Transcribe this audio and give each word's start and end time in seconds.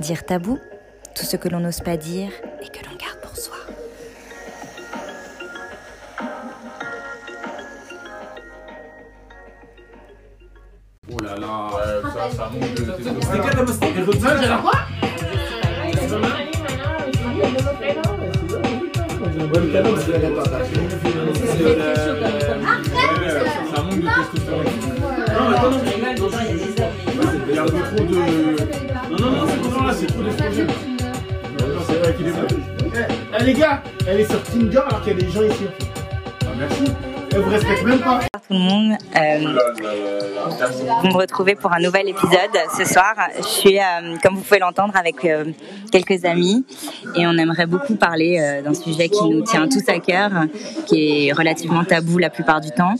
Dire 0.00 0.24
tabou, 0.24 0.58
tout 1.14 1.26
ce 1.26 1.36
que 1.36 1.50
l'on 1.50 1.60
n'ose 1.60 1.80
pas 1.80 1.98
dire 1.98 2.30
et 2.62 2.68
que 2.68 2.82
l'on 2.86 2.96
garde 2.96 3.20
pour 3.20 3.36
soi. 3.36 3.56
Oh 11.12 11.16
là 11.22 11.36
là, 11.36 11.70
ça, 12.14 12.34
ça 12.34 12.48
monte 12.50 12.74
de 12.74 12.94
C'était 12.96 13.10
quoi 14.62 14.72
Ça. 23.70 23.82
manque 23.82 24.00
de 24.00 24.08
testostérone. 24.08 24.64
Non, 25.28 25.44
attends, 25.50 25.70
non, 25.70 25.78
il 27.48 27.54
y 27.54 27.58
a 27.58 27.64
trop 27.64 28.04
de. 28.04 28.18
Non, 29.10 29.18
non, 29.18 29.30
non, 29.32 29.46
c'est 29.48 29.70
pas 29.70 29.79
là, 29.90 29.96
c'est 29.98 30.06
trop 30.06 30.22
d'estrogène. 30.22 30.66
Non, 30.66 31.66
c'est 31.86 31.94
vrai 31.94 32.14
qu'il 32.14 32.28
est 32.28 32.32
bon. 32.32 32.46
Eh 33.38 33.44
les 33.44 33.54
gars, 33.54 33.82
elle 34.06 34.20
est 34.20 34.30
sur 34.30 34.42
Tinder 34.42 34.78
alors 34.78 35.02
qu'il 35.02 35.12
y 35.12 35.16
a 35.16 35.20
des 35.20 35.30
gens 35.30 35.42
ici. 35.42 35.66
Ah, 36.42 36.46
merci. 36.58 36.84
Elle 37.32 37.40
vous 37.40 37.50
respecte 37.50 37.84
même 37.84 38.00
pas. 38.00 38.20
Tout 38.32 38.54
le 38.54 38.58
monde, 38.58 38.96
euh, 39.16 39.38
vous 41.02 41.08
me 41.08 41.16
retrouvez 41.16 41.54
pour 41.54 41.72
un 41.72 41.78
nouvel 41.78 42.08
épisode 42.08 42.50
ce 42.76 42.84
soir. 42.84 43.14
Je 43.36 43.44
suis, 43.44 43.78
euh, 43.78 44.16
comme 44.22 44.34
vous 44.34 44.40
pouvez 44.40 44.58
l'entendre, 44.58 44.96
avec 44.96 45.24
euh, 45.24 45.44
quelques 45.92 46.24
amis 46.24 46.64
et 47.14 47.28
on 47.28 47.38
aimerait 47.38 47.66
beaucoup 47.66 47.94
parler 47.94 48.40
euh, 48.40 48.62
d'un 48.62 48.74
sujet 48.74 49.08
qui 49.08 49.22
nous 49.28 49.42
tient 49.42 49.68
tous 49.68 49.88
à 49.88 50.00
cœur, 50.00 50.32
qui 50.86 51.28
est 51.28 51.32
relativement 51.32 51.84
tabou 51.84 52.18
la 52.18 52.30
plupart 52.30 52.60
du 52.60 52.72
temps, 52.72 52.96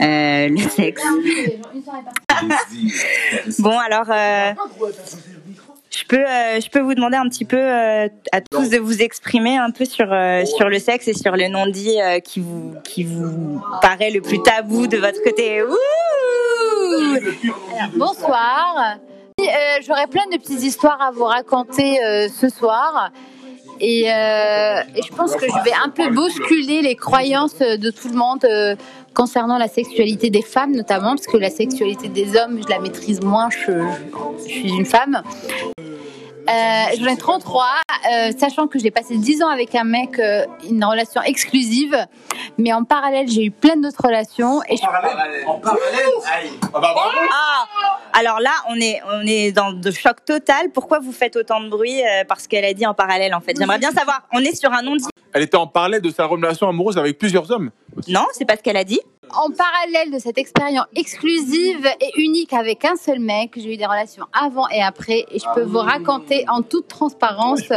euh, 0.00 0.48
le 0.48 0.58
sexe. 0.58 1.04
bon, 3.58 3.78
alors, 3.78 4.06
euh, 4.10 4.54
je 5.96 6.04
peux, 6.04 6.16
euh, 6.16 6.60
je 6.60 6.68
peux 6.70 6.80
vous 6.80 6.94
demander 6.94 7.16
un 7.16 7.28
petit 7.28 7.44
peu 7.44 7.58
euh, 7.58 8.08
à 8.32 8.40
tous 8.40 8.70
de 8.70 8.78
vous 8.78 9.02
exprimer 9.02 9.56
un 9.56 9.70
peu 9.70 9.84
sur 9.84 10.12
euh, 10.12 10.44
sur 10.44 10.68
le 10.68 10.78
sexe 10.78 11.08
et 11.08 11.14
sur 11.14 11.36
le 11.36 11.48
non-dit 11.48 11.98
qui 12.24 12.40
vous 12.40 12.74
qui 12.84 13.04
vous 13.04 13.60
paraît 13.80 14.10
le 14.10 14.20
plus 14.20 14.42
tabou 14.42 14.86
de 14.86 14.96
votre 14.96 15.22
côté. 15.22 15.62
Ouh 15.62 15.74
Bonsoir. 17.96 18.96
J'aurais 19.86 20.06
plein 20.06 20.24
de 20.32 20.38
petites 20.38 20.62
histoires 20.62 21.00
à 21.00 21.10
vous 21.10 21.24
raconter 21.24 21.98
ce 22.28 22.48
soir. 22.48 23.10
Et, 23.80 24.04
je 24.06 25.14
pense 25.14 25.34
que 25.36 25.46
je 25.46 25.64
vais 25.64 25.74
un 25.84 25.90
peu 25.90 26.08
bousculer 26.10 26.82
les 26.82 26.96
croyances 26.96 27.58
de 27.58 27.90
tout 27.90 28.08
le 28.08 28.16
monde 28.16 28.46
concernant 29.14 29.58
la 29.58 29.68
sexualité 29.68 30.30
des 30.30 30.42
femmes 30.42 30.72
notamment, 30.72 31.14
parce 31.14 31.26
que 31.26 31.36
la 31.36 31.50
sexualité 31.50 32.08
des 32.08 32.36
hommes, 32.36 32.60
je 32.62 32.68
la 32.68 32.80
maîtrise 32.80 33.20
moins, 33.22 33.48
je, 33.50 33.72
je 34.46 34.48
suis 34.48 34.70
une 34.70 34.86
femme. 34.86 35.22
Euh, 36.50 36.96
J'en 37.00 37.06
ai 37.06 37.16
33, 37.16 37.64
euh, 38.12 38.32
sachant 38.38 38.66
que 38.66 38.78
j'ai 38.78 38.90
passé 38.90 39.16
10 39.16 39.42
ans 39.42 39.48
avec 39.48 39.74
un 39.74 39.84
mec, 39.84 40.18
euh, 40.18 40.44
une 40.68 40.84
relation 40.84 41.22
exclusive, 41.22 41.96
mais 42.58 42.70
en 42.74 42.84
parallèle 42.84 43.28
j'ai 43.28 43.44
eu 43.46 43.50
plein 43.50 43.76
d'autres 43.76 44.04
relations 44.04 44.60
et 44.68 44.76
je 44.76 44.82
En 44.82 44.88
parallèle 45.58 46.04
Aïe. 46.36 46.50
Ah 46.74 46.80
bah 46.80 46.94
Ah, 47.32 47.66
alors 48.12 48.40
là, 48.40 48.50
on 48.68 48.76
est 48.78 49.00
on 49.10 49.26
est 49.26 49.52
dans 49.52 49.72
de 49.72 49.90
choc 49.90 50.24
total. 50.24 50.70
Pourquoi 50.72 50.98
vous 50.98 51.12
faites 51.12 51.36
autant 51.36 51.60
de 51.60 51.68
bruit 51.68 52.02
euh, 52.02 52.24
Parce 52.28 52.46
qu'elle 52.46 52.64
a 52.64 52.74
dit 52.74 52.86
en 52.86 52.94
parallèle, 52.94 53.34
en 53.34 53.40
fait? 53.40 53.54
J'aimerais 53.58 53.78
bien 53.78 53.90
savoir. 53.90 54.22
On 54.32 54.40
est 54.40 54.54
sur 54.54 54.70
un 54.72 54.82
non-dit. 54.82 55.06
Elle 55.34 55.42
était 55.42 55.56
en 55.56 55.66
parallèle 55.66 56.00
de 56.00 56.10
sa 56.10 56.24
relation 56.26 56.68
amoureuse 56.68 56.96
avec 56.96 57.18
plusieurs 57.18 57.50
hommes. 57.50 57.70
Non, 58.08 58.24
c'est 58.32 58.44
pas 58.46 58.56
ce 58.56 58.62
qu'elle 58.62 58.76
a 58.76 58.84
dit. 58.84 59.00
en 59.36 59.50
parallèle 59.50 60.12
de 60.12 60.18
cette 60.20 60.38
expérience 60.38 60.86
exclusive 60.94 61.86
et 62.00 62.20
unique 62.20 62.52
avec 62.52 62.84
un 62.84 62.94
seul 62.94 63.18
mec, 63.18 63.50
j'ai 63.56 63.74
eu 63.74 63.76
des 63.76 63.84
relations 63.86 64.26
avant 64.32 64.68
et 64.68 64.80
après 64.80 65.24
et 65.30 65.38
je 65.40 65.44
peux 65.54 65.62
vous 65.64 65.78
raconter 65.80 66.44
en 66.48 66.62
toute 66.62 66.86
transparence 66.86 67.62
peu. 67.62 67.74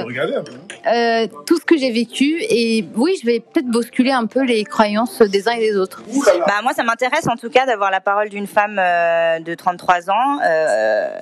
euh, 0.88 1.28
tout 1.47 1.57
ce 1.57 1.66
que 1.66 1.75
j'ai 1.78 1.91
vécu 1.91 2.38
et 2.47 2.85
oui, 2.96 3.17
je 3.19 3.25
vais 3.25 3.40
peut-être 3.40 3.66
bousculer 3.67 4.12
un 4.12 4.28
peu 4.28 4.44
les 4.44 4.63
croyances 4.66 5.22
des 5.23 5.47
uns 5.47 5.53
et 5.53 5.59
des 5.72 5.75
autres. 5.78 6.03
Bah 6.47 6.62
moi, 6.62 6.73
ça 6.73 6.84
m'intéresse 6.84 7.28
en 7.28 7.35
tout 7.38 7.50
cas 7.50 7.66
d'avoir 7.66 7.90
la 7.90 8.01
parole 8.01 8.29
d'une 8.29 8.46
femme 8.47 8.78
euh, 8.79 9.40
de 9.40 9.56
33 9.56 10.09
ans. 10.12 10.40
euh, 10.46 11.19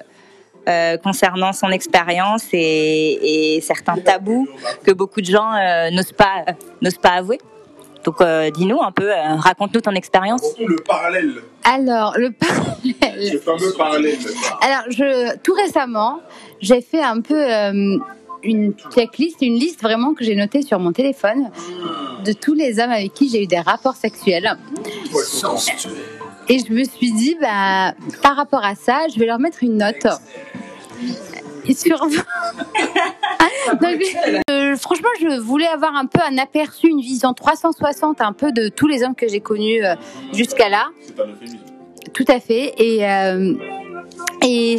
euh, 0.67 0.97
concernant 0.97 1.53
son 1.53 1.69
expérience 1.69 2.45
et, 2.53 3.55
et 3.57 3.61
certains 3.61 3.97
tabous 3.97 4.47
que 4.83 4.91
beaucoup 4.91 5.21
de 5.21 5.25
gens 5.27 5.53
euh, 5.53 5.89
n'osent 5.91 6.11
pas 6.13 6.43
euh, 6.47 6.51
n'osent 6.81 6.97
pas 6.97 7.09
avouer. 7.09 7.39
Donc 8.03 8.21
euh, 8.21 8.51
dis-nous 8.51 8.81
un 8.81 8.91
peu, 8.91 9.11
euh, 9.11 9.35
raconte-nous 9.37 9.81
ton 9.81 9.93
expérience. 9.93 10.43
Le 10.59 10.75
parallèle. 10.75 11.33
Alors, 11.63 12.13
le 12.17 12.29
parallèle. 12.31 13.31
Ce 13.31 13.37
fameux 13.39 13.73
parallèle. 13.75 14.17
Alors, 14.61 14.83
je, 14.89 15.35
tout 15.39 15.53
récemment, 15.53 16.19
j'ai 16.61 16.81
fait 16.81 17.01
un 17.01 17.21
peu 17.21 17.33
euh, 17.33 17.97
une 18.43 18.73
checklist, 18.93 19.41
une 19.41 19.55
liste 19.55 19.81
vraiment 19.81 20.13
que 20.13 20.23
j'ai 20.23 20.35
notée 20.35 20.61
sur 20.61 20.77
mon 20.79 20.91
téléphone 20.91 21.49
de 22.23 22.31
tous 22.31 22.53
les 22.53 22.79
hommes 22.79 22.91
avec 22.91 23.11
qui 23.13 23.27
j'ai 23.27 23.41
eu 23.41 23.47
des 23.47 23.59
rapports 23.59 23.95
sexuels. 23.95 24.55
Et 26.47 26.59
je 26.59 26.71
me 26.71 26.83
suis 26.83 27.11
dit, 27.11 27.35
bah, 27.41 27.93
par 28.21 28.35
rapport 28.35 28.63
à 28.63 28.75
ça, 28.75 29.07
je 29.13 29.19
vais 29.19 29.25
leur 29.25 29.39
mettre 29.39 29.63
une 29.63 29.77
note. 29.77 30.07
Et 31.67 31.73
sur... 31.73 31.99
Donc, 31.99 32.17
euh, 34.51 34.75
franchement, 34.75 35.09
je 35.19 35.39
voulais 35.39 35.67
avoir 35.67 35.95
un 35.95 36.05
peu 36.05 36.19
un 36.21 36.37
aperçu, 36.37 36.87
une 36.87 37.01
vision 37.01 37.33
360 37.33 38.21
un 38.21 38.33
peu 38.33 38.51
de 38.51 38.69
tous 38.69 38.87
les 38.87 39.03
hommes 39.03 39.15
que 39.15 39.27
j'ai 39.27 39.39
connus 39.39 39.83
euh, 39.83 39.95
jusqu'à 40.33 40.69
là. 40.69 40.85
Tout 42.13 42.25
à 42.27 42.39
fait. 42.39 42.73
Et, 42.77 43.07
euh, 43.07 43.55
et 44.41 44.77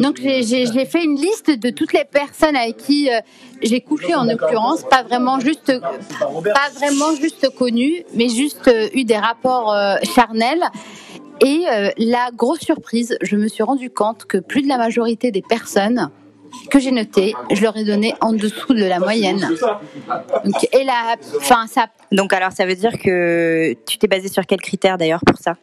donc 0.00 0.16
j'ai- 0.20 0.86
fait 0.86 1.04
une 1.04 1.16
liste 1.16 1.50
de 1.50 1.70
toutes 1.70 1.92
les 1.92 2.04
personnes 2.04 2.56
avec 2.56 2.76
qui 2.76 3.10
euh, 3.10 3.18
j'ai 3.62 3.80
couché 3.80 4.14
en 4.14 4.24
l'occurrence, 4.24 4.84
pas 4.88 5.02
vraiment 5.02 5.40
juste, 5.40 5.72
pas 6.20 6.70
vraiment 6.74 7.14
juste 7.20 7.48
connues, 7.56 8.04
mais 8.14 8.28
juste 8.28 8.68
euh, 8.68 8.88
eu 8.94 9.04
des 9.04 9.16
rapports 9.16 9.72
euh, 9.72 9.96
charnels. 10.14 10.64
Et 11.40 11.64
la 11.98 12.30
grosse 12.32 12.60
surprise, 12.60 13.18
je 13.20 13.36
me 13.36 13.48
suis 13.48 13.64
rendu 13.64 13.90
compte 13.90 14.24
que 14.24 14.38
plus 14.38 14.62
de 14.62 14.68
la 14.68 14.78
majorité 14.78 15.32
des 15.32 15.42
personnes 15.42 16.10
que 16.70 16.78
j'ai 16.78 16.92
notées, 16.92 17.34
je 17.50 17.60
leur 17.62 17.76
ai 17.76 17.84
donné 17.84 18.14
en 18.20 18.32
dessous 18.32 18.72
de 18.72 18.84
la 18.84 19.00
moyenne. 19.00 19.46
Donc, 20.44 20.68
ça 21.42 22.32
alors 22.32 22.52
ça 22.52 22.64
veut 22.66 22.76
dire 22.76 22.98
que 22.98 23.74
tu 23.86 23.98
t'es 23.98 24.06
basé 24.06 24.28
sur 24.28 24.46
quels 24.46 24.60
critères 24.60 24.96
d'ailleurs 24.96 25.22
pour 25.26 25.38
ça? 25.38 25.56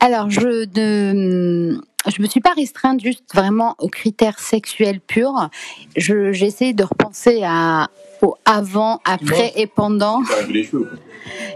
Alors, 0.00 0.28
je 0.30 0.66
ne, 0.78 1.78
je 2.06 2.22
me 2.22 2.26
suis 2.26 2.40
pas 2.40 2.50
restreinte 2.54 3.00
juste 3.00 3.24
vraiment 3.34 3.74
aux 3.78 3.88
critères 3.88 4.38
sexuels 4.38 5.00
purs. 5.00 5.48
Je, 5.96 6.32
j'ai 6.32 6.46
essayé 6.46 6.72
de 6.74 6.84
repenser 6.84 7.42
à, 7.44 7.88
au 8.20 8.36
avant, 8.44 9.00
après 9.04 9.52
et 9.56 9.66
pendant. 9.66 10.22
T'as 10.24 10.40
lavé 10.42 10.52
les 10.52 10.64
cheveux. 10.64 10.90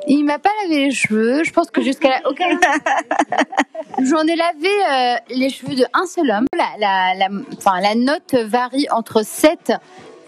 Il 0.07 0.25
m'a 0.25 0.39
pas 0.39 0.49
lavé 0.63 0.87
les 0.87 0.91
cheveux. 0.93 1.45
Je 1.45 1.53
pense 1.53 1.71
que 1.71 1.83
jusqu'à 1.83 2.09
la, 2.09 2.23
aucun- 2.31 2.59
j'en 4.03 4.23
ai 4.23 4.37
lavé 4.37 4.69
euh, 4.91 5.15
les 5.37 5.51
cheveux 5.51 5.75
de 5.75 5.85
un 5.93 6.07
seul 6.07 6.31
homme. 6.31 6.47
La, 6.57 6.69
la, 6.79 7.15
la, 7.15 7.29
enfin, 7.57 7.81
la 7.83 7.95
note 7.95 8.35
varie 8.35 8.87
entre 8.91 9.23
7 9.23 9.73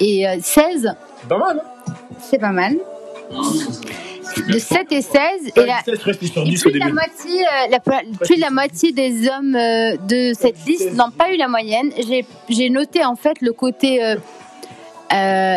et 0.01 0.29
euh, 0.29 0.37
16. 0.43 0.95
Pas 1.29 1.39
mal, 1.39 1.63
hein 1.87 1.93
C'est 2.21 2.39
pas 2.39 2.51
mal. 2.53 2.77
De 4.49 4.59
7 4.59 4.93
et 4.93 5.03
16. 5.03 5.13
Et 5.57 5.67
la, 5.67 5.79
Je 5.87 5.91
restais 6.05 6.27
sur 6.27 6.43
Et 6.43 6.51
10 6.51 6.67
au 6.67 6.71
plus, 6.71 6.79
de 6.81 6.85
la 6.85 6.93
moitié, 6.93 7.41
euh, 7.43 7.71
la, 7.71 7.81
plus 7.81 8.37
la 8.37 8.51
moitié 8.51 8.93
des 8.93 9.29
hommes 9.29 9.55
euh, 9.57 9.97
de 10.09 10.33
cette 10.39 10.65
liste 10.67 10.93
n'ont 10.95 11.11
pas 11.11 11.33
eu 11.33 11.37
la 11.37 11.49
moyenne. 11.49 11.91
J'ai- 12.49 12.71
noté 12.71 13.05
en 13.05 13.17
fait 13.17 13.41
le 13.41 13.53
côté 13.53 14.03
euh, 14.05 14.15
euh, 15.13 15.57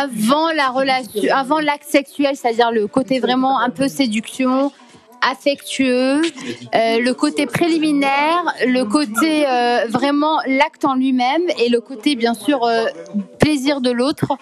avant 0.00 0.50
la 0.52 0.68
relation, 0.70 1.22
avant 1.32 1.60
l'acte 1.60 1.84
sexuel, 1.88 2.34
c'est-à-dire 2.34 2.72
le 2.72 2.86
côté 2.86 3.20
vraiment 3.20 3.60
un 3.60 3.70
peu 3.70 3.86
séduction, 3.88 4.72
affectueux, 5.22 6.20
euh, 6.74 7.00
le 7.00 7.12
côté 7.12 7.46
préliminaire, 7.46 8.44
le 8.66 8.84
côté 8.84 9.46
euh, 9.46 9.86
vraiment 9.88 10.38
l'acte 10.46 10.84
en 10.84 10.94
lui-même 10.94 11.42
et 11.64 11.68
le 11.68 11.80
côté 11.80 12.16
bien 12.16 12.34
sûr 12.34 12.64
euh, 12.64 12.86
plaisir 13.38 13.80
de 13.80 13.90
l'autre. 13.90 14.32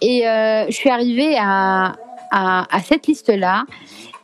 Et 0.00 0.26
euh, 0.28 0.66
je 0.68 0.72
suis 0.74 0.90
arrivée 0.90 1.36
à, 1.38 1.96
à, 2.30 2.66
cette 2.84 3.06
liste-là. 3.06 3.64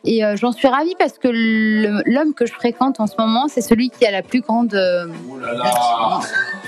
Et 0.06 0.24
euh, 0.24 0.36
j'en 0.36 0.52
suis 0.52 0.68
ravie 0.68 0.94
parce 0.98 1.16
que 1.18 1.28
l'homme 1.30 2.34
que 2.34 2.44
je 2.44 2.52
fréquente 2.52 3.00
en 3.00 3.06
ce 3.06 3.14
moment, 3.18 3.48
c'est 3.48 3.62
celui 3.62 3.88
qui 3.88 4.04
a 4.04 4.10
la 4.10 4.22
plus 4.22 4.40
grande 4.40 4.74
euh, 4.74 5.06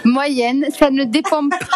moyenne. 0.05 0.67
Ça 0.71 0.91
ne 0.91 1.05
dépend 1.05 1.49
pas. 1.49 1.57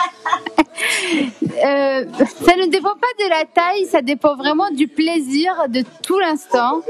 Euh, 1.42 2.04
ça 2.46 2.56
ne 2.56 2.70
dépend 2.70 2.94
pas 2.94 3.24
de 3.24 3.28
la 3.28 3.44
taille, 3.44 3.84
ça 3.84 4.00
dépend 4.00 4.34
vraiment 4.34 4.70
du 4.70 4.88
plaisir 4.88 5.52
de 5.68 5.84
tout 6.02 6.18
l'instant. 6.18 6.80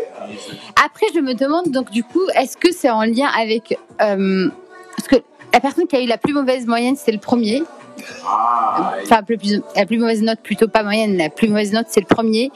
Après, 0.84 1.06
je 1.12 1.18
me 1.18 1.34
demande 1.34 1.70
donc 1.70 1.90
du 1.90 2.04
coup, 2.04 2.22
est-ce 2.36 2.56
que 2.56 2.70
c'est 2.70 2.90
en 2.90 3.02
lien 3.02 3.26
avec 3.36 3.76
parce 3.98 5.08
que 5.08 5.16
la 5.52 5.60
personne 5.60 5.86
qui 5.86 5.96
a 5.96 6.02
eu 6.02 6.06
la 6.06 6.18
plus 6.18 6.32
mauvaise 6.32 6.66
moyenne, 6.66 6.94
c'est 6.94 7.10
le 7.10 7.18
premier. 7.18 7.64
Enfin, 9.02 9.16
la 9.16 9.22
plus, 9.22 9.62
la 9.76 9.86
plus 9.86 9.98
mauvaise 9.98 10.22
note, 10.22 10.40
plutôt 10.40 10.68
pas 10.68 10.82
moyenne, 10.82 11.16
la 11.16 11.30
plus 11.30 11.48
mauvaise 11.48 11.72
note, 11.72 11.86
c'est 11.88 12.00
le 12.00 12.06
premier. 12.06 12.50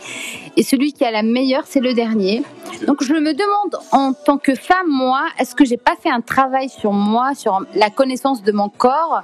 Et 0.56 0.62
celui 0.62 0.92
qui 0.92 1.04
a 1.04 1.10
la 1.10 1.22
meilleure, 1.22 1.64
c'est 1.66 1.80
le 1.80 1.94
dernier. 1.94 2.42
Donc, 2.86 3.02
je 3.02 3.14
me 3.14 3.32
demande, 3.32 3.82
en 3.92 4.12
tant 4.12 4.38
que 4.38 4.54
femme, 4.54 4.88
moi, 4.88 5.24
est-ce 5.38 5.54
que 5.54 5.64
j'ai 5.64 5.76
pas 5.76 5.96
fait 6.00 6.10
un 6.10 6.20
travail 6.20 6.68
sur 6.68 6.92
moi, 6.92 7.34
sur 7.34 7.64
la 7.74 7.90
connaissance 7.90 8.42
de 8.42 8.52
mon 8.52 8.68
corps 8.68 9.22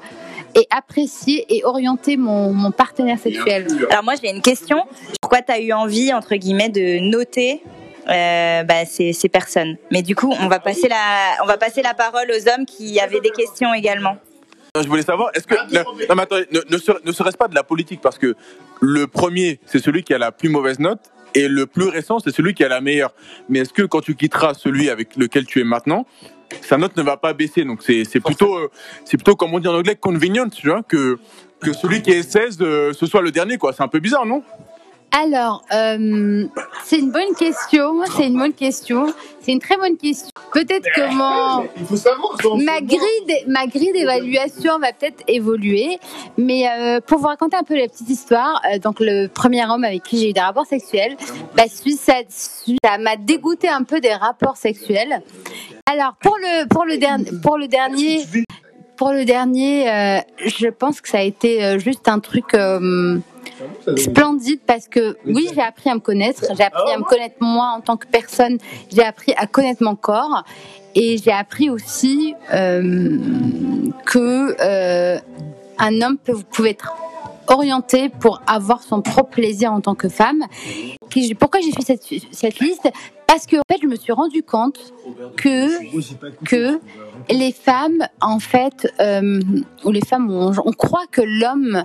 et 0.55 0.67
apprécier 0.71 1.47
et 1.49 1.65
orienter 1.65 2.17
mon, 2.17 2.53
mon 2.53 2.71
partenaire 2.71 3.19
sexuel? 3.19 3.67
Alors 3.91 4.05
moi 4.05 4.15
j'ai 4.21 4.31
une 4.31 4.43
question. 4.43 4.85
Pourquoi 5.21 5.43
tu 5.43 5.53
as 5.53 5.61
eu 5.61 5.73
envie, 5.73 6.13
entre 6.13 6.35
guillemets, 6.35 6.69
de 6.69 6.99
noter 7.01 7.63
euh, 8.09 8.63
bah, 8.65 8.85
ces, 8.87 9.13
ces 9.13 9.29
personnes? 9.29 9.77
Mais 9.91 10.03
du 10.03 10.17
coup, 10.17 10.33
on 10.41 10.49
va, 10.49 10.59
passer 10.59 10.89
la, 10.89 11.43
on 11.43 11.47
va 11.47 11.57
passer 11.57 11.83
la 11.83 11.95
parole 11.95 12.31
aux 12.31 12.49
hommes 12.49 12.67
qui 12.67 12.99
avaient 13.01 13.21
des 13.21 13.31
questions 13.31 13.73
également. 13.75 14.17
Je 14.79 14.87
voulais 14.89 15.03
savoir, 15.03 15.31
est-ce 15.35 15.47
que. 15.47 15.55
Non, 16.09 16.15
mais 16.15 16.23
attendez, 16.23 16.47
ne, 16.53 16.61
ne 16.71 16.79
serait- 16.79 17.01
ne 17.05 17.13
serait-ce 17.13 17.37
pas 17.37 17.49
de 17.49 17.55
la 17.55 17.63
politique 17.65 18.01
Parce 18.01 18.19
que 18.19 18.37
le 18.81 19.07
premier, 19.07 19.59
c'est 19.67 19.81
celui 19.81 20.03
qui 20.05 20.15
a 20.15 20.19
la 20.19 20.31
plus 20.33 20.49
mauvaise 20.49 20.79
note, 20.79 21.01
et 21.35 21.49
le 21.49 21.67
plus 21.67 21.89
récent, 21.89 22.19
c'est 22.21 22.31
celui 22.35 22.55
qui 22.55 22.63
a 22.65 22.69
la 22.69 22.81
meilleure. 22.81 23.13
Mais 23.49 23.61
est-ce 23.61 23.73
que 23.73 23.83
quand 23.83 24.01
tu 24.01 24.15
quitteras 24.15 24.55
celui 24.55 24.89
avec 24.89 25.17
lequel 25.17 25.45
tu 25.45 25.61
es 25.61 25.65
maintenant, 25.65 26.07
sa 26.63 26.77
note 26.77 26.97
ne 26.97 27.03
va 27.03 27.17
pas 27.17 27.33
baisser? 27.33 27.65
Donc 27.65 27.83
c'est 27.83 28.05
c'est 28.05 28.21
plutôt, 28.21 28.57
euh, 28.57 28.71
c'est 29.05 29.17
plutôt, 29.17 29.35
comme 29.35 29.53
on 29.55 29.59
dit 29.59 29.69
en 29.69 29.75
anglais, 29.75 29.97
convenient, 29.97 30.49
tu 30.49 30.69
vois, 30.69 30.83
que, 30.85 31.19
que 31.61 31.73
celui 31.73 32.03
qui 32.03 32.13
est 32.13 32.23
16, 32.23 32.59
euh, 32.61 32.93
ce 32.93 33.07
soit 33.07 33.23
le 33.23 33.33
dernier, 33.33 33.59
quoi. 33.59 33.73
C'est 33.73 33.83
un 33.83 33.89
peu 33.89 33.99
bizarre, 34.01 34.25
non? 34.27 34.43
Alors, 35.13 35.65
euh, 35.75 36.47
c'est 36.85 36.99
une 36.99 37.11
bonne 37.11 37.35
question. 37.37 38.03
C'est 38.17 38.27
une 38.29 38.39
bonne 38.39 38.53
question. 38.53 39.13
C'est 39.41 39.53
une 39.53 39.59
très 39.59 39.77
bonne 39.77 39.97
question. 39.97 40.31
Peut-être 40.53 40.87
que 40.95 41.01
mon 41.15 42.57
ma 42.65 42.81
grille 42.81 43.45
ma 43.49 43.67
grille 43.67 43.93
d'évaluation 43.93 44.79
va 44.79 44.93
peut-être 44.93 45.23
évoluer, 45.27 45.99
mais 46.39 46.69
euh, 46.69 47.01
pour 47.01 47.19
vous 47.19 47.27
raconter 47.27 47.57
un 47.57 47.65
peu 47.65 47.77
la 47.77 47.89
petite 47.89 48.09
histoire, 48.09 48.61
euh, 48.73 48.79
donc 48.79 49.01
le 49.01 49.27
premier 49.27 49.65
homme 49.69 49.85
avec 49.85 50.03
qui 50.05 50.19
j'ai 50.19 50.31
eu 50.31 50.33
des 50.33 50.41
rapports 50.41 50.67
sexuels, 50.67 51.17
bah, 51.57 51.65
suite 51.69 51.99
ça 51.99 52.15
suite- 52.29 52.79
ça 52.85 52.99
m'a 52.99 53.17
dégoûté 53.17 53.69
un 53.69 53.83
peu 53.83 54.01
des 54.01 54.15
rapports 54.15 54.57
sexuels. 54.57 55.23
Alors 55.91 56.15
pour 56.21 56.37
le 56.37 56.69
pour 56.69 56.85
le 56.85 56.99
dernier 56.99 57.31
pour 57.43 57.59
le 57.59 57.67
dernier 57.67 58.23
pour 58.97 59.13
le 59.13 59.25
dernier, 59.25 59.91
euh, 59.91 60.19
je 60.45 60.69
pense 60.69 61.01
que 61.01 61.09
ça 61.09 61.19
a 61.19 61.23
été 61.23 61.65
euh, 61.65 61.79
juste 61.79 62.07
un 62.07 62.19
truc 62.21 62.53
euh, 62.55 63.19
splendide 63.97 64.61
parce 64.67 64.89
que 64.89 65.17
oui, 65.27 65.49
j'ai 65.55 65.61
appris 65.61 65.91
à 65.91 65.95
me 65.95 66.01
connaître, 66.01 66.45
j'ai 66.57 66.65
appris 66.65 66.91
à 66.93 66.99
me 66.99 67.05
connaître 67.05 67.37
moi 67.41 67.75
en 67.77 67.81
tant 67.81 67.97
que 67.97 68.07
personne, 68.07 68.59
j'ai 68.93 69.05
appris 69.05 69.33
à 69.37 69.47
connaître 69.47 69.83
mon 69.83 69.97
corps 69.97 70.45
et 70.95 71.19
j'ai 71.19 71.33
appris 71.33 71.71
aussi 71.71 72.35
euh, 72.53 73.19
que 74.05 74.57
euh, 74.61 75.19
un 75.79 76.03
homme 76.03 76.19
peut, 76.19 76.37
pouvait 76.51 76.71
être 76.71 76.95
orienté 77.49 78.09
pour 78.09 78.41
avoir 78.47 78.83
son 78.83 79.03
propre 79.03 79.31
plaisir 79.31 79.73
en 79.73 79.81
tant 79.81 79.95
que 79.95 80.09
femme. 80.09 80.45
Pourquoi 81.39 81.61
j'ai 81.61 81.73
fait 81.73 81.83
cette, 81.83 82.05
cette 82.33 82.61
liste? 82.61 82.89
Parce 83.27 83.47
que 83.47 83.57
en 83.57 83.63
fait, 83.71 83.79
je 83.83 83.87
me 83.87 83.97
suis 83.97 84.13
rendu 84.13 84.43
compte 84.43 84.79
que 85.37 85.69
que 86.45 86.81
les 87.29 87.53
femmes, 87.53 88.07
en 88.21 88.39
fait, 88.41 88.93
euh, 89.01 89.41
ou 89.85 89.91
les 89.91 90.01
femmes, 90.01 90.31
on, 90.31 90.53
on 90.65 90.73
croit 90.73 91.07
que 91.11 91.23
l'homme 91.23 91.85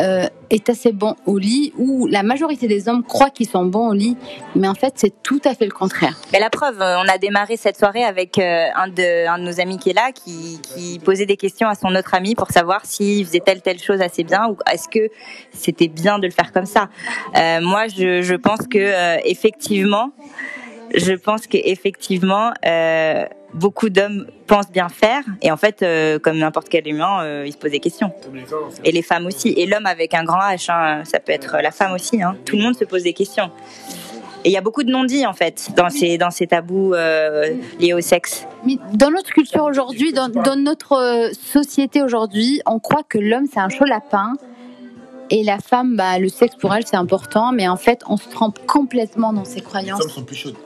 euh, 0.00 0.26
est 0.50 0.68
assez 0.68 0.92
bon 0.92 1.16
au 1.26 1.38
lit, 1.38 1.72
ou 1.78 2.06
la 2.06 2.22
majorité 2.22 2.68
des 2.68 2.88
hommes 2.88 3.02
croient 3.02 3.30
qu'ils 3.30 3.48
sont 3.48 3.64
bons 3.64 3.88
au 3.88 3.92
lit, 3.92 4.16
mais 4.54 4.68
en 4.68 4.74
fait, 4.74 4.94
c'est 4.96 5.22
tout 5.22 5.40
à 5.44 5.54
fait 5.54 5.64
le 5.64 5.72
contraire. 5.72 6.16
Mais 6.32 6.40
la 6.40 6.50
preuve, 6.50 6.80
euh, 6.80 6.98
on 6.98 7.08
a 7.08 7.18
démarré 7.18 7.56
cette 7.56 7.76
soirée 7.76 8.04
avec 8.04 8.38
euh, 8.38 8.66
un, 8.74 8.88
de, 8.88 9.26
un 9.28 9.38
de 9.38 9.44
nos 9.44 9.60
amis 9.60 9.78
qui 9.78 9.90
est 9.90 9.94
là, 9.94 10.12
qui, 10.12 10.60
qui 10.62 10.98
posait 10.98 11.26
des 11.26 11.36
questions 11.36 11.68
à 11.68 11.74
son 11.74 11.94
autre 11.94 12.14
ami 12.14 12.34
pour 12.34 12.50
savoir 12.50 12.84
s'il 12.84 13.24
faisait 13.26 13.40
telle 13.40 13.62
telle 13.62 13.78
chose 13.78 14.00
assez 14.00 14.24
bien 14.24 14.48
ou 14.48 14.56
est-ce 14.72 14.88
que 14.88 15.12
c'était 15.52 15.88
bien 15.88 16.18
de 16.18 16.26
le 16.26 16.32
faire 16.32 16.52
comme 16.52 16.66
ça. 16.66 16.88
Moi, 17.60 17.86
je, 17.88 18.22
je 18.22 18.34
pense 18.34 18.66
que 18.66 19.26
effectivement, 19.28 20.10
je 20.94 21.12
pense 21.12 21.46
qu'effectivement, 21.46 22.52
euh, 22.66 23.24
beaucoup 23.54 23.88
d'hommes 23.88 24.26
pensent 24.46 24.70
bien 24.70 24.88
faire 24.88 25.22
et 25.40 25.50
en 25.50 25.56
fait, 25.56 25.82
euh, 25.82 26.18
comme 26.18 26.38
n'importe 26.38 26.68
quel 26.68 26.86
humain, 26.86 27.22
euh, 27.22 27.44
ils 27.46 27.52
se 27.52 27.56
posent 27.58 27.70
des 27.70 27.80
questions. 27.80 28.12
Et 28.84 28.92
les 28.92 29.02
femmes 29.02 29.26
aussi. 29.26 29.50
Et 29.56 29.66
l'homme 29.66 29.86
avec 29.86 30.12
un 30.12 30.24
grand 30.24 30.40
H, 30.40 30.70
hein, 30.70 31.02
ça 31.04 31.20
peut 31.20 31.32
être 31.32 31.56
la 31.62 31.70
femme 31.70 31.92
aussi. 31.92 32.22
Hein. 32.22 32.36
Tout 32.44 32.56
le 32.56 32.62
monde 32.62 32.76
se 32.76 32.84
pose 32.84 33.02
des 33.04 33.12
questions. 33.14 33.50
Et 34.44 34.50
il 34.50 34.52
y 34.52 34.58
a 34.58 34.60
beaucoup 34.60 34.82
de 34.82 34.90
non-dits 34.90 35.24
en 35.24 35.32
fait 35.32 35.70
dans 35.74 35.88
ces, 35.88 36.18
dans 36.18 36.30
ces 36.30 36.46
tabous 36.46 36.92
euh, 36.92 37.54
liés 37.80 37.94
au 37.94 38.02
sexe. 38.02 38.46
Mais 38.66 38.76
dans 38.92 39.10
notre 39.10 39.30
culture 39.30 39.64
aujourd'hui, 39.64 40.12
dans, 40.12 40.28
dans 40.28 40.56
notre 40.56 40.92
euh, 40.92 41.30
société 41.32 42.02
aujourd'hui, 42.02 42.60
on 42.66 42.78
croit 42.78 43.04
que 43.08 43.16
l'homme 43.18 43.46
c'est 43.50 43.60
un 43.60 43.70
chaud 43.70 43.86
lapin 43.86 44.34
et 45.30 45.42
la 45.42 45.58
femme, 45.58 45.96
bah, 45.96 46.18
le 46.18 46.28
sexe 46.28 46.56
pour 46.56 46.74
elle 46.74 46.86
c'est 46.86 46.96
important, 46.96 47.52
mais 47.52 47.68
en 47.68 47.76
fait 47.78 48.02
on 48.06 48.18
se 48.18 48.28
trompe 48.28 48.58
complètement 48.66 49.32
dans 49.32 49.46
ses 49.46 49.56
Les 49.56 49.62
croyances. 49.62 50.00
femmes 50.02 50.10
sont 50.10 50.24
plus 50.24 50.36
chaudes. 50.36 50.56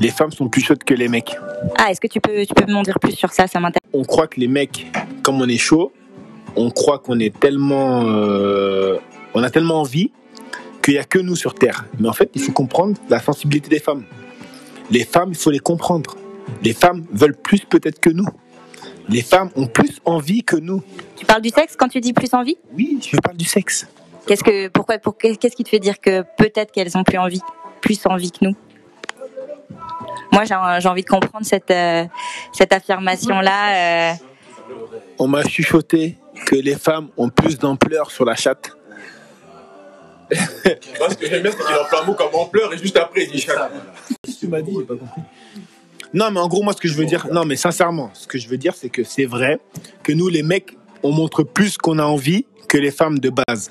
Les 0.00 0.10
femmes 0.10 0.30
sont 0.32 0.48
plus 0.48 0.62
chaudes 0.62 0.84
que 0.84 0.94
les 0.94 1.08
mecs. 1.08 1.36
Ah, 1.78 1.90
est-ce 1.90 2.00
que 2.00 2.06
tu 2.06 2.20
peux, 2.20 2.44
tu 2.44 2.54
peux 2.54 2.70
m'en 2.70 2.82
dire 2.82 2.98
plus 3.00 3.12
sur 3.12 3.32
ça? 3.32 3.46
Ça 3.46 3.60
m'intéresse. 3.60 3.88
On 3.92 4.04
croit 4.04 4.26
que 4.26 4.38
les 4.38 4.48
mecs, 4.48 4.86
comme 5.22 5.40
on 5.40 5.48
est 5.48 5.56
chaud, 5.56 5.92
on 6.54 6.70
croit 6.70 6.98
qu'on 6.98 7.18
est 7.18 7.38
tellement, 7.38 8.04
euh, 8.06 8.98
on 9.34 9.42
a 9.42 9.50
tellement 9.50 9.80
envie 9.80 10.12
qu'il 10.82 10.94
y 10.94 10.98
a 10.98 11.04
que 11.04 11.18
nous 11.18 11.36
sur 11.36 11.54
Terre. 11.54 11.86
Mais 11.98 12.08
en 12.08 12.12
fait, 12.12 12.30
il 12.34 12.42
faut 12.42 12.52
comprendre 12.52 12.96
la 13.08 13.20
sensibilité 13.20 13.68
des 13.68 13.80
femmes. 13.80 14.04
Les 14.90 15.04
femmes, 15.04 15.30
il 15.30 15.36
faut 15.36 15.50
les 15.50 15.58
comprendre. 15.58 16.16
Les 16.62 16.74
femmes 16.74 17.04
veulent 17.10 17.36
plus 17.36 17.60
peut-être 17.60 17.98
que 17.98 18.10
nous. 18.10 18.26
Les 19.08 19.22
femmes 19.22 19.50
ont 19.56 19.66
plus 19.66 20.00
envie 20.04 20.42
que 20.42 20.56
nous. 20.56 20.82
Tu 21.16 21.24
parles 21.24 21.42
du 21.42 21.50
sexe 21.50 21.74
quand 21.76 21.88
tu 21.88 22.00
dis 22.00 22.12
plus 22.12 22.32
envie? 22.34 22.56
Oui, 22.74 22.98
je 23.02 23.16
parle 23.16 23.36
du 23.36 23.44
sexe. 23.44 23.86
Qu'est-ce 24.26 24.44
que, 24.44 24.68
pourquoi, 24.68 24.98
pour, 24.98 25.16
qu'est-ce 25.16 25.56
qui 25.56 25.64
te 25.64 25.68
fait 25.68 25.78
dire 25.78 26.00
que 26.00 26.22
peut-être 26.36 26.72
qu'elles 26.72 26.96
ont 26.96 27.04
plus 27.04 27.18
envie, 27.18 27.40
plus 27.80 28.04
envie 28.06 28.32
que 28.32 28.44
nous? 28.44 28.56
Moi, 30.32 30.44
j'ai, 30.44 30.88
envie 30.88 31.02
de 31.02 31.08
comprendre 31.08 31.46
cette, 31.46 31.70
euh, 31.70 32.04
cette 32.52 32.72
affirmation-là. 32.72 34.12
euh. 34.12 34.14
On 35.18 35.28
m'a 35.28 35.44
chuchoté 35.44 36.16
que 36.46 36.56
les 36.56 36.74
femmes 36.74 37.08
ont 37.16 37.28
plus 37.28 37.58
d'ampleur 37.58 38.10
sur 38.10 38.24
la 38.24 38.34
chatte. 38.34 38.76
Moi, 40.98 41.10
ce 41.10 41.14
que 41.14 41.26
j'aime 41.26 41.42
bien, 41.42 41.52
c'est 41.52 41.64
qu'il 41.64 41.76
emploie 41.76 42.02
un 42.02 42.04
mot 42.04 42.14
comme 42.14 42.34
ampleur 42.34 42.72
et 42.74 42.78
juste 42.78 42.96
après, 42.96 43.24
il 43.24 43.30
dit 43.30 43.46
que 43.46 43.52
tu 44.38 44.48
m'as 44.48 44.60
dit? 44.60 44.72
J'ai 44.76 44.84
pas 44.84 44.96
compris. 44.96 45.22
Non, 46.12 46.30
mais 46.30 46.40
en 46.40 46.48
gros, 46.48 46.62
moi, 46.62 46.72
ce 46.72 46.80
que 46.80 46.88
je 46.88 46.94
veux 46.94 47.04
dire, 47.04 47.26
non, 47.32 47.44
mais 47.44 47.56
sincèrement, 47.56 48.10
ce 48.14 48.26
que 48.26 48.38
je 48.38 48.48
veux 48.48 48.58
dire, 48.58 48.74
c'est 48.74 48.88
que 48.88 49.04
c'est 49.04 49.24
vrai 49.24 49.58
que 50.02 50.12
nous, 50.12 50.28
les 50.28 50.42
mecs, 50.42 50.76
on 51.02 51.12
montre 51.12 51.42
plus 51.42 51.78
qu'on 51.78 51.98
a 51.98 52.04
envie 52.04 52.46
que 52.68 52.78
les 52.78 52.90
femmes 52.90 53.18
de 53.18 53.30
base. 53.30 53.70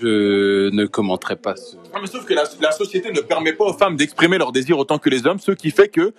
Je 0.00 0.70
ne 0.70 0.86
commenterai 0.86 1.36
pas 1.36 1.56
ce. 1.56 1.76
Non, 1.76 2.00
mais 2.00 2.06
sauf 2.06 2.24
que 2.24 2.34
la, 2.34 2.44
la 2.60 2.72
société 2.72 3.12
ne 3.12 3.20
permet 3.20 3.52
pas 3.52 3.64
aux 3.64 3.72
femmes 3.74 3.96
d'exprimer 3.96 4.38
leurs 4.38 4.52
désirs 4.52 4.78
autant 4.78 4.98
que 4.98 5.08
les 5.08 5.26
hommes, 5.26 5.38
ce 5.38 5.52
qui 5.52 5.70
fait 5.70 5.88
que, 5.88 6.12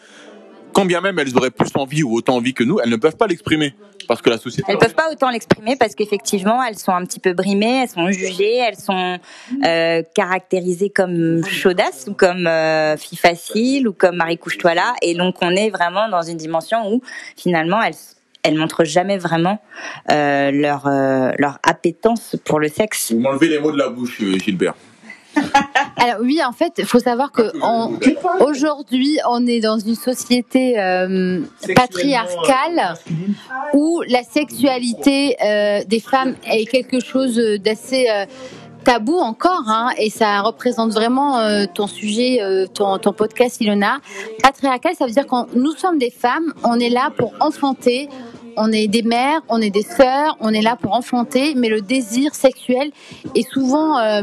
quand 0.75 0.85
bien 0.85 0.99
même 0.99 1.17
elles 1.19 1.35
auraient 1.37 1.51
plus 1.51 1.69
envie 1.75 2.03
ou 2.03 2.13
autant 2.13 2.35
envie 2.35 2.53
que 2.53 2.63
nous, 2.63 2.79
elles 2.81 2.89
ne 2.89 2.97
peuvent 2.97 3.15
pas 3.15 3.27
l'exprimer. 3.27 3.73
Parce 4.07 4.21
que 4.21 4.29
la 4.29 4.37
société. 4.37 4.71
Elles 4.71 4.77
peuvent 4.77 4.93
pas 4.93 5.11
autant 5.11 5.31
l'exprimer 5.31 5.75
parce 5.77 5.95
qu'effectivement, 5.95 6.61
elles 6.63 6.77
sont 6.77 6.91
un 6.91 7.03
petit 7.05 7.19
peu 7.19 7.33
brimées, 7.33 7.83
elles 7.83 7.89
sont 7.89 8.11
jugées, 8.11 8.57
elles 8.57 8.77
sont 8.77 9.17
euh, 9.63 10.03
caractérisées 10.13 10.89
comme 10.89 11.43
chaudasses 11.45 12.05
ou 12.07 12.13
comme 12.13 12.45
euh, 12.45 12.97
fille 12.97 13.17
facile 13.17 13.87
ou 13.87 13.93
comme 13.93 14.17
Marie 14.17 14.37
couche-toi 14.37 14.75
là. 14.75 14.93
Et 15.01 15.15
donc, 15.15 15.37
on 15.41 15.49
est 15.49 15.69
vraiment 15.69 16.07
dans 16.07 16.21
une 16.21 16.37
dimension 16.37 16.93
où 16.93 17.01
finalement, 17.35 17.81
elles 17.81 17.95
elles 18.45 18.55
montrent 18.57 18.83
jamais 18.83 19.17
vraiment 19.17 19.59
euh, 20.11 20.51
leur 20.51 20.87
euh, 20.87 21.31
leur 21.37 21.57
appétence 21.63 22.35
pour 22.45 22.59
le 22.59 22.67
sexe. 22.69 23.11
Vous 23.11 23.19
m'enlevez 23.19 23.49
les 23.49 23.59
mots 23.59 23.71
de 23.71 23.77
la 23.77 23.89
bouche, 23.89 24.19
euh, 24.21 24.37
Gilbert. 24.37 24.75
Alors 25.97 26.21
oui, 26.21 26.39
en 26.47 26.53
fait, 26.53 26.71
il 26.77 26.85
faut 26.85 26.99
savoir 26.99 27.31
que 27.33 27.51
on- 27.61 27.99
aujourd'hui, 28.45 29.17
on 29.29 29.45
est 29.47 29.59
dans 29.59 29.77
une 29.79 29.95
société 29.95 30.79
euh, 30.79 31.41
patriarcale 31.75 32.93
où 33.73 34.01
la 34.07 34.23
sexualité 34.23 35.35
euh, 35.43 35.83
des 35.85 35.99
femmes 35.99 36.35
est 36.49 36.65
quelque 36.65 36.99
chose 36.99 37.35
d'assez 37.59 38.07
euh, 38.09 38.25
tabou 38.85 39.17
encore, 39.17 39.63
hein, 39.67 39.89
et 39.97 40.09
ça 40.09 40.41
représente 40.41 40.93
vraiment 40.93 41.39
euh, 41.39 41.65
ton 41.71 41.87
sujet, 41.87 42.37
euh, 42.41 42.67
ton, 42.67 42.99
podcast, 43.11 43.59
Ilona. 43.59 43.97
Patriarcal, 44.41 44.93
ça 44.95 45.05
veut 45.05 45.11
dire 45.11 45.25
que 45.25 45.57
nous 45.57 45.71
sommes 45.71 45.97
des 45.97 46.11
femmes, 46.11 46.53
on 46.63 46.79
est 46.79 46.89
là 46.89 47.09
pour 47.17 47.33
enfanter, 47.39 48.07
on 48.55 48.71
est 48.71 48.87
des 48.87 49.01
mères, 49.01 49.41
on 49.49 49.59
est 49.59 49.71
des 49.71 49.81
sœurs, 49.81 50.37
on 50.39 50.53
est 50.53 50.61
là 50.61 50.77
pour 50.79 50.93
enfanter, 50.93 51.55
mais 51.55 51.67
le 51.67 51.81
désir 51.81 52.35
sexuel 52.35 52.91
est 53.33 53.49
souvent 53.51 53.97
euh, 53.97 54.21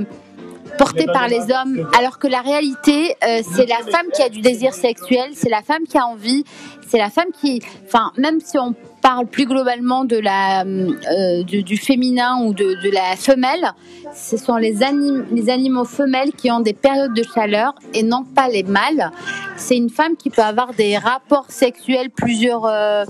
porté 0.78 1.06
par 1.06 1.26
les 1.28 1.40
hommes, 1.40 1.86
alors 1.98 2.18
que 2.18 2.28
la 2.28 2.40
réalité, 2.40 3.14
c'est 3.20 3.66
la 3.66 3.80
femme 3.90 4.06
qui 4.14 4.22
a 4.22 4.30
du 4.30 4.40
désir 4.40 4.72
sexuel, 4.72 5.32
c'est 5.34 5.50
la 5.50 5.60
femme 5.60 5.82
qui 5.86 5.98
a 5.98 6.06
envie, 6.06 6.44
c'est 6.88 6.98
la 6.98 7.10
femme 7.10 7.28
qui, 7.38 7.60
enfin, 7.86 8.10
même 8.16 8.40
si 8.40 8.58
on 8.58 8.74
parle 9.02 9.26
plus 9.26 9.46
globalement 9.46 10.04
de 10.04 10.16
la, 10.16 10.62
euh, 10.64 11.42
du, 11.42 11.62
du 11.62 11.76
féminin 11.76 12.38
ou 12.44 12.54
de, 12.54 12.90
la 12.90 13.16
femelle, 13.16 13.72
ce 14.14 14.36
sont 14.36 14.56
les, 14.56 14.82
anim- 14.82 15.24
les 15.32 15.50
animaux 15.50 15.84
femelles 15.84 16.32
qui 16.32 16.50
ont 16.50 16.60
des 16.60 16.72
périodes 16.72 17.12
de 17.12 17.22
chaleur 17.34 17.74
et 17.94 18.02
non 18.02 18.24
pas 18.24 18.48
les 18.48 18.62
mâles. 18.62 19.10
C'est 19.56 19.76
une 19.76 19.90
femme 19.90 20.16
qui 20.16 20.30
peut 20.30 20.42
avoir 20.42 20.72
des 20.74 20.96
rapports 20.98 21.46
sexuels 21.50 22.10
plusieurs, 22.10 22.64
euh, 22.66 23.04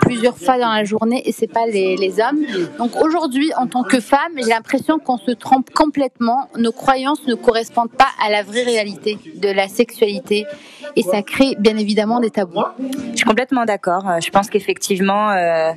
plusieurs 0.00 0.38
fois 0.38 0.58
dans 0.58 0.72
la 0.72 0.84
journée 0.84 1.22
et 1.26 1.32
c'est 1.32 1.52
pas 1.52 1.66
les, 1.66 2.14
hommes. 2.20 2.44
Donc 2.78 2.96
aujourd'hui, 3.02 3.50
en 3.56 3.66
tant 3.66 3.82
que 3.82 4.00
femme, 4.00 4.32
j'ai 4.36 4.50
l'impression 4.50 4.98
qu'on 4.98 5.18
se 5.18 5.32
trompe 5.32 5.70
complètement. 5.70 6.48
Nos 6.58 6.72
croyances 6.72 7.26
ne 7.26 7.34
correspondent 7.34 7.90
pas 7.90 8.08
à 8.24 8.30
la 8.30 8.42
vraie 8.42 8.62
réalité 8.62 9.18
de 9.36 9.48
la 9.48 9.68
sexualité 9.68 10.46
et 10.96 11.02
ça 11.02 11.22
crée 11.22 11.56
bien 11.58 11.76
évidemment 11.76 12.20
des 12.20 12.30
tabous. 12.30 12.62
Je 13.12 13.16
suis 13.16 13.26
complètement 13.26 13.64
d'accord. 13.64 14.08
Euh, 14.08 14.20
Je 14.20 14.30
pense 14.30 14.48
qu'effectivement, 14.48 15.23
euh, 15.30 15.72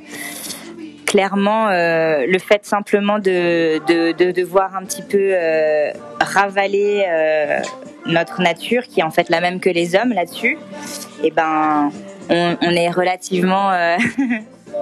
clairement, 1.06 1.68
euh, 1.68 2.26
le 2.26 2.38
fait 2.38 2.64
simplement 2.64 3.18
de, 3.18 3.78
de, 3.86 4.12
de, 4.12 4.30
de 4.30 4.42
voir 4.42 4.76
un 4.76 4.84
petit 4.84 5.02
peu 5.02 5.30
euh, 5.32 5.90
ravaler 6.20 7.06
notre 8.06 8.40
nature, 8.40 8.84
qui 8.84 9.00
est 9.00 9.02
en 9.02 9.10
fait 9.10 9.28
la 9.28 9.40
même 9.40 9.60
que 9.60 9.70
les 9.70 9.94
hommes 9.94 10.12
là-dessus, 10.12 10.58
et 11.22 11.30
ben, 11.30 11.90
on, 12.30 12.56
est 12.60 12.90
relativement, 12.90 13.72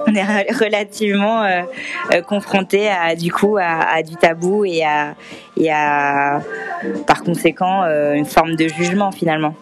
confronté 2.27 2.89
à 2.89 3.15
du 3.15 3.31
coup 3.31 3.57
à, 3.59 4.01
du 4.03 4.15
tabou 4.15 4.65
et 4.65 4.83
à, 4.83 5.15
et 5.57 5.71
à, 5.71 6.41
par 7.05 7.23
conséquent, 7.23 7.83
une 8.13 8.25
forme 8.25 8.55
de 8.55 8.67
jugement 8.67 9.11
finalement. 9.11 9.55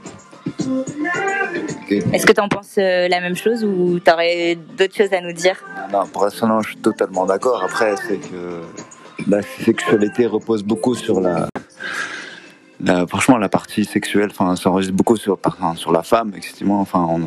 Est-ce 1.89 2.25
que 2.25 2.31
tu 2.31 2.41
en 2.41 2.49
penses 2.49 2.75
euh, 2.77 3.07
la 3.07 3.21
même 3.21 3.35
chose 3.35 3.63
ou 3.63 3.99
tu 3.99 4.11
aurais 4.11 4.55
d'autres 4.77 4.95
choses 4.95 5.13
à 5.13 5.21
nous 5.21 5.33
dire? 5.33 5.55
Non, 5.91 6.05
pour 6.07 6.23
l'instant, 6.23 6.61
je 6.61 6.69
suis 6.69 6.77
totalement 6.77 7.25
d'accord. 7.25 7.63
Après, 7.63 7.95
c'est 8.07 8.17
que 8.17 8.61
la 9.27 9.41
sexualité 9.41 10.25
repose 10.25 10.63
beaucoup 10.63 10.95
sur 10.95 11.21
la. 11.21 11.47
franchement, 13.07 13.37
la 13.37 13.49
partie 13.49 13.85
sexuelle, 13.85 14.29
enfin, 14.31 14.55
ça 14.55 14.69
enregistre 14.69 14.95
beaucoup 14.95 15.17
sur, 15.17 15.37
enfin, 15.43 15.75
sur 15.75 15.91
la 15.91 16.03
femme, 16.03 16.33
effectivement. 16.35 16.81
Enfin, 16.81 17.19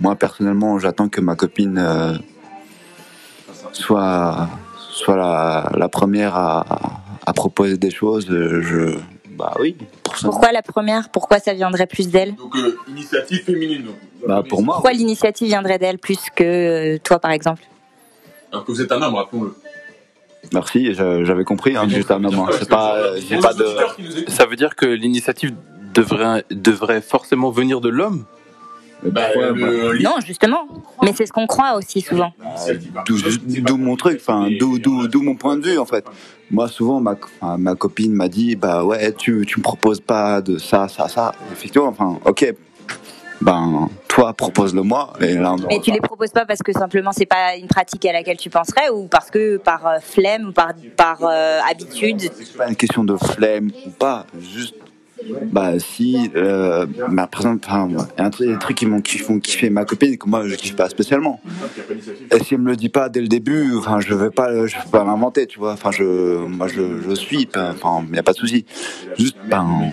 moi, 0.00 0.14
personnellement, 0.16 0.78
j'attends 0.78 1.08
que 1.08 1.20
ma 1.20 1.36
copine 1.36 1.78
euh, 1.78 2.14
soit, 3.72 4.48
soit 4.76 5.16
la, 5.16 5.88
première 5.88 6.36
à, 6.36 6.64
à 7.26 7.32
proposer 7.32 7.78
des 7.78 7.90
choses. 7.90 8.26
Je, 8.28 8.98
bah 9.36 9.54
oui. 9.60 9.76
Pourquoi 10.22 10.52
la 10.52 10.62
première? 10.62 11.08
Pourquoi 11.10 11.38
ça 11.38 11.52
viendrait 11.54 11.86
plus 11.86 12.08
d'elle? 12.08 12.34
Donc, 12.36 12.54
euh, 12.56 12.76
initiative 12.88 13.44
féminine. 13.44 13.82
donc. 13.84 13.94
Bah, 14.26 14.42
pour 14.48 14.62
moi, 14.62 14.74
Pourquoi 14.76 14.92
l'initiative 14.92 15.48
viendrait 15.48 15.78
d'elle 15.78 15.98
plus 15.98 16.18
que 16.34 16.44
euh, 16.94 16.98
toi 17.02 17.18
par 17.18 17.30
exemple? 17.32 17.62
Alors 18.52 18.64
que 18.64 18.72
vous 18.72 18.80
êtes 18.80 18.90
un 18.92 19.02
homme, 19.02 19.14
rappelons-le. 19.14 19.54
merci, 20.52 20.94
j'a- 20.94 21.24
j'avais 21.24 21.44
compris. 21.44 21.76
Hein, 21.76 21.88
juste 21.88 22.10
un 22.10 22.18
moment. 22.18 22.48
C'est 22.58 22.68
pas, 22.68 22.94
euh, 22.96 23.20
j'ai 23.28 23.38
pas 23.38 23.52
de. 23.54 23.66
Ça 24.28 24.46
veut 24.46 24.56
dire 24.56 24.76
que 24.76 24.86
l'initiative 24.86 25.54
devrait, 25.94 26.44
devrait 26.50 27.00
forcément 27.02 27.50
venir 27.50 27.80
de 27.80 27.88
l'homme? 27.88 28.24
Bah, 29.02 29.28
Ouais, 29.36 29.52
le- 29.52 30.02
Non, 30.02 30.14
justement. 30.24 30.66
Mais 31.02 31.12
c'est 31.14 31.26
ce 31.26 31.32
qu'on 31.32 31.46
croit 31.46 31.74
aussi 31.74 32.00
souvent. 32.00 32.32
D'où 33.06 33.18
d'où 33.60 33.76
mon 33.76 33.96
truc, 33.96 34.18
enfin, 34.20 34.48
d'où 34.58 35.22
mon 35.22 35.34
point 35.34 35.56
de 35.58 35.66
vue 35.68 35.78
en 35.78 35.84
fait. 35.84 36.04
Moi, 36.50 36.68
souvent, 36.68 37.00
ma, 37.00 37.16
ma 37.58 37.74
copine 37.74 38.12
m'a 38.12 38.28
dit, 38.28 38.54
bah 38.54 38.84
ouais, 38.84 39.12
tu, 39.12 39.44
tu 39.46 39.58
me 39.58 39.62
proposes 39.62 40.00
pas 40.00 40.40
de 40.40 40.58
ça, 40.58 40.88
ça, 40.88 41.08
ça. 41.08 41.32
Effectivement, 41.52 41.88
enfin, 41.88 42.18
ok, 42.24 42.54
ben, 43.40 43.88
toi, 44.08 44.32
propose-le-moi. 44.32 45.12
Et 45.20 45.34
là, 45.34 45.56
Mais 45.68 45.80
tu 45.80 45.90
les 45.90 46.00
proposes 46.00 46.30
pas 46.30 46.46
parce 46.46 46.60
que 46.60 46.72
simplement 46.72 47.12
c'est 47.12 47.26
pas 47.26 47.56
une 47.56 47.66
pratique 47.66 48.06
à 48.06 48.12
laquelle 48.12 48.36
tu 48.36 48.48
penserais 48.48 48.88
ou 48.90 49.06
parce 49.06 49.30
que 49.30 49.56
par 49.56 49.86
euh, 49.86 49.98
flemme 50.00 50.48
ou 50.48 50.52
par, 50.52 50.72
par 50.96 51.18
euh, 51.22 51.58
habitude? 51.68 52.20
C'est 52.20 52.56
pas 52.56 52.68
une 52.68 52.76
question 52.76 53.04
de 53.04 53.16
flemme 53.16 53.70
ou 53.86 53.90
pas, 53.90 54.26
juste. 54.38 54.76
Bah 55.52 55.78
si, 55.78 56.30
euh, 56.36 56.86
bah, 57.10 57.26
par 57.26 57.40
exemple, 57.42 57.64
enfin, 57.66 57.88
il 57.88 57.96
y 57.96 58.22
a 58.22 58.24
un 58.24 58.30
truc, 58.30 58.48
des 58.48 58.58
trucs 58.58 58.76
qui, 58.76 58.86
qui 59.02 59.18
font 59.18 59.38
kiffer 59.40 59.70
ma 59.70 59.84
copine 59.84 60.16
que 60.16 60.28
moi 60.28 60.46
je 60.46 60.54
kiffe 60.54 60.76
pas 60.76 60.88
spécialement. 60.88 61.40
Et 62.30 62.42
si 62.42 62.54
elle 62.54 62.60
me 62.60 62.70
le 62.70 62.76
dit 62.76 62.88
pas 62.88 63.08
dès 63.08 63.20
le 63.20 63.28
début, 63.28 63.76
enfin 63.76 64.00
je 64.00 64.14
vais 64.14 64.30
pas, 64.30 64.66
je 64.66 64.76
vais 64.76 64.90
pas 64.90 65.04
l'inventer, 65.04 65.46
tu 65.46 65.58
vois. 65.58 65.72
Enfin 65.72 65.90
je, 65.90 66.46
moi 66.46 66.68
je, 66.68 67.00
je 67.08 67.14
suis, 67.14 67.48
enfin 67.56 68.04
il 68.10 68.16
y 68.16 68.18
a 68.18 68.22
pas 68.22 68.32
de 68.32 68.38
souci. 68.38 68.64
Juste, 69.18 69.36
ben, 69.48 69.92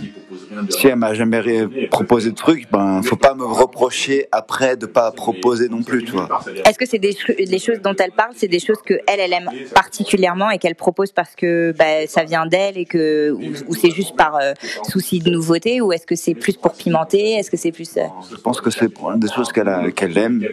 si 0.69 0.87
elle 0.87 0.95
m'a 0.95 1.13
jamais 1.13 1.41
proposé 1.89 2.31
de 2.31 2.35
truc, 2.35 2.67
ben 2.71 3.01
faut 3.03 3.15
pas 3.15 3.33
me 3.33 3.43
reprocher 3.45 4.27
après 4.31 4.77
de 4.77 4.85
pas 4.85 5.11
proposer 5.11 5.69
non 5.69 5.83
plus, 5.83 6.03
tu 6.03 6.11
vois. 6.11 6.27
Est-ce 6.65 6.77
que 6.77 6.85
c'est 6.85 6.99
des, 6.99 7.13
choses 7.59 7.81
dont 7.81 7.95
elle 7.97 8.11
parle, 8.11 8.31
c'est 8.35 8.47
des 8.47 8.59
choses 8.59 8.81
que 8.85 8.95
elle, 9.07 9.19
elle 9.19 9.33
aime 9.33 9.49
particulièrement 9.73 10.49
et 10.49 10.57
qu'elle 10.57 10.75
propose 10.75 11.11
parce 11.11 11.35
que 11.35 11.73
bah, 11.77 12.07
ça 12.07 12.23
vient 12.23 12.45
d'elle 12.45 12.77
et 12.77 12.85
que 12.85 13.31
ou, 13.31 13.41
ou 13.67 13.75
c'est 13.75 13.91
juste 13.91 14.15
par 14.15 14.35
euh, 14.35 14.53
souci 14.89 15.19
de 15.19 15.29
nouveauté 15.29 15.81
ou 15.81 15.91
est-ce 15.91 16.05
que 16.05 16.15
c'est 16.15 16.35
plus 16.35 16.53
pour 16.53 16.73
pimenter 16.73 17.33
Est-ce 17.33 17.51
que 17.51 17.57
c'est 17.57 17.71
plus 17.71 17.97
euh, 17.97 18.01
Je 18.31 18.37
pense 18.37 18.61
que 18.61 18.69
c'est 18.69 18.89
des 19.15 19.27
choses 19.29 19.51
qu'elle 19.51 20.17
aime. 20.17 20.43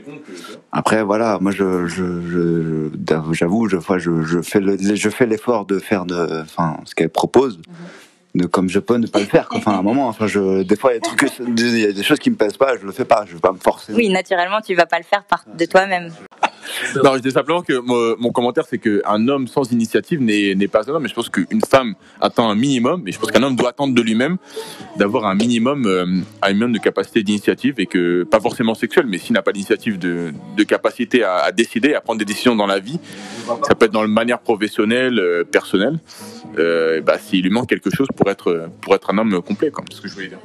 Après, 0.73 1.03
voilà, 1.03 1.39
moi, 1.41 1.53
je, 1.53 1.87
je, 1.87 2.21
je- 2.29 2.91
j'avoue, 3.33 3.69
je, 3.69 3.79
fois, 3.79 3.99
je, 3.99 4.23
je 4.23 4.41
fais 4.41 4.61
le, 4.61 4.77
je 4.79 5.09
fais 5.09 5.27
l'effort 5.27 5.65
de 5.67 5.79
faire 5.79 6.05
de, 6.05 6.43
enfin, 6.43 6.77
ce 6.85 6.95
qu'elle 6.95 7.09
propose, 7.11 7.61
comme 8.51 8.69
je 8.69 8.79
peux 8.79 8.97
ne 8.97 9.07
pas 9.07 9.21
le 9.21 9.27
faire. 9.27 9.49
Enfin, 9.53 9.73
à 9.73 9.79
un 9.79 9.83
moment, 9.83 10.15
je, 10.27 10.63
des 10.63 10.77
fois, 10.77 10.93
il 10.93 10.95
y 10.95 10.97
a 10.97 11.01
des 11.01 11.17
trucs, 11.17 11.33
il 11.39 11.81
y 11.81 11.87
a 11.87 11.93
des 11.93 12.03
choses 12.03 12.19
qui 12.19 12.31
me 12.31 12.37
plaisent 12.37 12.57
pas, 12.57 12.77
je 12.77 12.85
le 12.85 12.93
fais 12.93 13.05
pas, 13.05 13.25
je 13.27 13.35
vais 13.35 13.41
pas 13.41 13.53
me 13.53 13.59
forcer. 13.59 13.93
Oui, 13.95 14.09
naturellement, 14.09 14.61
tu 14.61 14.75
vas 14.75 14.87
pas 14.87 14.99
le 14.99 15.05
faire 15.05 15.25
par 15.25 15.45
de 15.47 15.65
toi-même. 15.65 16.13
Non, 17.05 17.15
je 17.15 17.21
dis 17.21 17.31
simplement 17.31 17.63
que 17.63 17.79
mon, 18.19 18.31
commentaire, 18.33 18.65
c'est 18.69 18.79
qu'un 18.79 19.29
homme 19.29 19.49
sans 19.49 19.71
initiative 19.73 20.21
n'est 20.21 20.69
pas 20.69 20.89
un 20.91 20.95
homme. 20.95 21.03
Mais 21.03 21.09
je 21.09 21.15
pense 21.15 21.29
qu'une 21.29 21.61
femme 21.69 21.95
attend 22.21 22.51
un 22.51 22.55
minimum, 22.55 23.07
et 23.07 23.13
je 23.13 23.19
pense 23.19 23.31
qu'un 23.31 23.43
homme 23.43 23.57
doit 23.57 23.71
attendre 23.71 23.95
de 23.95 24.03
lui-même 24.03 24.37
d'avoir 24.97 25.27
un 25.27 25.35
minimum, 25.35 25.87
euh, 25.87 26.07
un 26.43 26.49
minimum 26.49 26.73
de 26.73 26.79
capacité 26.79 27.23
d'initiative, 27.23 27.75
et 27.79 27.87
que, 27.87 28.25
pas 28.25 28.41
forcément 28.41 28.75
sexuelle, 28.75 29.07
mais 29.07 29.19
s'il 29.19 29.35
n'a 29.35 29.43
pas 29.43 29.53
d'initiative 29.53 29.99
de, 29.99 30.33
de 30.57 30.63
capacité 30.65 31.23
à, 31.23 31.37
à 31.37 31.53
décider, 31.53 31.95
à 31.95 32.01
prendre 32.01 32.19
des 32.19 32.25
décisions 32.25 32.57
dans 32.57 32.67
la 32.67 32.79
vie, 32.79 32.99
ça 33.67 33.75
peut 33.75 33.87
être 33.87 33.93
dans 33.93 34.03
le 34.03 34.09
manière 34.09 34.41
professionnelle, 34.41 35.19
euh, 35.19 35.45
personnelle, 35.45 35.99
euh, 36.59 37.01
bah, 37.01 37.19
s'il 37.19 37.43
lui 37.43 37.51
manque 37.51 37.69
quelque 37.69 37.91
chose 37.91 38.09
pour 38.15 38.31
être, 38.31 38.69
pour 38.81 38.95
être 38.95 39.11
un 39.11 39.19
homme 39.19 39.41
complet, 39.43 39.71
comme 39.71 39.87
ce 39.91 40.01
que 40.01 40.09
je 40.09 40.15
voulais 40.15 40.29
dire. 40.29 40.39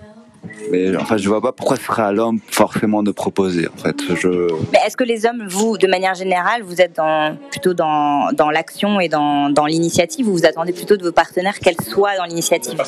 Mais 0.72 0.96
enfin, 0.98 1.18
je 1.18 1.28
vois 1.30 1.42
pas 1.42 1.52
pourquoi 1.52 1.78
ce 1.78 1.84
serait 1.84 2.02
à 2.04 2.12
l'homme 2.12 2.40
forcément 2.48 3.02
de 3.04 3.12
proposer. 3.12 3.68
En 3.68 3.78
fait, 3.78 3.96
je, 4.16 4.48
Mais 4.72 4.80
est-ce 4.86 4.98
que 4.98 5.04
les 5.04 5.26
hommes, 5.26 5.46
vous, 5.48 5.78
de 5.78 5.88
manière 5.88 6.16
générale, 6.16 6.64
vous 6.64 6.82
êtes 6.82 6.96
dans, 6.98 7.38
plutôt 7.52 7.74
dans, 7.74 8.32
dans 8.34 8.50
l'action 8.50 9.00
et 9.00 9.08
dans, 9.10 9.50
dans 9.50 9.66
l'initiative 9.66 10.28
ou 10.28 10.34
vous 10.34 10.46
attendez 10.46 10.74
plutôt 10.74 10.98
de 10.98 11.04
vos 11.04 11.12
partenaires 11.12 11.60
qu'elles 11.60 11.80
soient 11.82 12.18
dans 12.18 12.26
l'initiative? 12.26 12.82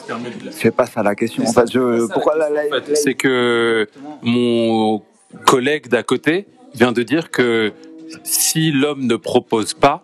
C'est 0.51 0.75
pas 0.75 0.85
ça 0.85 1.01
la 1.03 1.15
question. 1.15 1.43
En 1.43 1.51
fait, 1.53 1.71
je, 1.71 2.05
pourquoi 2.11 2.35
la, 2.37 2.49
la- 2.49 2.95
c'est 2.95 3.13
que 3.13 3.87
mon 4.21 5.01
collègue 5.45 5.87
d'à 5.87 6.03
côté 6.03 6.47
vient 6.73 6.91
de 6.91 7.03
dire 7.03 7.31
que 7.31 7.71
si 8.23 8.71
l'homme 8.71 9.05
ne 9.05 9.15
propose 9.15 9.73
pas, 9.73 10.03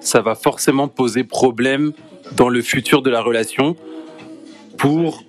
ça 0.00 0.20
va 0.20 0.34
forcément 0.34 0.88
poser 0.88 1.24
problème 1.24 1.92
dans 2.36 2.48
le 2.48 2.62
futur 2.62 3.02
de 3.02 3.10
la 3.10 3.20
relation 3.22 3.76
pour 4.78 5.22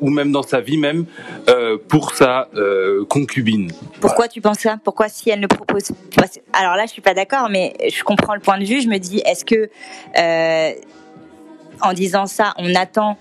ou 0.00 0.10
même 0.10 0.32
dans 0.32 0.42
sa 0.42 0.60
vie 0.60 0.78
même 0.78 1.06
euh, 1.48 1.76
pour 1.88 2.14
sa 2.14 2.48
euh, 2.54 3.04
concubine. 3.06 3.70
Pourquoi 4.00 4.28
tu 4.28 4.40
penses 4.40 4.60
ça? 4.60 4.78
Pourquoi 4.82 5.08
si 5.08 5.30
elle 5.30 5.40
ne 5.40 5.46
propose 5.46 5.92
parce- 6.16 6.38
Alors 6.52 6.76
là, 6.76 6.86
je 6.86 6.92
suis 6.92 7.02
pas 7.02 7.14
d'accord, 7.14 7.48
mais 7.50 7.74
je 7.92 8.02
comprends 8.02 8.34
le 8.34 8.40
point 8.40 8.58
de 8.58 8.64
vue. 8.64 8.80
Je 8.80 8.88
me 8.88 8.98
dis, 8.98 9.18
est-ce 9.26 9.44
que 9.44 9.68
euh, 10.18 10.70
en 11.82 11.92
disant 11.92 12.26
ça, 12.26 12.54
on 12.58 12.74
attend 12.74 13.18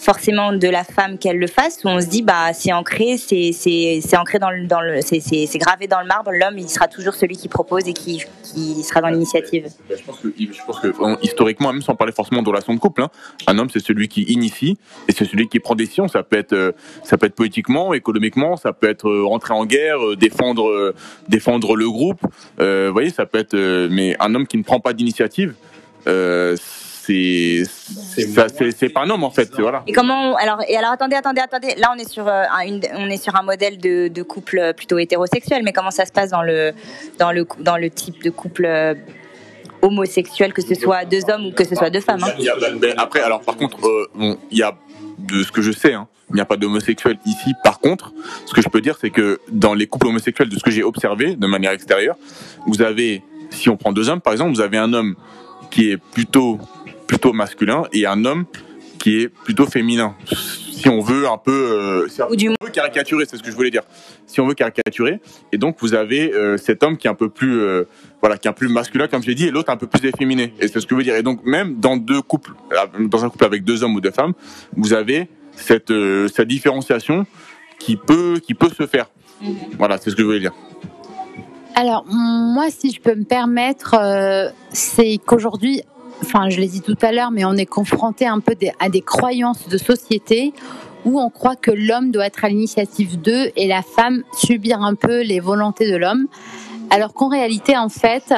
forcément 0.00 0.52
de 0.52 0.68
la 0.68 0.84
femme 0.84 1.18
qu'elle 1.18 1.38
le 1.38 1.46
fasse 1.46 1.84
ou 1.84 1.88
on 1.88 2.00
se 2.00 2.06
dit 2.06 2.22
bah 2.22 2.52
c'est 2.52 2.72
ancré 2.72 3.18
c'est 3.18 3.52
c'est 3.52 4.16
ancré 4.16 4.38
dans 4.38 4.50
le 4.50 4.66
dans 4.66 4.80
le 4.80 5.00
c'est 5.02 5.20
c'est 5.20 5.58
gravé 5.58 5.86
dans 5.86 6.00
le 6.00 6.06
marbre 6.06 6.30
l'homme 6.32 6.58
il 6.58 6.68
sera 6.68 6.88
toujours 6.88 7.14
celui 7.14 7.36
qui 7.36 7.48
propose 7.48 7.86
et 7.86 7.92
qui 7.92 8.24
qui 8.42 8.82
sera 8.82 9.00
dans 9.00 9.08
l'initiative 9.08 9.68
Ben, 9.88 9.98
je 9.98 10.04
pense 10.04 10.18
que, 10.18 11.24
historiquement, 11.24 11.72
même 11.72 11.82
sans 11.82 11.94
parler 11.94 12.12
forcément 12.12 12.42
de 12.42 12.48
relation 12.48 12.74
de 12.74 12.78
couple, 12.78 13.02
hein, 13.02 13.10
un 13.46 13.58
homme 13.58 13.68
c'est 13.70 13.84
celui 13.84 14.08
qui 14.08 14.22
initie 14.22 14.78
et 15.08 15.12
c'est 15.12 15.24
celui 15.24 15.48
qui 15.48 15.60
prend 15.60 15.74
des 15.74 15.84
décisions. 15.84 16.08
Ça 16.08 16.22
peut 16.22 16.36
être, 16.36 16.52
euh, 16.52 16.72
ça 17.02 17.16
peut 17.16 17.26
être 17.26 17.34
politiquement, 17.34 17.94
économiquement, 17.94 18.56
ça 18.56 18.72
peut 18.72 18.88
être 18.88 19.08
euh, 19.08 19.24
rentrer 19.24 19.54
en 19.54 19.64
guerre, 19.64 20.04
euh, 20.04 20.16
défendre, 20.16 20.94
défendre 21.28 21.76
le 21.76 21.88
groupe. 21.88 22.20
Vous 22.58 22.92
voyez, 22.92 23.10
ça 23.10 23.26
peut 23.26 23.38
être. 23.38 23.56
mais 23.88 24.16
un 24.20 24.34
homme 24.34 24.46
qui 24.46 24.56
ne 24.56 24.62
prend 24.62 24.80
pas 24.80 24.92
d'initiative, 24.92 25.54
c'est, 27.14 28.24
c'est, 28.24 28.70
c'est 28.72 28.88
pas 28.88 29.02
un 29.02 29.10
homme 29.10 29.24
en 29.24 29.30
fait. 29.30 29.50
Voilà. 29.58 29.82
Et 29.86 29.92
comment 29.92 30.32
on- 30.32 30.36
alors 30.36 30.62
et 30.68 30.76
alors 30.76 30.92
attendez 30.92 31.16
attendez 31.16 31.40
attendez 31.40 31.74
là 31.76 31.92
on 31.94 31.98
est 31.98 32.08
sur 32.08 32.26
euh, 32.28 32.42
un, 32.56 32.66
une- 32.66 32.80
on 32.96 33.08
est 33.10 33.22
sur 33.22 33.34
un 33.36 33.42
modèle 33.42 33.78
de, 33.78 34.08
de 34.08 34.22
couple 34.22 34.72
plutôt 34.76 34.98
hétérosexuel 34.98 35.62
mais 35.64 35.72
comment 35.72 35.90
ça 35.90 36.06
se 36.06 36.12
passe 36.12 36.30
dans 36.30 36.42
le 36.42 36.72
dans 37.18 37.32
le 37.32 37.46
dans 37.60 37.76
le 37.76 37.90
type 37.90 38.22
de 38.22 38.30
couple 38.30 38.64
euh, 38.66 38.94
homosexuel 39.82 40.52
que 40.52 40.62
ce 40.62 40.74
soit 40.74 41.04
deux 41.04 41.22
hommes 41.30 41.46
ou 41.46 41.52
que 41.52 41.64
ce 41.64 41.74
soit 41.74 41.90
deux 41.90 42.00
femmes 42.00 42.22
hein 42.24 42.32
Il 42.38 42.44
y 42.44 42.48
a- 42.50 42.56
ben, 42.56 42.94
après, 42.98 43.20
alors 43.20 43.40
par 43.40 43.56
contre, 43.56 43.78
euh, 43.86 44.06
bon, 44.14 44.38
il 44.50 44.58
y 44.58 44.62
a 44.62 44.76
de 45.18 45.42
ce 45.42 45.50
que 45.52 45.62
je 45.62 45.72
sais, 45.72 45.94
hein, 45.94 46.06
il 46.30 46.34
n'y 46.36 46.40
a 46.40 46.44
pas 46.44 46.56
d'homosexuels 46.56 47.18
ici. 47.26 47.52
Par 47.64 47.78
contre, 47.80 48.12
ce 48.46 48.52
que 48.54 48.62
je 48.62 48.68
peux 48.68 48.80
dire, 48.80 48.96
c'est 49.00 49.10
que 49.10 49.40
dans 49.50 49.74
les 49.74 49.86
couples 49.86 50.06
homosexuels, 50.08 50.48
de 50.48 50.58
ce 50.58 50.62
que 50.62 50.70
j'ai 50.70 50.82
observé 50.82 51.34
de 51.36 51.46
manière 51.46 51.72
extérieure, 51.72 52.16
vous 52.66 52.82
avez, 52.82 53.22
si 53.50 53.68
on 53.68 53.76
prend 53.76 53.92
deux 53.92 54.08
hommes 54.08 54.20
par 54.20 54.32
exemple, 54.32 54.52
vous 54.54 54.60
avez 54.60 54.78
un 54.78 54.92
homme 54.92 55.14
qui 55.70 55.90
est 55.90 55.96
plutôt 55.98 56.58
plutôt 57.10 57.32
masculin 57.32 57.82
et 57.92 58.06
un 58.06 58.24
homme 58.24 58.44
qui 59.00 59.18
est 59.18 59.28
plutôt 59.28 59.66
féminin. 59.66 60.14
Si 60.70 60.88
on 60.88 61.00
veut 61.00 61.26
un 61.28 61.38
peu, 61.38 61.50
euh, 61.50 62.08
si 62.08 62.22
ou 62.22 62.36
du 62.36 62.50
on 62.50 62.64
veut 62.64 62.70
caricaturer, 62.70 63.24
c'est 63.28 63.36
ce 63.36 63.42
que 63.42 63.50
je 63.50 63.56
voulais 63.56 63.72
dire. 63.72 63.82
Si 64.26 64.40
on 64.40 64.46
veut 64.46 64.54
caricaturer, 64.54 65.20
et 65.50 65.58
donc 65.58 65.78
vous 65.80 65.94
avez 65.94 66.32
euh, 66.32 66.56
cet 66.56 66.84
homme 66.84 66.96
qui 66.96 67.08
est 67.08 67.10
un 67.10 67.14
peu 67.14 67.28
plus, 67.28 67.58
euh, 67.58 67.82
voilà, 68.20 68.38
qui 68.38 68.46
est 68.46 68.50
un 68.50 68.52
peu 68.52 68.66
plus 68.66 68.72
masculin, 68.72 69.08
comme 69.08 69.24
j'ai 69.24 69.34
dit, 69.34 69.46
et 69.46 69.50
l'autre 69.50 69.72
un 69.72 69.76
peu 69.76 69.88
plus 69.88 70.06
efféminé. 70.08 70.54
Et 70.60 70.68
c'est 70.68 70.80
ce 70.80 70.86
que 70.86 70.94
je 70.94 70.98
veux 70.98 71.02
dire. 71.02 71.16
Et 71.16 71.24
donc 71.24 71.44
même 71.44 71.80
dans 71.80 71.96
deux 71.96 72.22
couples, 72.22 72.52
dans 73.00 73.24
un 73.24 73.28
couple 73.28 73.44
avec 73.44 73.64
deux 73.64 73.82
hommes 73.82 73.96
ou 73.96 74.00
deux 74.00 74.12
femmes, 74.12 74.34
vous 74.76 74.92
avez 74.92 75.28
cette 75.56 75.90
euh, 75.90 76.28
cette 76.28 76.46
différenciation 76.46 77.26
qui 77.80 77.96
peut 77.96 78.40
qui 78.46 78.54
peut 78.54 78.70
se 78.70 78.86
faire. 78.86 79.10
Voilà, 79.78 79.98
c'est 79.98 80.10
ce 80.10 80.14
que 80.14 80.22
je 80.22 80.26
voulais 80.26 80.38
dire. 80.38 80.52
Alors, 81.74 82.04
moi, 82.06 82.66
si 82.70 82.92
je 82.92 83.00
peux 83.00 83.14
me 83.14 83.24
permettre, 83.24 83.94
euh, 83.94 84.50
c'est 84.70 85.18
qu'aujourd'hui, 85.24 85.82
enfin, 86.22 86.50
je 86.50 86.60
l'ai 86.60 86.68
dit 86.68 86.80
tout 86.80 86.96
à 87.02 87.12
l'heure, 87.12 87.30
mais 87.30 87.44
on 87.44 87.54
est 87.54 87.66
confronté 87.66 88.26
un 88.26 88.40
peu 88.40 88.54
à 88.78 88.88
des 88.88 89.02
croyances 89.02 89.68
de 89.68 89.78
société 89.78 90.52
où 91.04 91.20
on 91.20 91.30
croit 91.30 91.56
que 91.56 91.70
l'homme 91.70 92.10
doit 92.10 92.26
être 92.26 92.44
à 92.44 92.48
l'initiative 92.48 93.20
d'eux 93.20 93.50
et 93.56 93.66
la 93.66 93.82
femme 93.82 94.22
subir 94.36 94.82
un 94.82 94.94
peu 94.94 95.22
les 95.22 95.40
volontés 95.40 95.90
de 95.90 95.96
l'homme. 95.96 96.26
Alors 96.90 97.14
qu'en 97.14 97.28
réalité, 97.28 97.76
en 97.76 97.88
fait, 97.88 98.34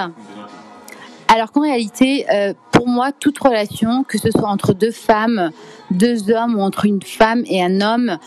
alors 1.28 1.50
qu'en 1.52 1.62
réalité, 1.62 2.26
euh, 2.32 2.52
pour 2.70 2.88
moi, 2.88 3.10
toute 3.12 3.38
relation, 3.38 4.04
que 4.04 4.18
ce 4.18 4.30
soit 4.30 4.48
entre 4.48 4.74
deux 4.74 4.90
femmes, 4.90 5.50
deux 5.90 6.30
hommes 6.30 6.56
ou 6.56 6.60
entre 6.60 6.84
une 6.84 7.02
femme 7.02 7.42
et 7.46 7.62
un 7.62 7.80
homme, 7.80 8.18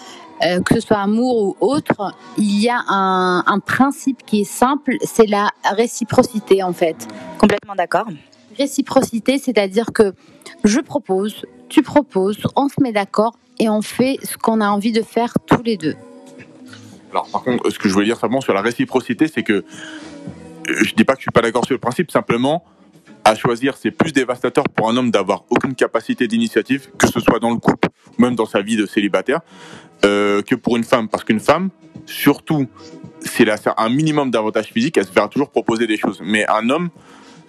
euh, 0.43 0.59
que 0.61 0.75
ce 0.75 0.81
soit 0.81 0.97
amour 0.97 1.37
ou 1.37 1.55
autre, 1.61 2.13
il 2.37 2.59
y 2.59 2.69
a 2.69 2.81
un 2.87 3.59
principe 3.59 4.25
qui 4.25 4.41
est 4.41 4.43
simple, 4.43 4.97
c'est 5.03 5.27
la 5.27 5.49
réciprocité 5.63 6.61
en 6.61 6.73
fait. 6.73 7.07
Complètement 7.37 7.75
d'accord. 7.75 8.07
Réciprocité, 8.57 9.37
c'est-à-dire 9.37 9.91
que 9.93 10.13
je 10.63 10.79
propose, 10.79 11.45
tu 11.69 11.81
proposes, 11.81 12.39
on 12.55 12.69
se 12.69 12.81
met 12.81 12.91
d'accord 12.91 13.37
et 13.59 13.69
on 13.69 13.81
fait 13.81 14.17
ce 14.23 14.37
qu'on 14.37 14.61
a 14.61 14.67
envie 14.67 14.91
de 14.91 15.01
faire 15.01 15.33
tous 15.45 15.63
les 15.63 15.77
deux. 15.77 15.95
Alors, 17.11 17.27
par 17.29 17.43
contre, 17.43 17.69
ce 17.69 17.79
que 17.79 17.87
je 17.87 17.93
voulais 17.93 18.05
dire 18.05 18.17
simplement 18.17 18.41
sur 18.41 18.53
la 18.53 18.61
réciprocité, 18.61 19.27
c'est 19.27 19.43
que 19.43 19.53
euh, 19.53 19.63
je 20.67 20.93
dis 20.95 21.03
pas 21.03 21.13
que 21.13 21.19
je 21.19 21.23
suis 21.23 21.31
pas 21.31 21.41
d'accord 21.41 21.65
sur 21.65 21.73
le 21.73 21.79
principe, 21.79 22.11
simplement 22.11 22.63
à 23.23 23.33
choisir, 23.35 23.75
c'est 23.75 23.91
plus 23.91 24.13
dévastateur 24.13 24.65
pour 24.65 24.87
un 24.89 24.97
homme 24.97 25.09
d'avoir 25.09 25.45
aucune 25.49 25.73
capacité 25.73 26.27
d'initiative, 26.27 26.89
que 26.97 27.07
ce 27.07 27.19
soit 27.19 27.39
dans 27.39 27.49
le 27.49 27.57
couple 27.57 27.89
ou 28.17 28.21
même 28.21 28.35
dans 28.35 28.45
sa 28.45 28.61
vie 28.61 28.77
de 28.77 28.85
célibataire, 28.85 29.39
euh, 30.05 30.43
que 30.43 30.53
pour 30.53 30.77
une 30.77 30.83
femme. 30.83 31.09
Parce 31.09 31.23
qu'une 31.23 31.39
femme, 31.39 31.69
surtout, 32.05 32.67
c'est 33.21 33.47
un 33.77 33.89
minimum 33.89 34.29
d'avantages 34.29 34.71
physiques, 34.71 34.97
elle 34.97 35.05
se 35.05 35.11
verra 35.11 35.27
toujours 35.27 35.49
proposer 35.49 35.87
des 35.87 35.97
choses. 35.97 36.21
Mais 36.23 36.45
un 36.47 36.69
homme, 36.69 36.89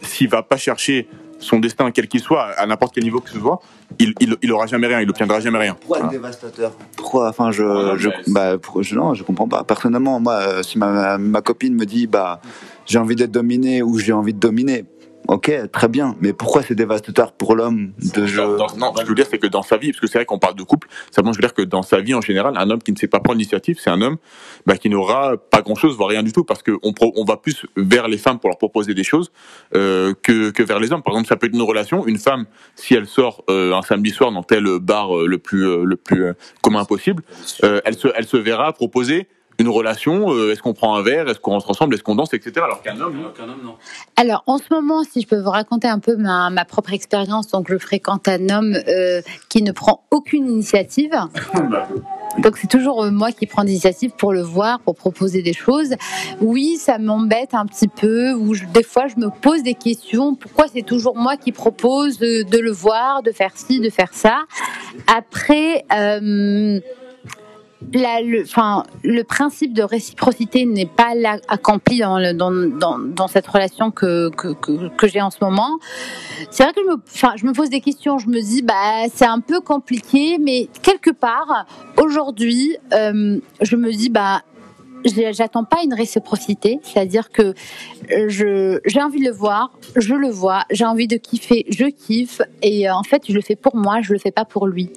s'il 0.02 0.28
va 0.28 0.42
pas 0.42 0.56
chercher 0.56 1.08
son 1.38 1.58
destin, 1.58 1.90
quel 1.90 2.08
qu'il 2.08 2.20
soit, 2.20 2.44
à 2.56 2.64
n'importe 2.66 2.94
quel 2.94 3.04
niveau 3.04 3.20
que 3.20 3.28
ce 3.28 3.38
soit, 3.38 3.60
il, 3.98 4.14
il, 4.20 4.36
il 4.42 4.52
aura 4.52 4.66
jamais 4.66 4.86
rien, 4.86 5.00
il 5.02 5.10
obtiendra 5.10 5.38
jamais 5.40 5.58
rien. 5.58 5.74
Pourquoi 5.74 5.98
Voilà. 5.98 6.12
dévastateur 6.12 6.72
Pourquoi 6.96 7.28
Enfin, 7.28 7.50
je, 7.50 7.62
Ouais, 7.62 7.98
je, 7.98 8.08
bah, 8.32 8.56
pour- 8.58 8.82
je- 8.82 8.94
non, 8.94 9.12
je 9.12 9.22
comprends 9.22 9.46
pas. 9.46 9.62
Personnellement, 9.62 10.18
moi, 10.18 10.34
euh, 10.40 10.62
si 10.62 10.78
ma, 10.78 11.18
ma 11.18 11.42
copine 11.42 11.74
me 11.74 11.84
dit, 11.84 12.06
bah, 12.06 12.40
j'ai 12.86 12.98
envie 12.98 13.16
d'être 13.16 13.32
dominé 13.32 13.82
ou 13.82 13.98
j'ai 13.98 14.12
envie 14.14 14.32
de 14.32 14.38
dominer, 14.38 14.86
ok, 15.28 15.70
très 15.72 15.88
bien. 15.88 16.16
Mais 16.20 16.32
pourquoi 16.32 16.62
c'est 16.62 16.74
dévastateur 16.74 17.32
pour 17.32 17.54
l'homme 17.54 17.92
de 18.14 18.26
je... 18.26 18.40
Dans- 18.40 18.76
non, 18.76 18.92
ce 18.94 19.00
que 19.00 19.04
je 19.04 19.08
veux 19.08 19.14
dire, 19.14 19.26
c'est 19.30 19.38
que 19.38 19.46
dans 19.46 19.62
sa 19.62 19.76
vie, 19.76 19.92
parce 19.92 20.00
que 20.00 20.06
c'est 20.06 20.18
vrai 20.18 20.24
qu'on 20.24 20.38
parle 20.38 20.54
de 20.56 20.62
couple, 20.62 20.88
simplement, 21.10 21.32
je 21.32 21.38
veux 21.38 21.42
dire 21.42 21.54
que 21.54 21.62
dans 21.62 21.82
sa 21.82 22.00
vie 22.00 22.14
en 22.14 22.20
général, 22.20 22.54
un 22.56 22.70
homme 22.70 22.82
qui 22.82 22.92
ne 22.92 22.96
sait 22.96 23.08
pas 23.08 23.20
prendre 23.20 23.38
l'initiative, 23.38 23.78
c'est 23.80 23.90
un 23.90 24.00
homme 24.02 24.16
bah, 24.66 24.76
qui 24.76 24.88
n'aura 24.88 25.36
pas 25.36 25.62
grand-chose, 25.62 25.96
voire 25.96 26.08
rien 26.10 26.22
du 26.22 26.32
tout, 26.32 26.44
parce 26.44 26.62
qu'on 26.62 26.92
on 27.00 27.24
va 27.24 27.36
plus 27.36 27.66
vers 27.76 28.08
les 28.08 28.18
femmes 28.18 28.38
pour 28.38 28.50
leur 28.50 28.58
proposer 28.58 28.94
des 28.94 29.04
choses 29.04 29.30
euh, 29.74 30.14
que, 30.22 30.50
que 30.50 30.62
vers 30.62 30.80
les 30.80 30.92
hommes. 30.92 31.02
Par 31.02 31.14
exemple, 31.14 31.28
ça 31.28 31.36
peut 31.36 31.46
être 31.46 31.54
une 31.54 31.62
relation, 31.62 32.06
une 32.06 32.18
femme, 32.18 32.46
si 32.74 32.94
elle 32.94 33.06
sort 33.06 33.44
euh, 33.50 33.74
un 33.74 33.82
samedi 33.82 34.10
soir 34.10 34.32
dans 34.32 34.42
tel 34.42 34.64
bar 34.80 35.16
euh, 35.16 35.26
le 35.26 35.38
plus, 35.38 35.66
euh, 35.66 35.84
le 35.84 35.96
plus 35.96 36.24
euh, 36.24 36.32
commun 36.62 36.84
possible, 36.84 37.22
euh, 37.64 37.80
elle, 37.84 37.94
se, 37.94 38.08
elle 38.14 38.26
se 38.26 38.36
verra 38.36 38.72
proposer 38.72 39.28
une 39.58 39.68
relation, 39.68 40.32
euh, 40.32 40.52
est-ce 40.52 40.62
qu'on 40.62 40.74
prend 40.74 40.96
un 40.96 41.02
verre, 41.02 41.28
est-ce 41.28 41.38
qu'on 41.40 41.52
rentre 41.52 41.70
ensemble, 41.70 41.94
est-ce 41.94 42.02
qu'on 42.02 42.14
danse, 42.14 42.34
etc. 42.34 42.52
Alors 42.64 42.82
qu'un 42.82 43.00
homme, 43.00 43.14
lui, 43.14 43.22
Alors 44.16 44.42
en 44.46 44.58
ce 44.58 44.64
moment, 44.70 45.02
si 45.04 45.22
je 45.22 45.26
peux 45.26 45.40
vous 45.40 45.50
raconter 45.50 45.88
un 45.88 45.98
peu 45.98 46.16
ma, 46.16 46.50
ma 46.50 46.64
propre 46.64 46.92
expérience, 46.92 47.48
donc 47.48 47.66
je 47.70 47.78
fréquente 47.78 48.28
un 48.28 48.48
homme 48.50 48.76
euh, 48.88 49.22
qui 49.48 49.62
ne 49.62 49.72
prend 49.72 50.04
aucune 50.10 50.48
initiative. 50.48 51.14
Donc 52.42 52.58
c'est 52.58 52.66
toujours 52.66 53.02
euh, 53.04 53.10
moi 53.10 53.32
qui 53.32 53.46
prends 53.46 53.62
l'initiative 53.62 54.10
pour 54.18 54.34
le 54.34 54.42
voir, 54.42 54.80
pour 54.80 54.94
proposer 54.94 55.40
des 55.40 55.54
choses. 55.54 55.94
Oui, 56.42 56.76
ça 56.76 56.98
m'embête 56.98 57.54
un 57.54 57.64
petit 57.64 57.88
peu, 57.88 58.34
ou 58.34 58.52
je- 58.52 58.66
des 58.66 58.82
fois 58.82 59.06
je 59.06 59.18
me 59.18 59.30
pose 59.30 59.62
des 59.62 59.72
questions. 59.72 60.34
Pourquoi 60.34 60.66
c'est 60.70 60.82
toujours 60.82 61.16
moi 61.16 61.38
qui 61.38 61.50
propose 61.50 62.18
de, 62.18 62.42
de 62.42 62.58
le 62.58 62.70
voir, 62.72 63.22
de 63.22 63.32
faire 63.32 63.52
ci, 63.54 63.80
de 63.80 63.88
faire 63.88 64.12
ça? 64.12 64.40
Après, 65.06 65.86
euh, 65.96 66.78
le, 67.92 69.22
principe 69.22 69.72
de 69.72 69.82
réciprocité 69.82 70.64
n'est 70.66 70.86
pas 70.86 71.12
accompli 71.48 72.00
dans, 72.00 73.28
cette 73.28 73.46
relation 73.46 73.90
que, 73.90 74.30
j'ai 75.04 75.20
en 75.20 75.30
ce 75.30 75.38
moment. 75.40 75.78
C'est 76.50 76.64
vrai 76.64 76.72
que 76.72 76.80
je 77.36 77.46
me, 77.46 77.52
pose 77.52 77.70
des 77.70 77.80
questions. 77.80 78.18
Je 78.18 78.28
me 78.28 78.40
dis, 78.40 78.62
bah, 78.62 79.08
c'est 79.12 79.26
un 79.26 79.40
peu 79.40 79.60
compliqué, 79.60 80.38
mais 80.38 80.68
quelque 80.82 81.10
part, 81.10 81.66
aujourd'hui, 81.96 82.76
euh, 82.92 83.38
je 83.60 83.76
me 83.76 83.92
dis, 83.92 84.10
bah, 84.10 84.42
j'attends 85.32 85.64
pas 85.64 85.78
une 85.84 85.94
réciprocité, 85.94 86.80
c'est-à-dire 86.82 87.30
que 87.30 87.54
j'ai 88.26 89.02
envie 89.02 89.20
de 89.20 89.26
le 89.26 89.32
voir, 89.32 89.72
je 89.94 90.14
le 90.14 90.28
vois, 90.28 90.64
j'ai 90.70 90.84
envie 90.84 91.06
de 91.06 91.16
kiffer, 91.16 91.64
je 91.68 91.86
kiffe, 91.86 92.40
et 92.62 92.88
euh, 92.88 92.94
en 92.94 93.02
fait, 93.02 93.22
je 93.28 93.34
le 93.34 93.40
fais 93.40 93.56
pour 93.56 93.76
moi, 93.76 94.00
je 94.02 94.12
le 94.12 94.18
fais 94.18 94.32
pas 94.32 94.44
pour 94.44 94.66
lui. 94.66 94.90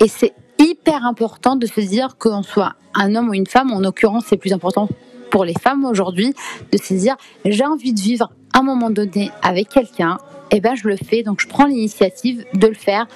Et 0.00 0.08
c'est 0.08 0.32
hyper 0.62 1.04
important 1.04 1.56
de 1.56 1.66
se 1.66 1.80
dire 1.80 2.16
qu'on 2.18 2.42
soit 2.42 2.74
un 2.94 3.14
homme 3.14 3.30
ou 3.30 3.34
une 3.34 3.46
femme, 3.46 3.72
en 3.72 3.80
l'occurrence 3.80 4.24
c'est 4.28 4.36
plus 4.36 4.52
important 4.52 4.88
pour 5.30 5.44
les 5.44 5.54
femmes 5.54 5.84
aujourd'hui, 5.84 6.34
de 6.72 6.78
se 6.78 6.94
dire 6.94 7.16
j'ai 7.44 7.64
envie 7.64 7.92
de 7.92 8.00
vivre 8.00 8.30
un 8.54 8.62
moment 8.62 8.90
donné 8.90 9.30
avec 9.42 9.68
quelqu'un, 9.68 10.18
et 10.50 10.60
ben 10.60 10.74
je 10.74 10.86
le 10.86 10.96
fais, 10.96 11.22
donc 11.22 11.40
je 11.40 11.48
prends 11.48 11.64
l'initiative 11.64 12.44
de 12.54 12.66
le 12.66 12.74
faire, 12.74 13.06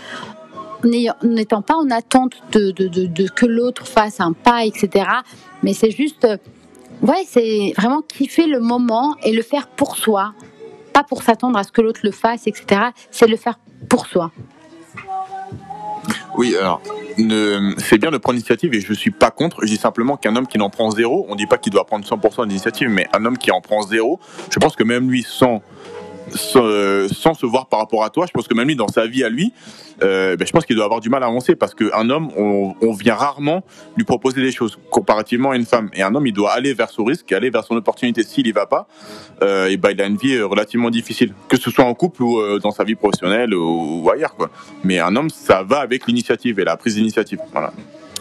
n'étant 0.84 1.62
pas 1.62 1.74
en 1.74 1.90
attente 1.90 2.32
de 2.52 3.28
que 3.28 3.46
l'autre 3.46 3.86
fasse 3.86 4.20
un 4.20 4.32
pas, 4.32 4.64
etc. 4.64 5.04
Mais 5.62 5.74
c'est 5.74 5.90
juste, 5.90 6.24
euh, 6.24 6.36
ouais, 7.02 7.24
c'est 7.26 7.72
vraiment 7.76 8.02
kiffer 8.02 8.46
le 8.46 8.60
moment 8.60 9.16
et 9.22 9.32
le 9.32 9.42
faire 9.42 9.66
pour 9.68 9.96
soi, 9.96 10.32
pas 10.92 11.02
pour 11.02 11.22
s'attendre 11.22 11.58
à 11.58 11.64
ce 11.64 11.72
que 11.72 11.82
l'autre 11.82 12.00
le 12.04 12.12
fasse, 12.12 12.46
etc. 12.46 12.80
C'est 13.10 13.26
le 13.26 13.36
faire 13.36 13.58
pour 13.88 14.06
soi. 14.06 14.30
Oui, 16.36 16.54
alors, 16.56 16.82
ne- 17.18 17.74
c'est 17.78 17.98
bien 17.98 18.10
de 18.10 18.18
prendre 18.18 18.34
l'initiative 18.34 18.74
et 18.74 18.80
je 18.80 18.92
suis 18.92 19.10
pas 19.10 19.30
contre. 19.30 19.58
Je 19.62 19.68
dis 19.68 19.76
simplement 19.76 20.16
qu'un 20.16 20.36
homme 20.36 20.46
qui 20.46 20.58
n'en 20.58 20.70
prend 20.70 20.90
zéro, 20.90 21.26
on 21.28 21.34
dit 21.36 21.46
pas 21.46 21.58
qu'il 21.58 21.72
doit 21.72 21.84
prendre 21.86 22.04
100% 22.06 22.46
d'initiative, 22.46 22.88
mais 22.88 23.06
un 23.14 23.24
homme 23.24 23.38
qui 23.38 23.50
en 23.50 23.60
prend 23.60 23.82
zéro, 23.82 24.20
je 24.50 24.58
pense 24.58 24.76
que 24.76 24.84
même 24.84 25.10
lui, 25.10 25.22
sans, 25.26 25.62
sans, 26.34 27.34
se 27.34 27.46
voir 27.46 27.66
par 27.66 27.80
rapport 27.80 28.04
à 28.04 28.10
toi, 28.10 28.26
je 28.26 28.32
pense 28.32 28.48
que 28.48 28.54
même 28.54 28.68
lui, 28.68 28.76
dans 28.76 28.88
sa 28.88 29.06
vie 29.06 29.24
à 29.24 29.28
lui, 29.28 29.52
euh, 30.02 30.36
ben, 30.36 30.46
je 30.46 30.52
pense 30.52 30.66
qu'il 30.66 30.76
doit 30.76 30.84
avoir 30.84 31.00
du 31.00 31.08
mal 31.08 31.22
à 31.22 31.26
avancer 31.26 31.54
parce 31.54 31.74
qu'un 31.74 32.10
homme, 32.10 32.30
on, 32.36 32.92
vient 32.92 33.14
rarement 33.14 33.62
lui 33.96 34.04
proposer 34.04 34.42
des 34.42 34.52
choses 34.52 34.78
comparativement 34.90 35.50
à 35.50 35.56
une 35.56 35.66
femme. 35.66 35.90
Et 35.94 36.02
un 36.02 36.14
homme, 36.14 36.26
il 36.26 36.32
doit 36.32 36.52
aller 36.52 36.74
vers 36.74 36.90
son 36.90 37.04
risque, 37.04 37.30
aller 37.32 37.50
vers 37.50 37.64
son 37.64 37.76
opportunité. 37.76 38.22
S'il 38.22 38.46
y 38.46 38.52
va 38.52 38.66
pas, 38.66 38.88
euh, 39.42 39.68
et 39.68 39.76
ben, 39.76 39.90
il 39.90 40.00
a 40.00 40.06
une 40.06 40.16
vie 40.16 40.34
euh, 40.34 40.46
relativement 40.46 40.90
difficile, 40.90 41.32
que 41.48 41.58
ce 41.58 41.70
soit 41.70 41.84
en 41.84 41.94
couple 41.94 42.22
ou 42.22 42.58
dans 42.58 42.70
sa 42.70 42.84
vie 42.84 42.94
professionnelle 42.94 43.54
ou, 43.54 44.02
ou 44.02 44.10
ailleurs, 44.10 44.34
quoi. 44.34 44.50
Mais 44.84 44.98
un 44.98 45.14
homme, 45.16 45.30
ça 45.30 45.62
va 45.62 45.80
avec 45.80 46.06
l'initiative 46.06 46.58
et 46.58 46.64
la 46.64 46.76
prise 46.76 46.94
d'initiative. 46.94 47.38
Voilà. 47.52 47.72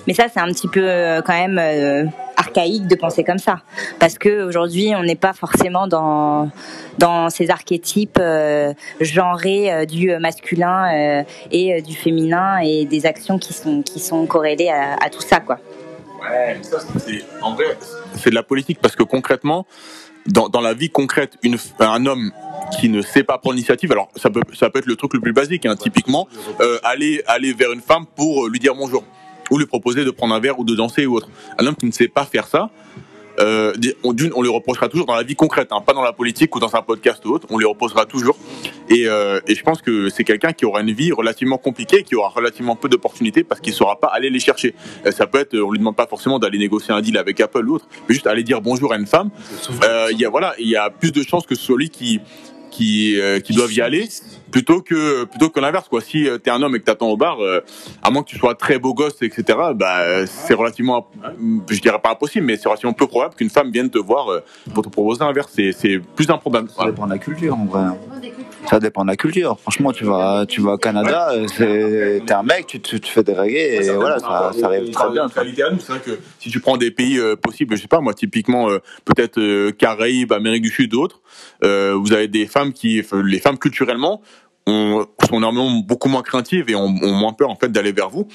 Mais 0.07 0.13
ça, 0.13 0.27
c'est 0.31 0.39
un 0.39 0.47
petit 0.47 0.67
peu 0.67 0.83
euh, 0.83 1.21
quand 1.21 1.33
même 1.33 1.57
euh, 1.57 2.05
archaïque 2.37 2.87
de 2.87 2.95
penser 2.95 3.23
comme 3.23 3.39
ça, 3.39 3.61
parce 3.99 4.17
que 4.17 4.43
aujourd'hui, 4.43 4.93
on 4.95 5.03
n'est 5.03 5.15
pas 5.15 5.33
forcément 5.33 5.87
dans 5.87 6.51
dans 6.97 7.29
ces 7.29 7.49
archétypes 7.49 8.19
euh, 8.19 8.73
genrés 9.01 9.85
du 9.85 10.15
masculin 10.17 11.23
et 11.51 11.81
du 11.81 11.95
féminin 11.95 12.59
et 12.59 12.85
des 12.85 13.05
actions 13.05 13.39
qui 13.39 13.53
sont 13.53 13.81
qui 13.81 13.99
sont 13.99 14.25
corrélées 14.25 14.69
à, 14.69 15.09
tout 15.09 15.21
ça, 15.21 15.39
quoi. 15.39 15.59
Ouais, 16.21 16.57
ça, 16.61 16.79
c'est, 16.97 17.23
en 17.41 17.53
vrai, 17.53 17.77
c'est 18.15 18.29
de 18.29 18.35
la 18.35 18.43
politique 18.43 18.79
parce 18.81 18.95
que 18.95 19.03
concrètement, 19.03 19.65
dans, 20.27 20.49
dans 20.49 20.61
la 20.61 20.73
vie 20.73 20.89
concrète, 20.89 21.37
un 21.79 22.05
homme 22.05 22.31
qui 22.79 22.89
ne 22.89 23.01
sait 23.01 23.23
pas 23.23 23.37
prendre 23.37 23.55
l'initiative, 23.55 23.91
alors 23.91 24.09
ça 24.15 24.29
peut, 24.29 24.41
ça 24.53 24.69
peut 24.69 24.79
être 24.79 24.87
le 24.87 24.95
truc 24.95 25.13
le 25.13 25.19
plus 25.19 25.33
basique, 25.33 25.65
hein, 25.65 25.75
typiquement, 25.75 26.27
aller, 26.83 27.23
aller 27.27 27.53
vers 27.53 27.71
une 27.71 27.81
femme 27.81 28.05
pour 28.15 28.47
lui 28.47 28.59
dire 28.59 28.75
bonjour 28.75 29.03
ou 29.51 29.57
lui 29.57 29.65
proposer 29.65 30.05
de 30.05 30.11
prendre 30.11 30.33
un 30.33 30.39
verre 30.39 30.59
ou 30.59 30.63
de 30.63 30.75
danser 30.75 31.05
ou 31.05 31.15
autre. 31.15 31.29
Un 31.57 31.65
homme 31.65 31.75
qui 31.75 31.85
ne 31.85 31.91
sait 31.91 32.07
pas 32.07 32.25
faire 32.25 32.47
ça, 32.47 32.69
euh, 33.39 33.73
on, 34.03 34.13
d'une, 34.13 34.31
on 34.33 34.41
lui 34.41 34.49
reprochera 34.49 34.87
toujours 34.87 35.05
dans 35.05 35.15
la 35.15 35.23
vie 35.23 35.35
concrète, 35.35 35.69
hein, 35.71 35.81
pas 35.85 35.93
dans 35.93 36.01
la 36.01 36.13
politique 36.13 36.55
ou 36.55 36.59
dans 36.59 36.73
un 36.75 36.81
podcast 36.81 37.25
ou 37.25 37.31
autre, 37.31 37.47
on 37.49 37.57
lui 37.57 37.65
reposera 37.65 38.05
toujours. 38.05 38.37
Et, 38.89 39.07
euh, 39.07 39.39
et 39.47 39.55
je 39.55 39.63
pense 39.63 39.81
que 39.81 40.09
c'est 40.09 40.23
quelqu'un 40.23 40.53
qui 40.53 40.65
aura 40.65 40.81
une 40.81 40.91
vie 40.91 41.11
relativement 41.11 41.57
compliquée, 41.57 42.03
qui 42.03 42.15
aura 42.15 42.29
relativement 42.29 42.75
peu 42.75 42.87
d'opportunités 42.87 43.43
parce 43.43 43.59
qu'il 43.59 43.73
saura 43.73 43.99
pas 43.99 44.07
aller 44.07 44.29
les 44.29 44.39
chercher. 44.39 44.73
Euh, 45.05 45.11
ça 45.11 45.27
peut 45.27 45.39
être, 45.39 45.57
on 45.57 45.71
lui 45.71 45.79
demande 45.79 45.95
pas 45.95 46.07
forcément 46.07 46.39
d'aller 46.39 46.57
négocier 46.57 46.93
un 46.93 47.01
deal 47.01 47.17
avec 47.17 47.39
Apple 47.41 47.67
ou 47.67 47.75
autre, 47.75 47.87
mais 48.07 48.13
juste 48.13 48.27
aller 48.27 48.43
dire 48.43 48.61
bonjour 48.61 48.93
à 48.93 48.97
une 48.97 49.07
femme. 49.07 49.29
Euh, 49.83 50.07
Il 50.11 50.19
y 50.19 50.25
a 50.25 50.29
voilà, 50.29 50.53
il 50.59 50.67
y 50.67 50.75
a 50.75 50.89
plus 50.89 51.11
de 51.11 51.23
chances 51.23 51.45
que 51.45 51.55
ce 51.55 51.63
soit 51.63 51.77
lui 51.77 51.89
qui 51.89 52.21
qui, 52.75 53.19
euh, 53.19 53.39
qui 53.39 53.53
doivent 53.53 53.73
y 53.73 53.81
aller 53.81 54.07
plutôt 54.51 54.81
que 54.81 55.23
plutôt 55.25 55.49
que 55.49 55.59
l'inverse 55.59 55.87
quoi. 55.87 56.01
Si 56.01 56.27
euh, 56.27 56.37
t'es 56.37 56.49
un 56.49 56.61
homme 56.61 56.75
et 56.75 56.79
que 56.79 56.85
t'attends 56.85 57.09
au 57.09 57.17
bar 57.17 57.41
euh, 57.41 57.61
à 58.03 58.11
moins 58.11 58.23
que 58.23 58.29
tu 58.29 58.37
sois 58.37 58.55
très 58.55 58.79
beau 58.79 58.93
gosse 58.93 59.21
etc 59.21 59.59
bah 59.75 60.25
c'est 60.25 60.53
relativement 60.53 61.09
je 61.69 61.79
dirais 61.79 61.99
pas 62.01 62.11
impossible 62.11 62.45
mais 62.45 62.57
c'est 62.57 62.67
relativement 62.67 62.93
peu 62.93 63.07
probable 63.07 63.35
qu'une 63.35 63.49
femme 63.49 63.71
vienne 63.71 63.89
te 63.89 63.97
voir 63.97 64.29
euh, 64.29 64.43
pour 64.73 64.83
te 64.83 64.89
proposer 64.89 65.23
un 65.23 65.31
verre 65.31 65.49
c'est 65.49 65.71
c'est 65.71 65.99
plus 65.99 66.29
improbable 66.29 66.69
Ça 66.75 66.85
dépend 66.85 67.05
de 67.05 67.11
la 67.11 67.17
culture, 67.17 67.57
en 67.57 67.65
vrai. 67.65 67.83
Ça 68.69 68.79
dépend 68.79 69.03
de 69.03 69.09
la 69.09 69.15
culture. 69.15 69.59
Franchement, 69.59 69.91
tu 69.91 70.05
vas, 70.05 70.45
tu 70.47 70.61
vas 70.61 70.73
au 70.73 70.77
Canada, 70.77 71.31
euh, 71.33 72.19
t'es 72.25 72.33
un 72.33 72.43
mec, 72.43 72.67
tu, 72.67 72.79
tu, 72.79 72.99
tu 72.99 73.11
fais 73.11 73.23
des 73.23 73.33
reggae 73.33 73.55
et 73.55 73.89
voilà, 73.91 74.19
ça, 74.19 74.51
ça 74.59 74.67
arrive 74.67 74.89
très 74.91 75.09
bien. 75.11 75.27
C'est 75.29 75.89
vrai 75.89 75.99
que 75.99 76.19
si 76.39 76.49
tu 76.49 76.59
prends 76.59 76.77
des 76.77 76.91
pays 76.91 77.19
euh, 77.19 77.35
possibles, 77.35 77.75
je 77.75 77.81
sais 77.81 77.87
pas 77.87 78.01
moi, 78.01 78.13
typiquement 78.13 78.69
euh, 78.69 78.79
peut-être 79.05 79.39
euh, 79.39 79.71
Caraïbes, 79.71 80.31
Amérique 80.31 80.63
du 80.63 80.69
Sud, 80.69 80.91
d'autres, 80.91 81.21
euh, 81.63 81.95
vous 81.99 82.13
avez 82.13 82.27
des 82.27 82.47
femmes 82.47 82.73
qui, 82.73 83.03
les 83.23 83.39
femmes 83.39 83.57
culturellement, 83.57 84.21
ont, 84.67 85.05
sont 85.27 85.39
normalement 85.39 85.71
beaucoup 85.81 86.09
moins 86.09 86.23
craintives 86.23 86.69
et 86.69 86.75
ont, 86.75 86.95
ont 87.01 87.13
moins 87.13 87.33
peur 87.33 87.49
en 87.49 87.55
fait 87.55 87.71
d'aller 87.71 87.91
vers 87.91 88.09
vous. 88.09 88.27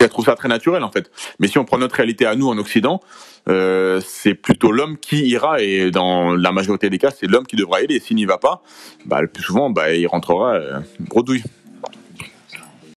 Et 0.00 0.04
elles 0.04 0.08
trouvent 0.08 0.26
ça 0.26 0.34
très 0.34 0.48
naturel 0.48 0.82
en 0.84 0.90
fait. 0.90 1.10
Mais 1.38 1.48
si 1.48 1.58
on 1.58 1.64
prend 1.64 1.78
notre 1.78 1.96
réalité 1.96 2.26
à 2.26 2.34
nous 2.36 2.48
en 2.48 2.58
Occident, 2.58 3.00
euh, 3.48 4.00
c'est 4.04 4.34
plutôt 4.34 4.70
l'homme 4.70 4.98
qui 4.98 5.26
ira 5.28 5.60
et 5.60 5.90
dans 5.90 6.34
la 6.34 6.52
majorité 6.52 6.90
des 6.90 6.98
cas, 6.98 7.10
c'est 7.10 7.26
l'homme 7.26 7.46
qui 7.46 7.56
devra. 7.56 7.82
Et 7.82 8.00
s'il 8.00 8.16
n'y 8.16 8.26
va 8.26 8.38
pas, 8.38 8.62
bah, 9.06 9.22
le 9.22 9.28
plus 9.28 9.42
souvent, 9.42 9.70
bah, 9.70 9.94
il 9.94 10.06
rentrera 10.06 10.54
euh, 10.54 10.80
bredouille. 11.00 11.42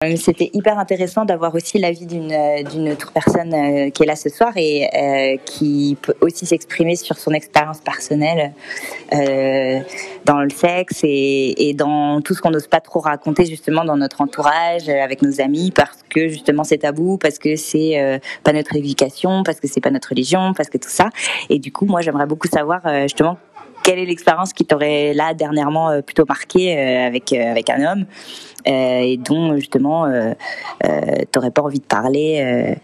Euh, 0.03 0.17
C'était 0.17 0.49
hyper 0.55 0.79
intéressant 0.79 1.27
d'avoir 1.27 1.55
aussi 1.55 1.79
l'avis 1.79 2.07
d'une 2.07 2.33
euh, 2.33 2.63
d'une 2.63 2.89
autre 2.91 3.13
personne 3.13 3.53
euh, 3.53 3.91
qui 3.91 4.03
est 4.03 4.07
là 4.07 4.17
ce 4.17 4.31
soir 4.31 4.51
et 4.57 5.39
qui 5.45 5.99
peut 6.01 6.15
aussi 6.23 6.47
s'exprimer 6.47 6.97
sur 6.97 7.19
son 7.19 7.33
expérience 7.33 7.81
personnelle 7.81 8.55
dans 10.25 10.41
le 10.41 10.49
sexe 10.49 11.01
et, 11.03 11.69
et 11.69 11.75
dans 11.75 12.23
tout 12.23 12.33
ce 12.33 12.41
qu'on 12.41 12.51
n'ose 12.51 12.67
pas 12.67 12.81
trop 12.81 13.01
raconter 13.01 13.45
justement 13.45 13.85
dans 13.85 13.99
notre 13.99 14.23
entourage, 14.23 14.89
avec 14.89 15.21
nos 15.21 15.39
amis, 15.43 15.71
parce 15.71 15.99
que 16.09 16.29
justement 16.29 16.65
c'est 16.65 16.79
tabou, 16.79 17.19
parce 17.19 17.39
que 17.39 17.57
c'est 17.57 18.21
pas 18.43 18.55
notre 18.55 18.77
éducation, 18.77 19.43
parce 19.43 19.61
que 19.61 19.69
c'est 19.69 19.83
pas 19.83 19.91
notre 19.91 20.09
religion, 20.09 20.55
parce 20.55 20.71
que 20.71 20.79
tout 20.79 20.89
ça. 20.89 21.11
Et 21.51 21.59
du 21.59 21.73
coup, 21.73 21.85
moi 21.85 22.01
j'aimerais 22.01 22.27
beaucoup 22.27 22.49
savoir 22.49 22.81
justement 23.03 23.37
quelle 23.83 23.99
est 23.99 24.07
l'expérience 24.07 24.53
qui 24.53 24.65
t'aurait 24.65 25.13
là 25.13 25.35
dernièrement 25.35 26.01
plutôt 26.03 26.25
marqué 26.27 26.79
avec 26.79 27.33
avec 27.35 27.69
un 27.69 27.93
homme 27.93 28.07
et 28.65 29.17
dont 29.17 29.57
justement 29.57 30.07
euh, 30.07 30.33
euh, 30.85 31.01
t'aurais 31.31 31.51
pas 31.51 31.63
envie 31.63 31.81
de 31.81 31.85
parler 31.85 32.41
euh, 32.43 32.75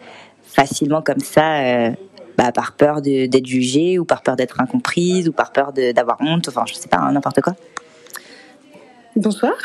facilement 0.42 1.02
comme 1.02 1.20
ça 1.20 1.60
euh, 1.60 1.90
bah, 2.36 2.52
par 2.52 2.72
peur 2.72 3.02
d'être 3.02 3.46
jugée 3.46 3.98
ou 3.98 4.04
par 4.04 4.22
peur 4.22 4.36
d'être 4.36 4.60
incomprise 4.60 5.28
ou 5.28 5.32
par 5.32 5.52
peur 5.52 5.72
d'avoir 5.72 6.18
honte 6.20 6.48
enfin 6.48 6.64
je 6.66 6.74
sais 6.74 6.88
pas 6.88 6.98
hein, 6.98 7.12
n'importe 7.12 7.40
quoi 7.40 7.54
Bonsoir. 9.16 9.54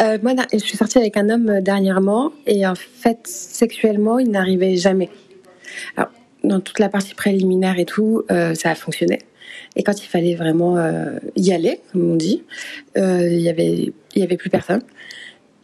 Euh, 0.00 0.16
moi, 0.22 0.32
je 0.50 0.56
suis 0.56 0.78
sortie 0.78 0.96
avec 0.96 1.18
un 1.18 1.28
homme 1.28 1.50
euh, 1.50 1.60
dernièrement 1.60 2.32
et 2.46 2.66
en 2.66 2.74
fait, 2.74 3.26
sexuellement, 3.26 4.18
il 4.18 4.30
n'arrivait 4.30 4.76
jamais. 4.76 5.10
Alors, 5.98 6.10
dans 6.42 6.60
toute 6.60 6.78
la 6.78 6.88
partie 6.88 7.14
préliminaire 7.14 7.78
et 7.78 7.84
tout, 7.84 8.22
euh, 8.30 8.54
ça 8.54 8.70
a 8.70 8.74
fonctionné. 8.74 9.18
Et 9.76 9.82
quand 9.82 10.02
il 10.02 10.06
fallait 10.06 10.34
vraiment 10.34 10.76
euh, 10.76 11.18
y 11.36 11.52
aller, 11.52 11.80
comme 11.92 12.12
on 12.12 12.16
dit, 12.16 12.42
euh, 12.96 13.26
il 13.30 13.40
y 13.40 13.48
avait, 13.48 13.92
il 14.14 14.20
y 14.20 14.22
avait 14.22 14.36
plus 14.36 14.50
personne. 14.50 14.82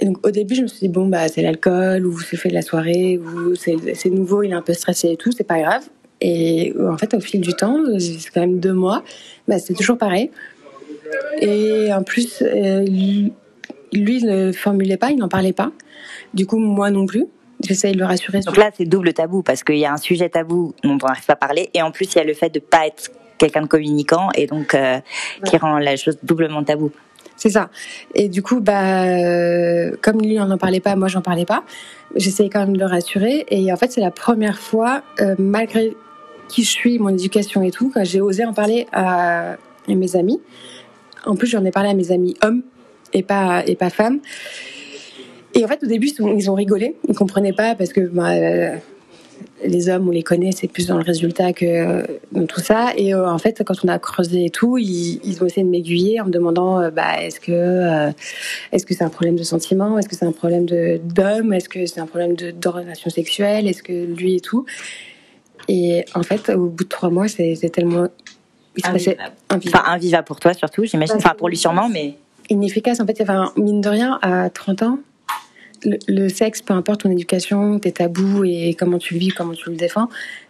Et 0.00 0.04
donc, 0.04 0.24
au 0.26 0.30
début, 0.30 0.54
je 0.54 0.62
me 0.62 0.66
suis 0.68 0.78
dit 0.80 0.88
bon 0.88 1.06
bah 1.08 1.26
c'est 1.28 1.42
l'alcool 1.42 2.06
ou 2.06 2.18
c'est 2.20 2.36
fait 2.36 2.48
de 2.50 2.54
la 2.54 2.62
soirée 2.62 3.18
ou 3.18 3.54
c'est 3.56 4.10
nouveau, 4.10 4.42
il 4.44 4.50
est 4.50 4.54
un 4.54 4.62
peu 4.62 4.72
stressé 4.72 5.10
et 5.10 5.16
tout, 5.16 5.32
c'est 5.32 5.44
pas 5.44 5.58
grave. 5.60 5.82
Et 6.20 6.72
en 6.80 6.96
fait, 6.98 7.14
au 7.14 7.20
fil 7.20 7.40
du 7.40 7.52
temps, 7.54 7.78
c'est 7.98 8.30
quand 8.32 8.40
même 8.40 8.58
deux 8.60 8.72
mois, 8.72 9.02
bah, 9.46 9.58
c'est 9.58 9.74
toujours 9.74 9.98
pareil. 9.98 10.30
Et 11.40 11.92
en 11.92 12.02
plus, 12.02 12.42
euh, 12.42 12.84
lui, 12.84 13.32
il 13.92 14.26
ne 14.26 14.52
formulait 14.52 14.96
pas, 14.96 15.10
il 15.10 15.16
n'en 15.18 15.28
parlait 15.28 15.52
pas. 15.52 15.72
Du 16.34 16.46
coup, 16.46 16.58
moi 16.58 16.90
non 16.90 17.06
plus. 17.06 17.26
J'essaye 17.66 17.92
de 17.94 17.98
le 17.98 18.04
rassurer. 18.04 18.40
sur- 18.40 18.52
donc 18.52 18.56
là 18.62 18.70
c'est 18.76 18.84
double 18.84 19.12
tabou 19.12 19.42
parce 19.42 19.64
qu'il 19.64 19.78
y 19.78 19.84
a 19.84 19.92
un 19.92 19.96
sujet 19.96 20.28
tabou 20.28 20.74
dont 20.84 20.90
on 21.02 21.06
n'arrive 21.08 21.26
pas 21.26 21.32
à 21.32 21.36
parler 21.36 21.70
et 21.74 21.82
en 21.82 21.90
plus 21.90 22.04
il 22.14 22.18
y 22.18 22.20
a 22.20 22.24
le 22.24 22.32
fait 22.34 22.50
de 22.54 22.60
pas 22.60 22.86
être 22.86 23.10
quelqu'un 23.38 23.62
de 23.62 23.66
communicant 23.66 24.28
et 24.34 24.46
donc 24.46 24.74
euh, 24.74 24.98
qui 25.46 25.56
rend 25.56 25.78
la 25.78 25.96
chose 25.96 26.18
doublement 26.22 26.62
tabou 26.62 26.90
C'est 27.36 27.50
ça. 27.50 27.70
Et 28.14 28.28
du 28.28 28.42
coup, 28.42 28.60
bah, 28.60 29.04
euh, 29.04 29.92
comme 30.02 30.20
lui, 30.20 30.38
on 30.40 30.46
n'en 30.46 30.58
parlait 30.58 30.80
pas, 30.80 30.96
moi, 30.96 31.08
j'en 31.08 31.22
parlais 31.22 31.44
pas. 31.44 31.64
J'essayais 32.16 32.50
quand 32.50 32.60
même 32.60 32.74
de 32.74 32.80
le 32.80 32.86
rassurer. 32.86 33.46
Et 33.50 33.72
en 33.72 33.76
fait, 33.76 33.92
c'est 33.92 34.00
la 34.00 34.10
première 34.10 34.58
fois, 34.58 35.02
euh, 35.20 35.34
malgré 35.38 35.96
qui 36.48 36.64
je 36.64 36.70
suis, 36.70 36.98
mon 36.98 37.10
éducation 37.10 37.62
et 37.62 37.70
tout, 37.70 37.90
quand 37.92 38.04
j'ai 38.04 38.20
osé 38.20 38.44
en 38.44 38.54
parler 38.54 38.86
à, 38.92 39.52
à 39.52 39.94
mes 39.94 40.16
amis. 40.16 40.40
En 41.26 41.36
plus, 41.36 41.46
j'en 41.46 41.64
ai 41.64 41.70
parlé 41.70 41.90
à 41.90 41.94
mes 41.94 42.10
amis 42.10 42.36
hommes 42.42 42.62
et 43.12 43.22
pas, 43.22 43.62
et 43.66 43.76
pas 43.76 43.90
femmes. 43.90 44.20
Et 45.54 45.64
en 45.64 45.68
fait, 45.68 45.82
au 45.82 45.86
début, 45.86 46.08
ils 46.08 46.50
ont, 46.50 46.54
rigolé. 46.54 46.96
Ils 47.08 47.14
comprenaient 47.14 47.52
pas 47.52 47.74
parce 47.74 47.92
que 47.92 48.00
bah, 48.00 48.78
les 49.64 49.88
hommes, 49.88 50.08
on 50.08 50.10
les 50.10 50.22
connaît, 50.22 50.52
c'est 50.52 50.68
plus 50.68 50.86
dans 50.86 50.96
le 50.96 51.02
résultat 51.02 51.52
que 51.52 52.04
dans 52.32 52.46
tout 52.46 52.60
ça. 52.60 52.92
Et 52.96 53.14
euh, 53.14 53.28
en 53.28 53.38
fait, 53.38 53.62
quand 53.64 53.74
on 53.84 53.88
a 53.88 53.98
creusé 53.98 54.46
et 54.46 54.50
tout, 54.50 54.78
ils, 54.78 55.20
ils 55.24 55.42
ont 55.42 55.46
essayé 55.46 55.64
de 55.64 55.70
m'aiguiller 55.70 56.20
en 56.20 56.26
me 56.26 56.30
demandant 56.30 56.80
euh, 56.80 56.90
bah, 56.90 57.20
est-ce 57.22 57.40
que 57.40 57.52
euh, 57.52 58.10
est-ce 58.72 58.86
que 58.86 58.94
c'est 58.94 59.04
un 59.04 59.08
problème 59.08 59.36
de 59.36 59.42
sentiment? 59.42 59.98
Est-ce 59.98 60.08
que 60.08 60.16
c'est 60.16 60.26
un 60.26 60.32
problème 60.32 60.66
d'homme? 60.66 61.52
Est-ce 61.52 61.68
que 61.68 61.86
c'est 61.86 62.00
un 62.00 62.06
problème 62.06 62.34
de 62.34 62.50
d'orientation 62.50 63.10
sexuelle? 63.10 63.66
Est-ce 63.66 63.82
que 63.82 63.92
lui 63.92 64.36
et 64.36 64.40
tout? 64.40 64.64
Et 65.68 66.04
en 66.14 66.22
fait, 66.22 66.50
au 66.50 66.66
bout 66.66 66.84
de 66.84 66.88
trois 66.88 67.10
mois, 67.10 67.28
c'est 67.28 67.54
tellement 67.72 68.06
il 68.76 68.84
se 68.84 68.90
passait 68.90 69.18
invivable. 69.50 69.76
enfin 69.82 69.92
invivable 69.92 70.24
pour 70.24 70.38
toi 70.38 70.54
surtout 70.54 70.84
j'imagine 70.84 71.16
enfin 71.16 71.34
pour 71.36 71.48
lui 71.48 71.56
sûrement 71.56 71.88
mais 71.88 72.14
inefficace. 72.50 73.00
En 73.00 73.06
fait, 73.06 73.12
il 73.12 73.18
y 73.18 73.22
avait 73.22 73.32
un, 73.32 73.52
mine 73.56 73.80
de 73.80 73.88
rien, 73.88 74.18
à 74.22 74.50
30 74.50 74.82
ans, 74.82 74.98
le, 75.84 75.98
le 76.08 76.28
sexe, 76.28 76.62
peu 76.62 76.74
importe 76.74 77.02
ton 77.02 77.10
éducation, 77.10 77.78
tes 77.78 77.92
tabous 77.92 78.44
et 78.44 78.74
comment 78.78 78.98
tu 78.98 79.14
le 79.14 79.20
vis, 79.20 79.28
comment 79.28 79.54
tu 79.54 79.70
le 79.70 79.76
défends, 79.76 80.08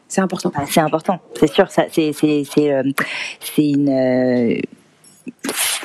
c'est 0.09 0.21
important. 0.21 0.51
Bah, 0.55 0.65
c'est 0.69 0.81
important, 0.81 1.21
c'est 1.39 1.53
sûr. 1.53 1.71
Ça, 1.71 1.85
c'est, 1.93 2.13
c'est, 2.13 2.43
c'est, 2.45 2.73
euh, 2.73 2.83
une, 3.59 3.89
euh, 3.89 4.61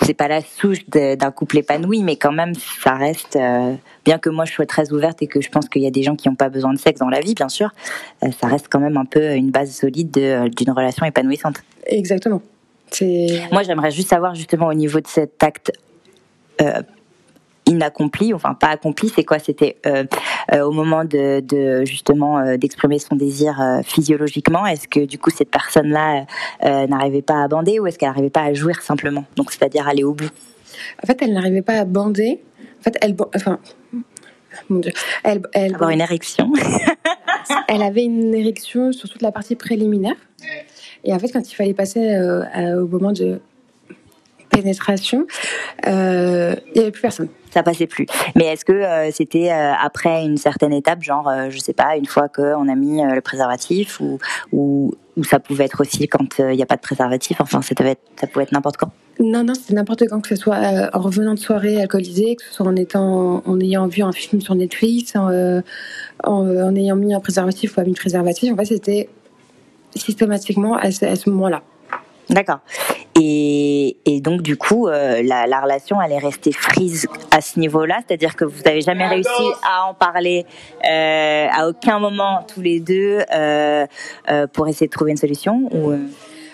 c'est 0.04 0.14
pas 0.14 0.28
la 0.28 0.42
souche 0.42 0.80
d'un 0.88 1.32
couple 1.32 1.58
épanoui, 1.58 2.04
mais 2.04 2.16
quand 2.16 2.32
même, 2.32 2.54
ça 2.84 2.94
reste. 2.94 3.36
euh, 3.36 3.74
bien 4.06 4.18
que 4.20 4.30
moi, 4.30 4.44
je 4.46 4.52
sois 4.54 4.66
très 4.66 4.92
ouverte 4.92 5.22
et 5.22 5.28
que 5.28 5.40
je 5.42 5.50
pense 5.50 5.68
qu'il 5.70 5.82
y 5.82 5.88
a 5.88 5.92
des 5.92 6.04
gens 6.04 6.16
qui 6.16 6.28
n'ont 6.30 6.36
pas 6.36 6.50
besoin 6.50 6.74
de 6.74 6.80
sexe 6.80 7.00
dans 7.00 7.10
la 7.10 7.22
vie, 7.22 7.34
bien 7.36 7.48
sûr, 7.50 7.70
ça 8.22 8.48
reste 8.48 8.68
quand 8.70 8.80
même 8.80 8.98
un 8.98 9.06
peu 9.06 9.34
une 9.34 9.50
base 9.50 9.72
solide 9.72 10.12
de- 10.12 10.50
d'une 10.50 10.72
relation 10.72 11.06
épanouissante. 11.06 11.58
Exactement. 11.86 12.42
Moi, 13.52 13.64
j'aimerais 13.64 13.92
juste 13.92 14.10
savoir 14.10 14.36
justement 14.36 14.68
au 14.68 14.74
niveau 14.74 15.00
de 15.00 15.08
cet 15.08 15.42
acte 15.44 15.72
inaccompli, 17.74 18.34
enfin 18.34 18.54
pas 18.54 18.68
accompli, 18.68 19.10
c'est 19.10 19.24
quoi? 19.24 19.40
C'était 19.40 19.78
euh, 19.86 20.06
euh, 20.54 20.62
au 20.62 20.72
moment 20.72 21.04
de, 21.04 21.42
de 21.42 21.84
justement 21.86 22.40
euh, 22.40 22.58
d'exprimer 22.58 23.00
son 23.00 23.16
désir 23.16 23.62
physiologiquement. 23.84 24.66
Est-ce 24.66 24.88
que 24.88 25.06
du 25.06 25.18
coup 25.18 25.30
cette 25.30 25.50
personne-là 25.50 26.26
n'arrivait 26.62 27.22
pas 27.22 27.44
à 27.44 27.48
bander 27.48 27.80
ou 27.80 27.88
est-ce 27.88 27.98
qu'elle 27.98 28.10
n'arrivait 28.10 28.30
pas 28.30 28.44
à 28.44 28.54
jouir 28.54 28.82
simplement? 28.82 29.26
Donc 29.36 29.52
c'est-à-dire 29.52 29.88
aller 29.88 30.04
au 30.04 30.14
bout. 30.14 30.30
En 31.04 31.08
fait, 31.08 31.22
elle 31.22 31.34
n'arrivait 31.34 31.62
pas 31.62 31.80
à 31.80 31.86
bander. 31.86 32.42
En 32.80 32.84
fait, 32.84 32.98
elle, 33.02 33.16
enfin, 33.36 33.60
mon 34.70 34.80
Dieu, 34.80 34.92
elle, 35.24 35.42
elle, 35.54 35.76
Avoir 35.76 35.92
une 35.92 36.02
érection. 36.02 36.52
elle 37.68 37.82
avait 37.82 38.04
une 38.04 38.34
érection 38.34 38.92
sur 38.92 39.10
toute 39.10 39.22
la 39.22 39.32
partie 39.32 39.56
préliminaire. 39.56 40.16
Et 41.04 41.14
en 41.14 41.20
fait, 41.20 41.32
quand 41.32 41.50
il 41.50 41.56
fallait 41.56 41.74
passer 41.74 42.18
au 42.78 42.88
moment 42.88 43.12
de 43.12 43.40
pénétration, 44.54 45.26
euh, 45.88 46.56
il 46.68 46.74
n'y 46.74 46.82
avait 46.82 46.92
plus 46.92 47.02
personne. 47.02 47.30
ça 47.52 47.64
passait 47.64 47.88
plus. 47.88 48.06
Mais 48.36 48.46
est-ce 48.46 48.66
que 48.66 48.74
euh, 48.74 49.12
c'était 49.12 49.52
euh, 49.52 49.74
après 49.82 50.24
une 50.24 50.38
certaine 50.38 50.74
étape, 50.74 51.04
genre, 51.04 51.32
je 51.50 51.58
sais 51.60 51.74
pas, 51.74 51.98
une 51.98 52.06
fois 52.06 52.30
qu'on 52.30 52.68
a 52.70 52.76
mis 52.76 53.02
le 53.04 53.22
préservatif, 53.22 54.00
ou, 54.00 54.20
ou, 54.52 54.94
ou 55.18 55.24
ça 55.24 55.40
pouvait 55.40 55.66
être 55.66 55.82
aussi 55.82 56.08
quand 56.08 56.40
il 56.40 56.56
n'y 56.56 56.64
a 56.64 56.66
pas 56.66 56.78
de 56.78 56.82
préservatif, 56.82 57.42
enfin, 57.42 57.62
ça 57.62 57.76
pouvait 57.76 57.92
être, 57.92 58.04
ça 58.20 58.28
pouvait 58.28 58.44
être 58.44 58.52
n'importe 58.52 58.78
quand? 58.78 58.92
Non, 59.20 59.44
non, 59.44 59.54
c'était 59.54 59.74
n'importe 59.74 60.08
quand, 60.10 60.22
que 60.22 60.30
ce 60.30 60.36
soit 60.36 60.56
euh, 60.56 60.90
en 60.92 61.00
revenant 61.00 61.36
de 61.36 61.40
soirée 61.40 61.80
alcoolisée, 61.80 62.36
que 62.36 62.44
ce 62.44 62.54
soit 62.54 62.66
en, 62.66 62.76
étant, 62.76 63.44
en 63.46 63.60
ayant 63.60 63.88
vu 63.88 64.02
un 64.02 64.12
film 64.12 64.42
sur 64.42 64.56
Netflix, 64.56 65.16
en, 65.16 65.30
euh, 65.30 65.62
en, 66.24 66.48
en 66.48 66.76
ayant 66.76 66.96
mis 66.96 67.14
un 67.14 67.20
préservatif 67.20 67.72
ou 67.72 67.76
pas 67.76 67.84
mis 67.84 67.92
de 67.92 67.98
préservatif. 67.98 68.52
En 68.52 68.58
fait, 68.58 68.66
c'était 68.66 69.10
systématiquement 69.96 70.76
à 70.76 70.92
ce, 70.92 71.06
à 71.06 71.16
ce 71.16 71.30
moment-là. 71.30 71.62
D'accord. 72.30 72.60
Et, 73.16 73.98
et 74.06 74.22
donc, 74.22 74.42
du 74.42 74.58
coup, 74.58 74.88
euh, 74.88 75.22
la, 75.24 75.46
la 75.46 75.62
relation, 75.62 76.02
elle 76.02 76.12
est 76.14 76.20
restée 76.20 76.52
frise 76.52 77.08
à 77.30 77.42
ce 77.42 77.60
niveau-là, 77.60 78.00
c'est-à-dire 78.08 78.36
que 78.36 78.44
vous 78.44 78.62
n'avez 78.66 78.82
jamais 78.82 79.08
réussi 79.08 79.44
à 79.64 79.86
en 79.88 79.94
parler 79.94 80.46
euh, 80.90 81.48
à 81.52 81.68
aucun 81.70 82.00
moment 82.00 82.44
tous 82.52 82.62
les 82.62 82.80
deux 82.80 83.20
euh, 83.32 83.86
euh, 84.32 84.48
pour 84.48 84.68
essayer 84.68 84.88
de 84.88 84.92
trouver 84.92 85.12
une 85.12 85.18
solution 85.18 85.70
ou, 85.72 85.92
euh, 85.92 85.98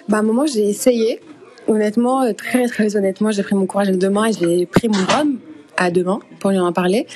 Bah, 0.09 0.17
à 0.17 0.19
un 0.19 0.23
moment, 0.23 0.45
j'ai 0.45 0.67
essayé. 0.67 1.21
Honnêtement, 1.67 2.23
euh, 2.23 2.33
très 2.33 2.67
très 2.67 2.95
honnêtement, 2.97 3.31
j'ai 3.31 3.43
pris 3.43 3.55
mon 3.55 3.65
courage 3.65 3.89
à 3.89 3.91
deux 3.93 4.09
mains 4.09 4.25
et 4.25 4.33
j'ai 4.33 4.65
pris 4.65 4.89
mon 4.89 5.19
homme 5.19 5.39
à 5.77 5.91
deux 5.91 6.03
mains 6.03 6.19
pour 6.39 6.49
lui 6.49 6.59
en 6.59 6.73
parler. 6.73 7.07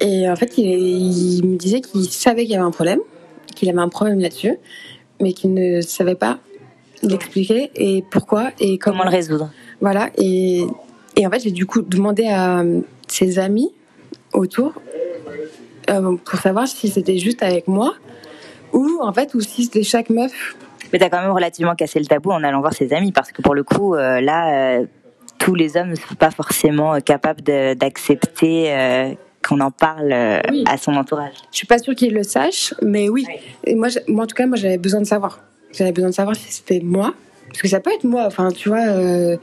Et 0.00 0.30
en 0.30 0.36
fait, 0.36 0.56
il, 0.56 1.38
il 1.38 1.46
me 1.46 1.56
disait 1.56 1.82
qu'il 1.82 2.08
savait 2.08 2.42
qu'il 2.44 2.52
y 2.52 2.56
avait 2.56 2.64
un 2.64 2.70
problème, 2.70 3.00
qu'il 3.54 3.68
avait 3.68 3.80
un 3.80 3.88
problème 3.90 4.18
là-dessus, 4.18 4.56
mais 5.20 5.32
qu'il 5.34 5.52
ne 5.52 5.80
savait 5.82 6.14
pas 6.14 6.38
l'expliquer 7.02 7.70
et 7.74 8.04
pourquoi 8.10 8.50
et 8.60 8.78
comment. 8.78 8.98
comment 8.98 9.10
le 9.10 9.16
résoudre 9.16 9.50
Voilà. 9.80 10.10
Et, 10.18 10.64
et 11.16 11.26
en 11.26 11.30
fait, 11.30 11.40
j'ai 11.40 11.50
du 11.50 11.66
coup 11.66 11.82
demandé 11.82 12.26
à 12.26 12.60
euh, 12.60 12.80
ses 13.08 13.38
amis 13.38 13.72
autour 14.32 14.72
euh, 15.90 16.16
pour 16.24 16.38
savoir 16.38 16.66
si 16.68 16.88
c'était 16.88 17.18
juste 17.18 17.42
avec 17.42 17.68
moi 17.68 17.94
ou 18.72 19.00
en 19.02 19.12
fait 19.12 19.34
ou 19.34 19.40
si 19.40 19.64
c'était 19.64 19.82
chaque 19.82 20.10
meuf 20.10 20.54
Mais 20.92 20.98
t'as 20.98 21.08
quand 21.08 21.20
même 21.20 21.32
relativement 21.32 21.74
cassé 21.74 21.98
le 21.98 22.06
tabou 22.06 22.30
en 22.30 22.42
allant 22.42 22.60
voir 22.60 22.72
ses 22.72 22.92
amis, 22.92 23.12
parce 23.12 23.32
que 23.32 23.42
pour 23.42 23.54
le 23.54 23.64
coup, 23.64 23.94
euh, 23.94 24.20
là, 24.20 24.78
euh, 24.78 24.86
tous 25.38 25.54
les 25.54 25.76
hommes 25.76 25.90
ne 25.90 25.94
sont 25.94 26.14
pas 26.14 26.30
forcément 26.30 27.00
capables 27.00 27.42
d'accepter 27.42 29.16
qu'on 29.46 29.60
en 29.60 29.72
parle 29.72 30.12
à 30.12 30.76
son 30.78 30.94
entourage. 30.94 31.34
Je 31.50 31.56
suis 31.56 31.66
pas 31.66 31.78
sûre 31.78 31.96
qu'il 31.96 32.14
le 32.14 32.22
sache, 32.22 32.74
mais 32.80 33.08
oui. 33.08 33.26
Et 33.64 33.74
moi, 33.74 33.88
moi, 34.06 34.24
en 34.24 34.26
tout 34.28 34.36
cas, 34.36 34.46
moi, 34.46 34.56
j'avais 34.56 34.78
besoin 34.78 35.00
de 35.00 35.06
savoir. 35.06 35.40
J'avais 35.72 35.92
besoin 35.92 36.10
de 36.10 36.14
savoir 36.14 36.36
si 36.36 36.52
c'était 36.52 36.80
moi, 36.80 37.14
parce 37.48 37.62
que 37.62 37.68
ça 37.68 37.80
peut 37.80 37.92
être 37.92 38.04
moi. 38.04 38.24
Enfin, 38.26 38.50
tu 38.50 38.68
vois. 38.68 39.38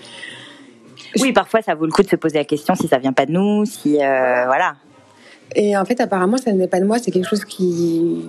Oui, 1.19 1.33
parfois, 1.33 1.61
ça 1.61 1.73
vaut 1.73 1.85
le 1.85 1.91
coup 1.91 2.03
de 2.03 2.09
se 2.09 2.15
poser 2.15 2.37
la 2.37 2.45
question 2.45 2.75
si 2.75 2.87
ça 2.87 2.99
vient 2.99 3.13
pas 3.13 3.25
de 3.25 3.31
nous, 3.31 3.65
si 3.65 3.95
voilà. 3.95 4.75
Et 5.55 5.75
en 5.75 5.85
fait, 5.85 5.99
apparemment, 5.99 6.37
ça 6.37 6.51
n'est 6.51 6.67
pas 6.67 6.79
de 6.79 6.85
moi, 6.85 6.99
c'est 6.99 7.11
quelque 7.11 7.27
chose 7.27 7.43
qui, 7.45 8.23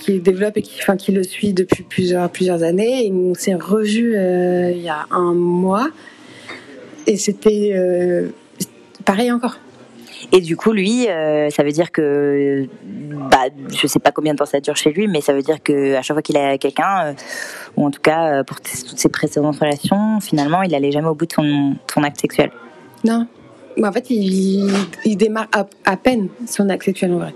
qui 0.00 0.18
développe 0.20 0.56
et 0.56 0.62
qui, 0.62 0.80
enfin, 0.80 0.96
qui 0.96 1.12
le 1.12 1.22
suit 1.22 1.52
depuis 1.52 1.84
plusieurs, 1.84 2.28
plusieurs 2.30 2.62
années. 2.62 3.06
Et 3.06 3.12
on 3.12 3.34
s'est 3.34 3.54
revu 3.54 4.16
euh, 4.16 4.70
il 4.72 4.82
y 4.82 4.88
a 4.88 5.06
un 5.10 5.34
mois. 5.34 5.88
Et 7.06 7.16
c'était 7.16 7.72
euh, 7.74 8.28
pareil 9.04 9.30
encore. 9.30 9.56
Et 10.32 10.40
du 10.40 10.56
coup, 10.56 10.72
lui, 10.72 11.08
euh, 11.08 11.50
ça 11.50 11.62
veut 11.62 11.72
dire 11.72 11.92
que, 11.92 12.66
bah, 13.30 13.44
je 13.74 13.86
sais 13.86 13.98
pas 13.98 14.12
combien 14.12 14.32
de 14.32 14.38
temps 14.38 14.46
ça 14.46 14.60
dure 14.60 14.76
chez 14.76 14.92
lui, 14.92 15.08
mais 15.08 15.20
ça 15.20 15.32
veut 15.32 15.42
dire 15.42 15.62
que 15.62 15.94
à 15.94 16.02
chaque 16.02 16.14
fois 16.14 16.22
qu'il 16.22 16.36
a 16.36 16.58
quelqu'un, 16.58 17.14
ou 17.76 17.86
en 17.86 17.90
tout 17.90 18.00
cas 18.00 18.44
pour 18.44 18.60
toutes 18.60 18.98
ses 18.98 19.08
précédentes 19.08 19.58
relations, 19.58 20.20
finalement, 20.20 20.62
il 20.62 20.74
allait 20.74 20.92
jamais 20.92 21.08
au 21.08 21.14
bout 21.14 21.26
de 21.26 21.32
son, 21.32 22.02
acte 22.02 22.20
sexuel. 22.20 22.50
Non, 23.04 23.26
en 23.82 23.92
fait, 23.92 24.10
il, 24.10 24.70
il 25.04 25.16
démarre 25.16 25.48
à, 25.84 25.96
peine 25.96 26.28
son 26.46 26.68
acte 26.68 26.84
sexuel 26.84 27.12
en 27.12 27.18
vrai. 27.18 27.34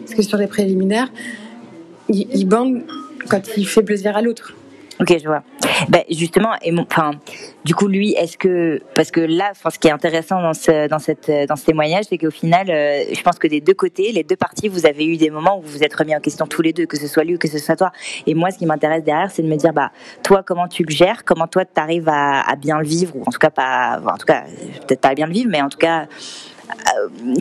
Parce 0.00 0.14
que 0.14 0.22
sur 0.22 0.38
les 0.38 0.46
préliminaires, 0.46 1.10
il, 2.08 2.26
il 2.34 2.46
bande 2.46 2.82
quand 3.28 3.40
il 3.56 3.66
fait 3.66 3.82
plaisir 3.82 4.16
à 4.16 4.22
l'autre. 4.22 4.54
Ok, 5.00 5.18
je 5.20 5.26
vois. 5.26 5.42
Ben, 5.88 6.02
justement, 6.08 6.52
et 6.62 6.72
enfin, 6.78 7.12
du 7.64 7.74
coup, 7.74 7.88
lui, 7.88 8.12
est-ce 8.12 8.38
que, 8.38 8.80
parce 8.94 9.10
que 9.10 9.20
là, 9.20 9.50
ce 9.54 9.78
qui 9.78 9.88
est 9.88 9.90
intéressant 9.90 10.40
dans 10.40 10.54
ce, 10.54 10.86
dans 10.86 11.00
cette, 11.00 11.30
dans 11.48 11.56
ce 11.56 11.64
témoignage, 11.64 12.04
c'est 12.08 12.18
qu'au 12.18 12.30
final, 12.30 12.70
euh, 12.70 13.02
je 13.12 13.20
pense 13.22 13.38
que 13.38 13.48
des 13.48 13.60
deux 13.60 13.74
côtés, 13.74 14.12
les 14.12 14.22
deux 14.22 14.36
parties, 14.36 14.68
vous 14.68 14.86
avez 14.86 15.04
eu 15.04 15.16
des 15.16 15.30
moments 15.30 15.58
où 15.58 15.62
vous 15.62 15.72
vous 15.72 15.82
êtes 15.82 15.94
remis 15.94 16.14
en 16.14 16.20
question 16.20 16.46
tous 16.46 16.62
les 16.62 16.72
deux, 16.72 16.86
que 16.86 16.96
ce 16.96 17.08
soit 17.08 17.24
lui 17.24 17.34
ou 17.34 17.38
que 17.38 17.48
ce 17.48 17.58
soit 17.58 17.74
toi. 17.74 17.90
Et 18.26 18.34
moi, 18.34 18.52
ce 18.52 18.58
qui 18.58 18.66
m'intéresse 18.66 19.02
derrière, 19.02 19.32
c'est 19.32 19.42
de 19.42 19.48
me 19.48 19.56
dire, 19.56 19.72
bah, 19.72 19.90
toi, 20.22 20.44
comment 20.44 20.68
tu 20.68 20.84
le 20.84 20.94
gères, 20.94 21.24
comment 21.24 21.48
toi, 21.48 21.64
tu 21.64 21.80
arrives 21.80 22.08
à, 22.08 22.42
à, 22.42 22.54
bien 22.54 22.78
le 22.78 22.86
vivre, 22.86 23.16
ou 23.16 23.22
en 23.22 23.32
tout 23.32 23.40
cas 23.40 23.50
pas, 23.50 24.00
en 24.06 24.16
tout 24.16 24.26
cas, 24.26 24.44
peut-être 24.86 25.00
pas 25.00 25.08
à 25.08 25.14
bien 25.14 25.26
le 25.26 25.32
vivre, 25.32 25.50
mais 25.50 25.60
en 25.60 25.68
tout 25.68 25.78
cas, 25.78 26.02
euh, 26.02 26.06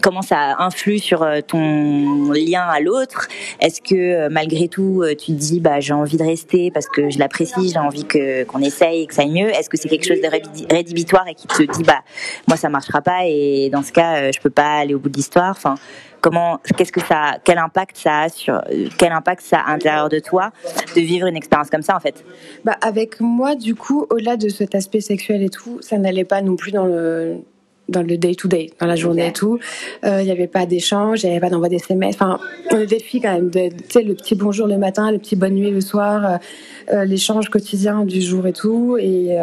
comment 0.01 0.21
ça 0.21 0.55
influe 0.59 0.99
sur 0.99 1.23
euh, 1.23 1.41
ton 1.41 2.31
lien 2.31 2.63
à 2.63 2.79
l'autre? 2.79 3.27
Est-ce 3.59 3.81
que 3.81 3.95
euh, 3.95 4.29
malgré 4.29 4.67
tout 4.67 5.03
tu 5.19 5.27
te 5.27 5.31
dis 5.31 5.59
bah 5.59 5.79
j'ai 5.79 5.93
envie 5.93 6.17
de 6.17 6.23
rester 6.23 6.71
parce 6.71 6.87
que 6.87 7.09
je 7.09 7.19
l'apprécie, 7.19 7.69
j'ai 7.69 7.79
envie 7.79 8.05
que 8.05 8.43
qu'on 8.43 8.59
essaye, 8.59 9.07
que 9.07 9.13
ça 9.13 9.23
aille 9.23 9.31
mieux? 9.31 9.49
Est-ce 9.49 9.69
que 9.69 9.77
c'est 9.77 9.89
quelque 9.89 10.05
chose 10.05 10.21
de 10.21 10.73
rédhibitoire 10.73 11.27
et 11.27 11.35
qui 11.35 11.47
te 11.47 11.63
dit 11.63 11.83
bah 11.83 12.01
moi 12.47 12.57
ça 12.57 12.69
marchera 12.69 13.01
pas 13.01 13.25
et 13.25 13.69
dans 13.71 13.83
ce 13.83 13.91
cas 13.91 14.31
je 14.31 14.39
peux 14.39 14.49
pas 14.49 14.79
aller 14.79 14.93
au 14.93 14.99
bout 14.99 15.09
de 15.09 15.15
l'histoire? 15.15 15.51
Enfin 15.51 15.75
comment 16.21 16.59
qu'est-ce 16.77 16.91
que 16.91 17.01
ça 17.01 17.37
quel 17.43 17.57
impact 17.57 17.97
ça 17.97 18.21
a 18.21 18.29
sur 18.29 18.61
quel 18.97 19.11
impact 19.11 19.41
ça 19.41 19.59
a 19.59 19.69
à 19.69 19.73
l'intérieur 19.73 20.09
de 20.09 20.19
toi 20.19 20.51
de 20.95 21.01
vivre 21.01 21.27
une 21.27 21.35
expérience 21.35 21.69
comme 21.69 21.81
ça 21.81 21.95
en 21.95 21.99
fait? 21.99 22.23
Bah 22.63 22.77
avec 22.81 23.19
moi 23.19 23.55
du 23.55 23.75
coup 23.75 24.05
au-delà 24.09 24.37
de 24.37 24.49
cet 24.49 24.75
aspect 24.75 25.01
sexuel 25.01 25.43
et 25.43 25.49
tout 25.49 25.79
ça 25.81 25.97
n'allait 25.97 26.25
pas 26.25 26.41
non 26.41 26.55
plus 26.55 26.71
dans 26.71 26.85
le 26.85 27.43
dans 27.89 28.01
le 28.01 28.17
day 28.17 28.35
to 28.35 28.47
day, 28.47 28.69
dans 28.79 28.87
la 28.87 28.95
journée 28.95 29.27
et 29.27 29.33
tout. 29.33 29.59
Euh, 30.05 30.21
il 30.21 30.25
n'y 30.25 30.31
avait 30.31 30.47
pas 30.47 30.65
d'échange, 30.65 31.23
il 31.23 31.27
n'y 31.27 31.31
avait 31.31 31.41
pas 31.41 31.49
d'envoi 31.49 31.69
d'SMS. 31.69 32.09
Enfin, 32.09 32.39
on 32.71 32.83
des 32.83 32.99
filles 32.99 33.21
quand 33.21 33.33
même. 33.33 33.51
Tu 33.51 33.69
sais, 33.89 34.03
le 34.03 34.13
petit 34.13 34.35
bonjour 34.35 34.67
le 34.67 34.77
matin, 34.77 35.11
le 35.11 35.19
petit 35.19 35.35
bonne 35.35 35.55
nuit 35.55 35.71
le 35.71 35.81
soir, 35.81 36.25
euh, 36.25 36.37
euh, 36.93 37.05
l'échange 37.05 37.49
quotidien 37.49 38.05
du 38.05 38.21
jour 38.21 38.47
et 38.47 38.53
tout. 38.53 38.97
Et, 38.99 39.37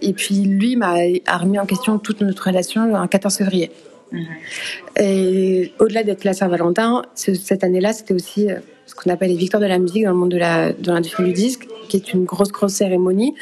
et 0.00 0.12
puis 0.12 0.42
lui 0.42 0.76
m'a 0.76 0.94
remis 1.38 1.58
en 1.58 1.66
question 1.66 1.98
toute 1.98 2.20
notre 2.20 2.46
relation 2.46 2.94
un 2.94 3.06
14 3.06 3.36
février. 3.36 3.70
Mm-hmm. 4.12 5.02
Et 5.02 5.72
au-delà 5.78 6.02
d'être 6.04 6.24
la 6.24 6.34
Saint-Valentin, 6.34 7.02
cette 7.14 7.64
année-là, 7.64 7.92
c'était 7.92 8.14
aussi 8.14 8.48
ce 8.86 8.94
qu'on 8.94 9.10
appelle 9.10 9.30
les 9.30 9.36
victoires 9.36 9.62
de 9.62 9.66
la 9.66 9.78
musique 9.78 10.04
dans 10.04 10.10
le 10.10 10.16
monde 10.16 10.30
de 10.30 10.90
l'industrie 10.90 11.24
du 11.24 11.32
disque, 11.32 11.66
qui 11.88 11.96
est 11.96 12.12
une 12.12 12.24
grosse, 12.24 12.52
grosse 12.52 12.74
cérémonie 12.74 13.34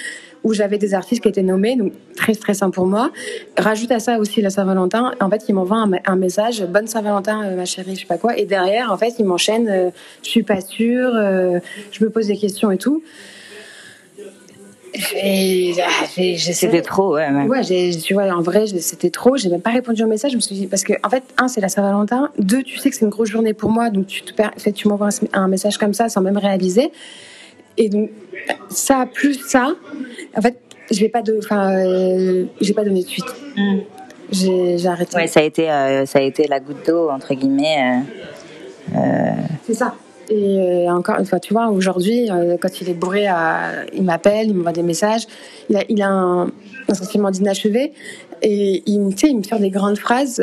où 0.44 0.54
j'avais 0.54 0.78
des 0.78 0.94
artistes 0.94 1.22
qui 1.22 1.28
étaient 1.28 1.42
nommés, 1.42 1.76
donc 1.76 1.92
très 2.16 2.34
stressant 2.34 2.70
pour 2.70 2.86
moi. 2.86 3.10
Rajoute 3.56 3.90
à 3.90 4.00
ça 4.00 4.18
aussi 4.18 4.40
la 4.40 4.50
Saint-Valentin. 4.50 5.12
En 5.20 5.30
fait, 5.30 5.44
il 5.48 5.54
m'envoie 5.54 5.78
un, 5.78 5.90
un, 6.06 6.16
message, 6.16 6.64
bonne 6.64 6.86
Saint-Valentin, 6.86 7.44
euh, 7.44 7.56
ma 7.56 7.64
chérie, 7.64 7.94
je 7.94 8.00
sais 8.00 8.06
pas 8.06 8.18
quoi. 8.18 8.36
Et 8.36 8.46
derrière, 8.46 8.92
en 8.92 8.96
fait, 8.96 9.14
il 9.18 9.24
m'enchaîne, 9.24 9.68
euh, 9.68 9.90
je 10.22 10.30
suis 10.30 10.42
pas 10.42 10.60
sûre, 10.60 11.10
euh, 11.14 11.60
je 11.92 12.04
me 12.04 12.10
pose 12.10 12.26
des 12.28 12.36
questions 12.36 12.70
et 12.70 12.78
tout. 12.78 13.02
C'était 16.38 16.82
trop, 16.82 17.14
ouais. 17.14 17.28
Tu 18.02 18.14
vois, 18.14 18.24
en 18.24 18.42
vrai, 18.42 18.66
c'était 18.66 19.10
trop. 19.10 19.36
J'ai 19.36 19.48
même 19.48 19.60
pas 19.60 19.70
répondu 19.70 20.02
au 20.02 20.06
message. 20.06 20.32
Je 20.32 20.36
me 20.36 20.40
suis 20.40 20.54
dit, 20.54 20.66
parce 20.66 20.82
que, 20.82 20.94
en 21.04 21.10
fait, 21.10 21.22
un, 21.38 21.48
c'est 21.48 21.60
la 21.60 21.68
Saint-Valentin. 21.68 22.30
Deux, 22.38 22.62
tu 22.62 22.78
sais 22.78 22.90
que 22.90 22.96
c'est 22.96 23.04
une 23.04 23.10
grosse 23.10 23.28
journée 23.28 23.54
pour 23.54 23.70
moi. 23.70 23.90
Donc, 23.90 24.06
tu, 24.06 24.22
te, 24.22 24.32
fait, 24.56 24.72
tu 24.72 24.88
m'envoies 24.88 25.10
un, 25.32 25.48
message 25.48 25.78
comme 25.78 25.94
ça 25.94 26.08
sans 26.08 26.20
même 26.20 26.38
réaliser. 26.38 26.90
Et 27.76 27.88
donc, 27.88 28.10
ça, 28.68 29.06
plus 29.12 29.34
ça, 29.34 29.74
en 30.36 30.40
fait, 30.42 30.58
je 30.90 31.00
vais 31.00 31.08
pas 31.08 31.22
de, 31.22 31.40
euh, 31.52 32.44
pas 32.74 32.84
donné 32.84 33.02
de 33.02 33.08
suite. 33.08 33.26
Mm. 33.56 33.78
J'ai 34.32 34.86
arrêté. 34.86 35.16
Ouais, 35.16 35.26
ça 35.26 35.40
a 35.40 35.42
été, 35.42 35.70
euh, 35.70 36.06
ça 36.06 36.20
a 36.20 36.22
été 36.22 36.46
la 36.46 36.60
goutte 36.60 36.86
d'eau 36.86 37.10
entre 37.10 37.34
guillemets. 37.34 38.02
Euh, 38.94 39.30
C'est 39.66 39.74
ça. 39.74 39.94
Et 40.28 40.86
encore 40.88 41.18
une 41.18 41.26
fois, 41.26 41.40
tu 41.40 41.52
vois, 41.52 41.68
aujourd'hui, 41.70 42.28
quand 42.60 42.80
il 42.80 42.88
est 42.88 42.94
bourré, 42.94 43.26
il 43.92 44.04
m'appelle, 44.04 44.46
il 44.46 44.54
m'envoie 44.54 44.70
des 44.70 44.84
messages. 44.84 45.26
Il 45.68 45.76
a, 45.76 45.82
il 45.88 46.00
a 46.02 46.08
un, 46.08 46.44
un 46.88 46.94
sentiment 46.94 47.32
d'inachevé. 47.32 47.92
Et 48.40 48.84
il, 48.86 49.12
il 49.24 49.36
me 49.36 49.42
sort 49.42 49.58
des 49.58 49.70
grandes 49.70 49.98
phrases. 49.98 50.36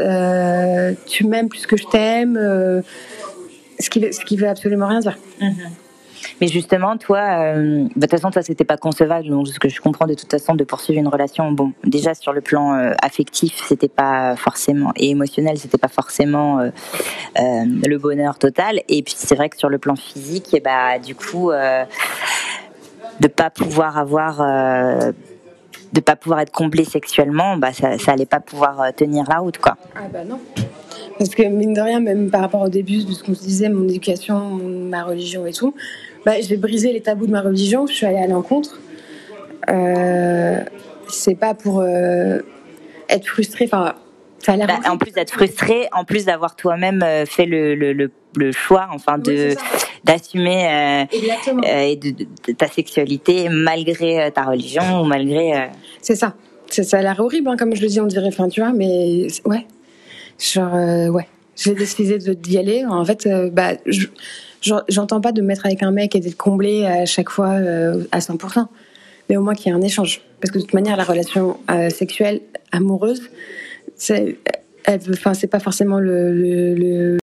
tu 1.06 1.26
m'aimes 1.26 1.48
plus 1.48 1.66
que 1.66 1.78
je 1.78 1.86
t'aime. 1.86 2.36
ce 3.80 3.90
qui, 3.90 4.02
qui 4.10 4.36
veut 4.36 4.50
absolument 4.50 4.88
rien 4.88 5.00
dire. 5.00 5.18
Mm-hmm. 5.40 5.54
Mais 6.42 6.48
justement, 6.48 6.98
toi, 6.98 7.20
euh, 7.20 7.84
bah, 7.84 7.90
de 7.96 8.02
toute 8.02 8.12
façon, 8.12 8.32
toi, 8.32 8.42
c'était 8.42 8.66
pas 8.66 8.78
concevable. 8.78 9.28
Donc, 9.30 9.48
ce 9.48 9.60
que 9.60 9.70
je 9.70 9.82
comprends 9.82 10.08
de 10.08 10.14
toute 10.14 10.32
façon, 10.32 10.56
de 10.56 10.64
poursuivre 10.64 11.00
une 11.00 11.08
relation, 11.08 11.52
bon, 11.52 11.74
déjà 11.84 12.14
sur 12.14 12.34
le 12.34 12.42
plan 12.42 12.74
euh, 12.74 12.94
affectif, 13.02 13.62
c'était 13.68 13.88
pas 13.88 14.36
forcément 14.36 14.92
et 14.96 15.10
émotionnel, 15.10 15.58
c'était 15.58 15.78
pas 15.78 15.88
forcément 15.88 16.60
euh, 16.60 16.70
euh, 17.40 17.64
le 17.86 17.98
bonheur 17.98 18.38
total. 18.38 18.82
Et 18.90 19.04
puis, 19.04 19.16
c'est 19.18 19.36
vrai 19.36 19.50
que 19.50 19.58
sur 19.58 19.70
le 19.70 19.78
plan 19.78 19.96
physique, 19.96 20.56
bah, 20.64 21.00
du 21.00 21.16
coup, 21.16 21.52
de 23.20 23.28
pas 23.28 23.50
pouvoir 23.50 23.98
avoir 23.98 24.42
de 25.94 26.02
pas 26.02 26.18
pouvoir 26.18 26.42
être 26.42 26.52
comblé 26.52 26.84
sexuellement, 26.84 27.56
bah 27.56 27.72
ça, 27.72 27.98
ça 27.98 28.12
allait 28.12 28.26
pas 28.26 28.42
pouvoir 28.42 28.94
tenir 28.94 29.24
la 29.30 29.38
route, 29.38 29.58
quoi. 29.58 29.78
Ah 29.96 30.02
bah 30.12 30.26
non. 30.26 30.38
Parce 31.18 31.32
que 31.32 31.44
mine 31.44 31.74
de 31.74 31.82
rien, 31.82 32.00
même 32.00 32.30
par 32.30 32.42
rapport 32.42 32.62
au 32.62 32.70
début 32.70 33.04
de 33.04 33.12
ce 33.12 33.24
qu'on 33.24 33.34
se 33.34 33.42
disait, 33.42 33.70
mon 33.70 33.88
éducation, 33.88 34.40
ma 34.40 35.04
religion 35.04 35.46
et 35.48 35.54
tout, 35.54 35.74
bah, 36.28 36.42
j'ai 36.42 36.58
brisé 36.58 36.92
les 36.92 37.00
tabous 37.00 37.26
de 37.26 37.32
ma 37.32 37.40
religion, 37.40 37.88
je 37.88 37.94
suis 37.94 38.06
allée 38.06 38.18
à 38.18 38.28
l'encontre. 38.28 38.82
Euh, 39.70 40.60
c'est 41.08 41.36
pas 41.36 41.54
pour 41.54 41.80
euh, 41.80 42.40
être 43.08 43.26
frustrée, 43.26 43.64
enfin, 43.64 43.96
ça 44.40 44.52
a 44.52 44.58
bah, 44.58 44.80
en 44.90 44.98
plus 44.98 45.12
d'être 45.12 45.32
frustrée, 45.32 45.88
en 45.94 46.04
plus 46.04 46.26
d'avoir 46.26 46.58
toi-même 46.58 47.02
euh, 47.02 47.26
fait 47.26 47.46
le, 47.46 47.76
le, 47.76 48.12
le, 48.36 48.52
choix, 48.52 48.90
enfin, 48.92 49.18
de 49.18 49.56
d'assumer 50.04 50.68
euh, 50.70 51.96
de, 51.96 52.52
ta 52.52 52.68
sexualité 52.68 53.48
malgré 53.48 54.30
ta 54.34 54.44
religion 54.44 55.04
ou 55.04 55.06
malgré. 55.06 55.70
C'est 56.02 56.18
ça. 56.18 56.34
Ça 56.70 56.98
a 56.98 57.02
l'air 57.04 57.22
horrible, 57.22 57.48
hein, 57.48 57.56
comme 57.56 57.74
je 57.74 57.82
le 57.82 57.88
dis, 57.88 58.02
on 58.02 58.06
dirait, 58.06 58.28
enfin, 58.28 58.50
tu 58.50 58.60
vois, 58.60 58.74
mais 58.74 59.28
ouais. 59.46 59.66
Genre, 60.38 61.10
ouais. 61.10 61.28
J'ai 61.56 61.74
décidé 61.74 62.18
d'y 62.36 62.58
aller. 62.58 62.84
En 62.86 63.06
fait, 63.06 63.30
bah, 63.54 63.76
je, 63.86 64.08
j'entends 64.62 65.22
pas 65.22 65.32
de 65.32 65.42
me 65.42 65.48
mettre 65.48 65.66
avec 65.66 65.84
un 65.84 65.92
mec 65.92 66.16
et 66.16 66.20
d'être 66.20 66.38
comblé 66.38 66.86
à 66.86 67.06
chaque 67.06 67.30
fois 67.30 67.52
euh, 67.52 68.04
à 68.12 68.20
100%, 68.20 68.66
mais 69.30 69.38
au 69.38 69.42
moins 69.42 69.54
qu'il 69.54 69.68
y 69.68 69.76
ait 69.76 69.78
un 69.78 69.82
échange. 69.82 70.22
Parce 70.42 70.52
que 70.52 70.58
de 70.58 70.64
toute 70.64 70.74
manière, 70.74 70.98
la 70.98 71.04
relation 71.04 71.58
euh, 71.72 71.90
sexuelle 71.90 72.42
amoureuse, 72.72 73.22
c'est, 73.96 74.38
enfin, 74.88 75.34
c'est 75.34 75.48
pas 75.48 75.60
forcément 75.60 76.00
le, 76.00 77.18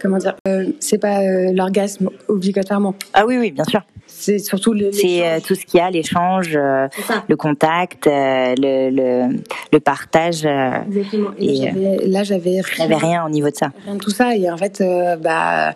comment 0.00 0.18
dire, 0.18 0.36
euh, 0.48 0.66
c'est 0.80 0.98
pas 0.98 1.20
l'orgasme 1.52 2.10
obligatoirement. 2.28 2.94
Ah 3.12 3.26
oui, 3.26 3.36
oui, 3.38 3.50
bien 3.50 3.64
sûr. 3.64 3.82
C'est 4.06 4.38
surtout 4.38 4.74
le. 4.74 4.90
C'est 4.92 5.40
tout 5.46 5.54
ce 5.54 5.64
qu'il 5.64 5.78
y 5.78 5.82
a, 5.82 5.90
l'échange, 5.90 6.58
le 6.58 7.36
contact, 7.36 8.06
le, 8.06 8.90
le, 8.90 9.36
le 9.72 9.80
partage. 9.80 10.44
Exactement. 10.44 11.30
Et, 11.38 11.70
là, 12.06 12.24
j'avais 12.24 12.60
rien. 12.60 12.76
J'avais 12.76 12.96
rien 12.96 13.24
au 13.24 13.30
niveau 13.30 13.48
de 13.50 13.56
ça. 13.56 13.70
Rien 13.84 13.94
de 13.94 14.00
tout 14.00 14.10
ça. 14.10 14.34
Et 14.34 14.50
en 14.50 14.56
fait, 14.56 14.82
bah 15.22 15.74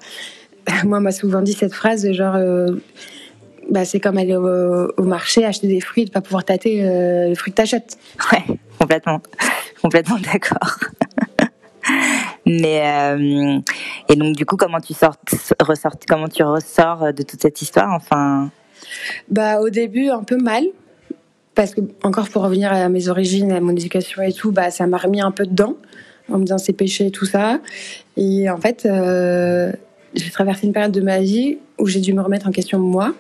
moi, 0.85 0.99
on 0.99 1.01
m'a 1.01 1.13
souvent 1.13 1.43
dit 1.43 1.53
cette 1.53 1.75
phrase, 1.75 2.11
genre, 2.13 2.37
euh, 2.37 2.69
bah, 3.71 3.85
c'est 3.85 4.01
comme 4.01 4.19
aller 4.19 4.37
au, 4.37 5.03
marché, 5.03 5.45
acheter 5.45 5.69
des 5.69 5.81
fruits 5.81 6.05
et 6.05 6.07
ne 6.07 6.11
pas 6.11 6.21
pouvoir 6.21 6.45
tâter 6.45 6.83
euh, 6.83 7.29
le 7.29 7.35
fruit 7.35 7.53
que 7.53 7.57
t'achètes. 7.57 7.99
Ouais, 8.33 8.43
complètement. 8.79 9.21
complètement 9.83 10.19
d'accord. 10.19 10.79
Mais 12.47 12.83
euh, 12.85 13.59
et 14.09 14.17
donc 14.17 14.37
du 14.37 14.45
coup, 14.45 14.57
comment 14.57 14.81
tu 14.81 14.95
sors, 14.95 15.17
ressors, 15.61 15.97
comment 16.09 16.29
tu 16.29 16.43
ressors 16.43 17.13
de 17.13 17.23
toute 17.23 17.41
cette 17.41 17.61
histoire, 17.61 17.91
enfin? 17.91 18.51
Bah 19.31 19.61
au 19.61 19.71
début 19.71 20.09
un 20.09 20.23
peu 20.23 20.37
mal, 20.37 20.65
parce 21.55 21.75
que 21.75 21.81
encore 22.03 22.29
pour 22.29 22.43
revenir 22.43 22.73
à 22.73 22.89
mes 22.89 23.09
origines, 23.09 23.53
à 23.53 23.61
mon 23.61 23.73
éducation 23.73 24.23
et 24.23 24.33
tout, 24.33 24.53
bah 24.53 24.71
ça 24.71 24.87
m'a 24.87 24.99
remis 24.99 25.21
un 25.21 25.31
peu 25.31 25.47
dedans 25.47 25.77
en 26.33 26.39
me 26.39 26.45
disant 26.45 26.59
c'est 26.59 26.73
péché 26.73 27.07
et 27.07 27.11
tout 27.11 27.27
ça. 27.27 27.61
Et 28.17 28.49
en 28.51 28.57
fait, 28.59 28.87
euh, 28.87 29.73
j'ai 30.15 30.31
traversé 30.31 30.67
une 30.67 30.73
période 30.73 30.93
de 30.93 31.01
ma 31.01 31.21
vie 31.21 31.59
où 31.79 31.87
j'ai 31.87 32.01
dû 32.01 32.13
me 32.15 32.23
remettre 32.23 32.47
en 32.49 32.53
question 32.53 32.79
moi 32.79 33.15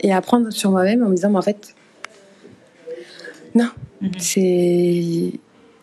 et 0.00 0.12
apprendre 0.12 0.50
sur 0.50 0.70
moi-même 0.70 1.02
en 1.04 1.08
me 1.08 1.14
disant 1.14 1.30
mais 1.30 1.38
en 1.38 1.42
fait 1.42 1.74
non, 3.54 3.68
c'est 4.18 5.32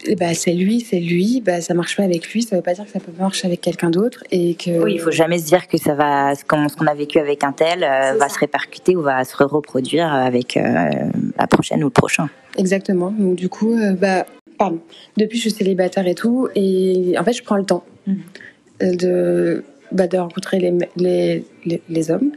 eh 0.07 0.15
ben, 0.15 0.33
c'est 0.33 0.53
lui, 0.53 0.79
c'est 0.79 0.99
lui, 0.99 1.41
bah, 1.45 1.59
ça 1.59 1.73
marche 1.73 1.97
pas 1.97 2.03
avec 2.03 2.31
lui, 2.31 2.41
ça 2.41 2.55
veut 2.55 2.61
pas 2.61 2.73
dire 2.73 2.85
que 2.85 2.89
ça 2.91 3.01
peut 3.01 3.11
marcher 3.19 3.47
avec 3.47 3.59
quelqu'un 3.59 3.89
d'autre 3.89 4.23
et 4.31 4.55
que 4.55 4.81
Oui, 4.81 4.93
il 4.93 4.99
faut 4.99 5.11
jamais 5.11 5.37
se 5.39 5.45
dire 5.45 5.67
que 5.67 5.77
ça 5.77 5.93
va, 5.93 6.33
ce 6.35 6.45
qu'on 6.45 6.87
a 6.87 6.93
vécu 6.95 7.19
avec 7.19 7.43
un 7.43 7.51
tel 7.51 7.83
euh, 7.83 8.13
C'est 8.13 8.17
va 8.17 8.29
ça. 8.29 8.35
se 8.35 8.39
répercuter 8.39 8.95
ou 8.95 9.01
va 9.01 9.23
se 9.25 9.35
reproduire 9.35 10.07
avec 10.11 10.55
euh, 10.55 10.89
la 11.37 11.47
prochaine 11.47 11.83
ou 11.83 11.87
le 11.87 11.91
prochain. 11.91 12.29
Exactement. 12.57 13.11
Donc 13.11 13.35
du 13.35 13.49
coup, 13.49 13.73
euh, 13.75 13.91
bah, 13.93 14.25
pardon. 14.57 14.79
Depuis, 15.17 15.37
je 15.37 15.41
suis 15.49 15.51
célibataire 15.51 16.07
et 16.07 16.15
tout, 16.15 16.47
et 16.55 17.15
en 17.19 17.23
fait, 17.25 17.33
je 17.33 17.43
prends 17.43 17.57
le 17.57 17.65
temps 17.65 17.83
Mhm. 18.07 18.95
de 18.95 19.63
bah, 19.91 20.07
de 20.07 20.17
rencontrer 20.17 20.59
les, 20.59 20.73
les, 20.95 21.45
les, 21.65 21.81
les 21.89 22.11
hommes, 22.11 22.31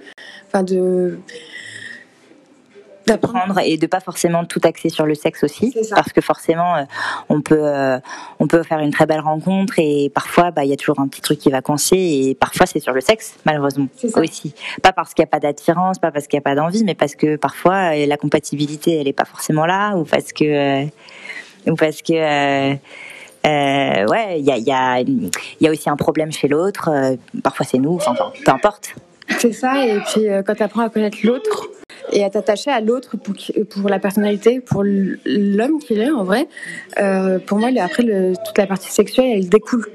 enfin 0.48 0.62
de 0.62 1.18
d'apprendre. 3.06 3.44
prendre 3.46 3.60
et 3.60 3.76
de 3.76 3.86
pas 3.86 4.00
forcément 4.00 4.44
tout 4.44 4.60
axer 4.64 4.88
sur 4.88 5.06
le 5.06 5.14
sexe 5.14 5.44
aussi 5.44 5.74
parce 5.90 6.12
que 6.12 6.20
forcément 6.20 6.76
euh, 6.76 6.82
on 7.28 7.40
peut 7.40 7.58
euh, 7.60 7.98
on 8.38 8.46
peut 8.46 8.62
faire 8.62 8.78
une 8.78 8.90
très 8.90 9.06
belle 9.06 9.20
rencontre 9.20 9.74
et 9.78 10.10
parfois 10.14 10.50
bah 10.50 10.64
il 10.64 10.70
y 10.70 10.72
a 10.72 10.76
toujours 10.76 11.00
un 11.00 11.08
petit 11.08 11.20
truc 11.20 11.38
qui 11.38 11.50
va 11.50 11.62
coincer 11.62 11.96
et 11.96 12.34
parfois 12.34 12.66
c'est 12.66 12.80
sur 12.80 12.92
le 12.92 13.00
sexe 13.00 13.34
malheureusement 13.44 13.88
aussi. 14.16 14.54
Pas 14.82 14.92
parce 14.92 15.14
qu'il 15.14 15.22
n'y 15.22 15.28
a 15.28 15.30
pas 15.30 15.40
d'attirance 15.40 15.98
pas 15.98 16.10
parce 16.10 16.26
qu'il 16.26 16.36
n'y 16.36 16.42
a 16.42 16.48
pas 16.48 16.54
d'envie 16.54 16.84
mais 16.84 16.94
parce 16.94 17.14
que 17.14 17.36
parfois 17.36 17.94
euh, 17.94 18.06
la 18.06 18.16
compatibilité 18.16 19.00
elle 19.00 19.08
est 19.08 19.12
pas 19.12 19.24
forcément 19.24 19.66
là 19.66 19.96
ou 19.96 20.04
parce 20.04 20.32
que 20.32 20.84
ou 21.66 21.74
parce 21.76 22.02
que 22.02 22.76
euh, 23.44 24.06
ouais 24.06 24.38
il 24.38 24.44
y 24.44 24.52
a 24.52 25.00
y 25.00 25.30
y 25.60 25.66
a 25.66 25.70
aussi 25.70 25.90
un 25.90 25.96
problème 25.96 26.30
chez 26.30 26.48
l'autre 26.48 26.88
euh, 26.88 27.16
parfois 27.42 27.66
c'est 27.66 27.78
nous 27.78 27.94
enfin 27.94 28.14
peu 28.44 28.52
importe 28.52 28.94
C'est 29.38 29.52
ça. 29.52 29.86
Et 29.86 29.98
puis 30.00 30.28
euh, 30.28 30.42
quand 30.42 30.54
tu 30.54 30.62
apprends 30.62 30.82
à 30.82 30.90
connaître 30.90 31.18
l'autre 31.24 31.68
et 32.12 32.24
à 32.24 32.30
t'attacher 32.30 32.70
à 32.70 32.80
l'autre 32.80 33.16
pour, 33.16 33.34
pour 33.70 33.88
la 33.88 33.98
personnalité, 33.98 34.60
pour 34.60 34.82
l'homme 34.84 35.78
qu'il 35.78 36.00
est 36.00 36.10
en 36.10 36.24
vrai, 36.24 36.46
pour 37.46 37.58
moi, 37.58 37.70
après 37.80 38.02
toute 38.02 38.58
la 38.58 38.66
partie 38.66 38.90
sexuelle, 38.90 39.32
elle 39.34 39.48
découle. 39.48 39.86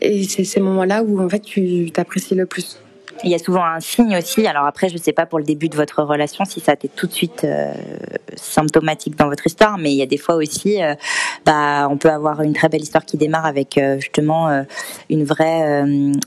Et 0.00 0.24
c'est 0.24 0.44
ces 0.44 0.60
moments-là 0.60 1.02
où 1.02 1.20
en 1.22 1.28
fait 1.28 1.40
tu 1.40 1.90
t'apprécies 1.92 2.34
le 2.34 2.46
plus. 2.46 2.80
Il 3.24 3.30
y 3.30 3.34
a 3.34 3.38
souvent 3.38 3.64
un 3.64 3.80
signe 3.80 4.16
aussi. 4.16 4.46
Alors 4.46 4.64
après, 4.64 4.88
je 4.88 4.96
sais 4.96 5.12
pas 5.12 5.26
pour 5.26 5.38
le 5.38 5.44
début 5.44 5.68
de 5.68 5.76
votre 5.76 6.02
relation 6.02 6.44
si 6.44 6.60
ça 6.60 6.72
a 6.72 6.74
été 6.74 6.88
tout 6.88 7.06
de 7.06 7.12
suite 7.12 7.44
euh, 7.44 7.72
symptomatique 8.36 9.16
dans 9.16 9.28
votre 9.28 9.46
histoire, 9.46 9.78
mais 9.78 9.92
il 9.92 9.96
y 9.96 10.02
a 10.02 10.06
des 10.06 10.16
fois 10.16 10.36
aussi, 10.36 10.82
euh, 10.82 10.94
bah, 11.44 11.88
on 11.90 11.96
peut 11.96 12.10
avoir 12.10 12.42
une 12.42 12.54
très 12.54 12.68
belle 12.68 12.82
histoire 12.82 13.04
qui 13.04 13.16
démarre 13.16 13.46
avec 13.46 13.76
euh, 13.76 13.98
justement 13.98 14.48
une 15.08 15.24
vraie, 15.24 15.82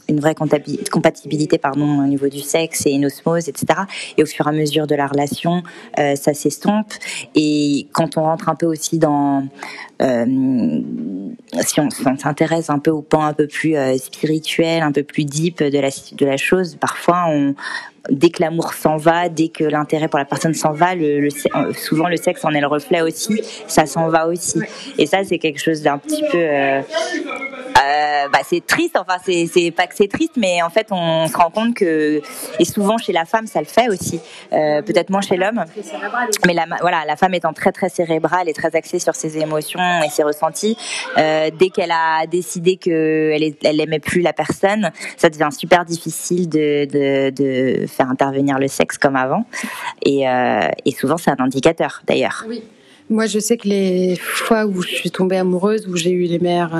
une 0.10 0.19
vraie 0.19 0.36
compatibilité, 0.36 1.58
pardon, 1.58 2.00
au 2.00 2.08
niveau 2.08 2.28
du 2.28 2.41
sexe 2.41 2.86
et 2.86 2.91
une 2.91 3.06
osmose, 3.06 3.50
etc. 3.50 3.82
Et 4.17 4.24
au 4.24 4.26
fur 4.26 4.46
et 4.46 4.50
à 4.50 4.52
mesure 4.52 4.88
de 4.88 4.96
la 4.96 5.08
relation, 5.08 5.63
ça 5.98 6.34
s'estompe. 6.34 6.93
Et 7.36 7.88
quand 7.91 8.17
on 8.17 8.24
rentre 8.24 8.50
un 8.50 8.56
peu 8.56 8.65
aussi 8.65 8.98
dans 9.00 9.43
si 9.99 11.79
on, 11.79 11.89
si 11.89 12.08
on 12.08 12.17
s'intéresse 12.17 12.69
un 12.69 12.79
peu 12.79 12.91
au 12.91 13.01
pan 13.01 13.23
un 13.25 13.34
peu 13.34 13.47
plus 13.47 13.75
euh, 13.75 13.97
spirituel, 13.97 14.82
un 14.84 14.91
peu 14.91 15.03
plus 15.03 15.25
deep 15.25 15.62
de 15.63 15.79
la, 15.79 15.89
de 15.89 16.25
la 16.25 16.38
chose, 16.38 16.75
parfois 16.79 17.25
on, 17.29 17.56
dès 18.10 18.29
que 18.32 18.41
l'amour 18.41 18.73
s'en 18.73 18.97
va, 18.97 19.29
dès 19.29 19.47
que 19.49 19.63
l'intérêt 19.63 20.08
pour 20.10 20.19
la 20.19 20.25
personne 20.25 20.53
s'en 20.53 20.71
va, 20.73 20.93
le, 20.95 21.19
le- 21.21 21.29
euh, 21.56 21.73
souvent 21.73 22.08
le 22.10 22.17
sexe 22.17 22.43
en 22.43 22.51
est 22.51 22.60
le 22.62 22.67
reflet 22.67 23.01
aussi, 23.01 23.41
ça 23.67 23.86
s'en 23.86 24.10
va 24.10 24.27
aussi. 24.27 24.60
Et 24.97 25.06
ça 25.06 25.23
c'est 25.23 25.38
quelque 25.38 25.60
chose 25.60 25.82
d'un 25.82 25.97
petit 25.99 26.23
peu, 26.32 26.38
euh, 26.38 26.82
euh, 27.84 28.30
bah, 28.30 28.39
c'est 28.48 28.65
triste. 28.65 28.96
Enfin 28.98 29.17
c'est 29.24 29.72
pas 29.72 29.88
que 29.88 29.96
c'est 29.96 30.08
triste, 30.08 30.34
mais 30.38 30.62
en 30.62 30.69
fait 30.69 30.88
on 30.91 31.28
se 31.28 31.36
rend 31.38 31.50
compte 31.50 31.74
que 31.76 32.22
et 32.60 32.65
souvent 32.65 32.98
chez 32.98 33.13
la 33.13 33.26
femme 33.26 33.48
ça 33.48 33.60
le 33.60 33.65
fait 33.65 33.89
aussi, 33.89 34.19
Euh, 34.52 34.82
peut-être 34.82 35.10
moins 35.10 35.22
chez 35.22 35.38
l'homme. 35.38 35.63
Mais 36.46 36.54
la, 36.54 36.65
voilà, 36.82 37.06
la 37.06 37.15
femme 37.15 37.34
étant 37.34 37.54
très 37.54 37.72
très 37.72 37.89
cérébrale 37.89 38.48
et 38.50 38.54
très 38.54 38.76
axée 38.76 39.00
sur 39.00 39.15
ses 39.15 39.38
émotions 39.38 39.80
et 40.06 40.10
ses 40.10 40.24
ressentis, 40.24 40.78
euh, 41.17 41.50
dès 41.60 41.69
qu'elle 41.69 41.91
a 41.91 42.26
décidé 42.28 42.78
qu'elle 42.78 43.43
elle 43.63 43.82
aimait 43.82 44.00
plus 44.00 44.22
la 44.22 44.34
personne, 44.34 44.91
ça 45.17 45.30
devient 45.30 45.50
super 45.52 45.86
difficile 45.86 46.48
de, 46.50 46.86
de, 46.86 47.30
de 47.32 47.88
faire 47.88 48.10
intervenir 48.10 48.60
le 48.60 48.67
sexe 48.67 48.98
comme 48.98 49.15
avant. 49.15 49.46
Et, 50.06 50.24
et 50.86 50.91
souvent 50.91 51.17
c'est 51.17 51.32
un 51.32 51.39
indicateur 51.39 52.02
d'ailleurs. 52.08 52.46
Moi, 53.10 53.26
je 53.28 53.39
sais 53.39 53.58
que 53.58 53.67
les 53.67 54.15
fois 54.15 54.65
où 54.65 54.82
je 54.82 54.88
suis 54.88 55.12
tombée 55.12 55.38
amoureuse, 55.38 55.88
où 55.88 55.96
j'ai 55.98 56.12
eu 56.12 56.24
les 56.24 56.39
meilleures 56.39 56.76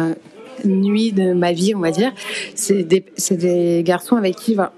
nuits 0.66 1.12
de 1.12 1.34
ma 1.34 1.52
vie, 1.54 1.76
on 1.76 1.80
va 1.80 1.92
dire, 1.92 2.14
c'est 2.56 2.84
des, 2.84 3.84
garçons 3.84 4.16
avec 4.16 4.36
qui 4.36 4.56
ben, 4.56 4.72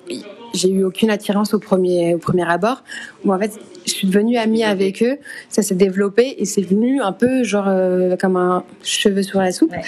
j'ai 0.54 0.70
eu 0.70 0.84
aucune 0.84 1.10
attirance 1.10 1.54
au 1.54 1.60
premier, 1.60 2.16
au 2.16 2.18
premier 2.18 2.50
abord, 2.50 2.84
où 3.24 3.34
en 3.34 3.40
fait, 3.40 3.52
je 3.86 3.92
suis 3.92 4.08
devenue 4.08 4.38
amie 4.38 4.64
avec 4.64 5.04
eux, 5.04 5.18
ça 5.50 5.62
s'est 5.62 5.76
développé 5.76 6.36
et 6.40 6.46
c'est 6.46 6.62
venu 6.62 7.02
un 7.02 7.12
peu 7.12 7.44
genre 7.44 7.68
euh, 7.68 8.16
comme 8.16 8.36
un 8.36 8.64
cheveu 8.84 9.22
sur 9.22 9.40
la 9.40 9.52
soupe. 9.52 9.72
Ouais. 9.72 9.82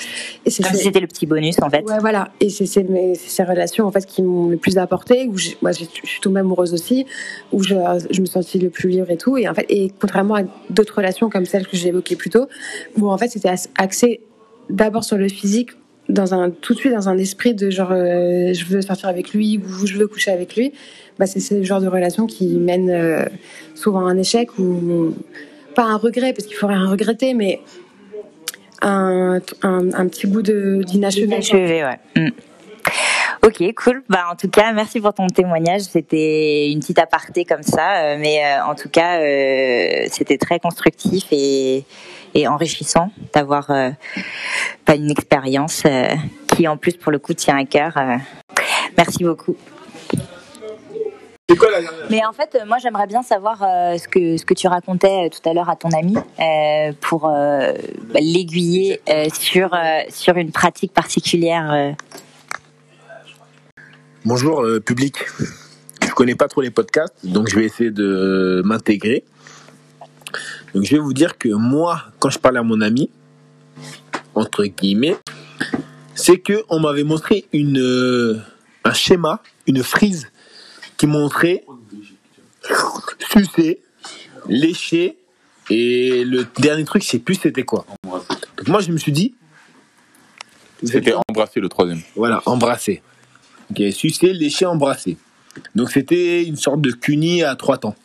Et 0.46 0.52
c'est 0.52 0.64
Comme 0.64 0.74
si 0.74 0.84
c'était 0.84 1.00
le 1.00 1.08
petit 1.08 1.26
bonus 1.26 1.56
en 1.62 1.70
fait. 1.70 1.84
Ouais, 1.84 2.00
voilà. 2.00 2.30
Et 2.40 2.50
c'est 2.50 2.66
ces 2.68 3.44
relations 3.44 3.86
en 3.86 3.92
fait 3.92 4.06
qui 4.06 4.22
m'ont 4.22 4.50
le 4.50 4.58
plus 4.58 4.78
apporté. 4.78 5.28
Où 5.28 5.38
j'ai- 5.38 5.58
moi, 5.62 5.72
j'ai- 5.72 5.88
je 6.04 6.08
suis 6.10 6.22
tombée 6.22 6.42
amoureuse 6.42 6.74
aussi, 6.74 7.06
où 7.52 7.64
je, 7.64 7.76
je 8.12 8.22
me 8.22 8.26
sentis 8.28 8.60
le 8.60 8.70
plus 8.70 8.90
libre 8.90 9.10
et 9.10 9.18
tout. 9.18 9.38
Et 9.38 9.48
en 9.50 9.54
fait, 9.54 9.66
et 9.70 9.92
contrairement 10.00 10.36
à 10.36 10.44
d'autres 10.70 10.96
relations 10.96 11.30
comme 11.30 11.46
celles 11.46 11.68
que 11.68 11.76
j'ai 11.76 11.88
évoquées 11.88 12.16
plus 12.16 12.30
tôt, 12.30 12.46
où 13.00 13.10
en 13.10 13.18
fait 13.18 13.30
c'était 13.30 13.54
axé 13.78 14.22
d'abord 14.70 15.04
sur 15.04 15.18
le 15.18 15.28
physique, 15.28 15.72
dans 16.10 16.34
un 16.34 16.50
tout 16.50 16.74
de 16.74 16.80
suite 16.80 16.94
dans 16.94 17.10
un 17.10 17.18
esprit 17.18 17.54
de 17.54 17.70
genre 17.70 17.92
euh, 17.92 18.54
je 18.54 18.66
veux 18.66 18.82
sortir 18.82 19.10
avec 19.10 19.34
lui 19.34 19.58
ou 19.58 19.86
je 19.86 19.98
veux 19.98 20.08
coucher 20.08 20.32
avec 20.32 20.56
lui. 20.56 20.74
Bah, 21.20 21.26
c'est 21.26 21.40
ce 21.40 21.64
genre 21.64 21.82
de 21.82 21.88
relation 21.88 22.28
qui 22.28 22.48
mène 22.48 22.90
euh, 22.90 23.26
souvent 23.76 24.06
à 24.08 24.12
un 24.12 24.18
échec 24.18 24.58
ou 24.60 25.14
pas 25.76 25.84
un 25.84 25.98
regret 25.98 26.34
parce 26.34 26.48
qu'il 26.48 26.56
faut 26.56 26.68
rien 26.68 26.88
regretter, 26.88 27.34
mais 27.34 27.60
un, 28.82 29.40
un, 29.64 30.08
petit 30.08 30.28
de 30.28 30.84
d'inachevé. 30.84 31.26
Inachevé, 31.26 31.84
ouais. 31.84 32.00
Mm. 32.16 32.30
Ok, 33.44 33.64
cool. 33.76 34.04
Bah, 34.08 34.26
en 34.32 34.36
tout 34.36 34.50
cas, 34.50 34.72
merci 34.74 35.02
pour 35.02 35.14
ton 35.14 35.28
témoignage. 35.28 35.82
C'était 35.82 36.70
une 36.72 36.80
petite 36.80 37.00
aparté 37.00 37.44
comme 37.44 37.64
ça, 37.64 38.02
euh, 38.02 38.18
mais 38.20 38.42
en 38.68 38.76
tout 38.76 38.90
cas, 38.90 39.20
c'était 40.10 40.38
très 40.38 40.60
constructif 40.60 41.26
et, 41.32 41.84
et 42.38 42.48
enrichissant 42.48 43.12
d'avoir 43.34 43.72
euh, 43.72 43.90
pas 44.86 44.96
une 44.96 45.10
expérience 45.10 45.84
euh, 45.86 46.08
qui, 46.48 46.68
en 46.68 46.78
plus, 46.78 46.94
pour 46.94 47.12
le 47.12 47.18
coup, 47.18 47.34
tient 47.34 47.58
à 47.58 47.66
cœur. 47.66 47.98
euh. 47.98 48.18
Merci 48.96 49.24
beaucoup. 49.24 49.56
Mais 52.10 52.24
en 52.26 52.34
fait, 52.34 52.58
moi, 52.68 52.78
j'aimerais 52.78 53.08
bien 53.08 53.24
savoir 53.24 53.64
euh, 53.64 53.98
ce 53.98 54.08
que 54.08 54.38
ce 54.38 54.46
que 54.46 54.54
tu 54.54 54.68
racontais 54.68 55.26
euh, 55.26 55.30
tout 55.30 55.50
à 55.50 55.54
l'heure 55.54 55.70
à 55.70 55.76
ton 55.76 55.90
ami 55.90 56.16
euh, 56.18 56.92
pour 57.02 57.22
bah, 57.22 58.20
l'aiguiller 58.20 59.02
sur 59.34 59.76
sur 60.10 60.38
une 60.38 60.52
pratique 60.52 60.94
particulière. 60.94 61.96
Bonjour 64.26 64.64
public. 64.86 65.16
Je 66.06 66.12
connais 66.12 66.36
pas 66.36 66.48
trop 66.50 66.62
les 66.62 66.70
podcasts, 66.70 67.16
donc 67.26 67.48
je 67.50 67.56
vais 67.56 67.66
essayer 67.66 67.92
de 67.92 68.62
m'intégrer. 68.66 69.24
Donc 70.74 70.84
je 70.84 70.92
vais 70.92 71.02
vous 71.02 71.14
dire 71.14 71.38
que 71.38 71.50
moi, 71.50 72.04
quand 72.20 72.30
je 72.30 72.40
parle 72.40 72.58
à 72.58 72.64
mon 72.64 72.82
ami, 72.82 73.10
entre 74.36 74.66
guillemets, 74.66 75.18
c'est 76.16 76.40
que 76.40 76.64
on 76.70 76.80
m'avait 76.80 77.04
montré 77.04 77.46
une 77.54 77.80
euh, 77.80 78.40
un 78.84 78.94
schéma, 78.94 79.42
une 79.66 79.84
frise 79.84 80.30
qui 80.98 81.08
montrait 81.08 81.64
sucer, 83.32 83.82
lécher 84.48 85.18
et 85.70 86.24
le 86.24 86.46
dernier 86.60 86.86
truc, 86.86 87.04
je 87.04 87.08
sais 87.10 87.20
plus 87.20 87.36
c'était 87.36 87.64
quoi. 87.64 87.86
Donc 88.04 88.68
moi 88.68 88.82
je 88.82 88.92
me 88.92 88.98
suis 88.98 89.12
dit, 89.12 89.36
C'était 90.84 91.14
embrasser 91.30 91.60
le 91.60 91.70
troisième. 91.70 92.02
voilà, 92.16 92.42
embrasser. 92.46 93.02
Ok, 93.72 93.82
sucer, 93.92 94.34
lécher, 94.34 94.66
embrasser. 94.66 95.18
Donc 95.76 95.92
c'était 95.92 96.44
une 96.44 96.56
sorte 96.56 96.82
de 96.82 96.92
cuni 96.92 97.44
à 97.44 97.56
trois 97.56 97.78
temps. 97.78 97.96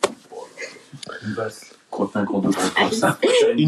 Une 1.25 1.35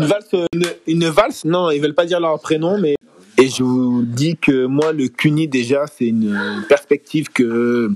valse, 0.04 0.34
euh, 0.34 0.46
une, 0.54 0.66
une 0.88 1.10
valse, 1.10 1.46
non, 1.46 1.72
ils 1.72 1.82
veulent 1.82 1.96
pas 1.96 2.06
dire 2.06 2.20
leur 2.20 2.40
prénom, 2.40 2.78
mais. 2.80 2.96
Et 3.38 3.50
je 3.50 3.64
vous 3.64 4.02
dis 4.04 4.38
que 4.38 4.66
moi, 4.66 4.94
le 4.94 5.10
cuni, 5.10 5.50
déjà, 5.50 5.88
c'est 5.88 6.06
une 6.08 6.64
perspective 6.70 7.28
que, 7.30 7.92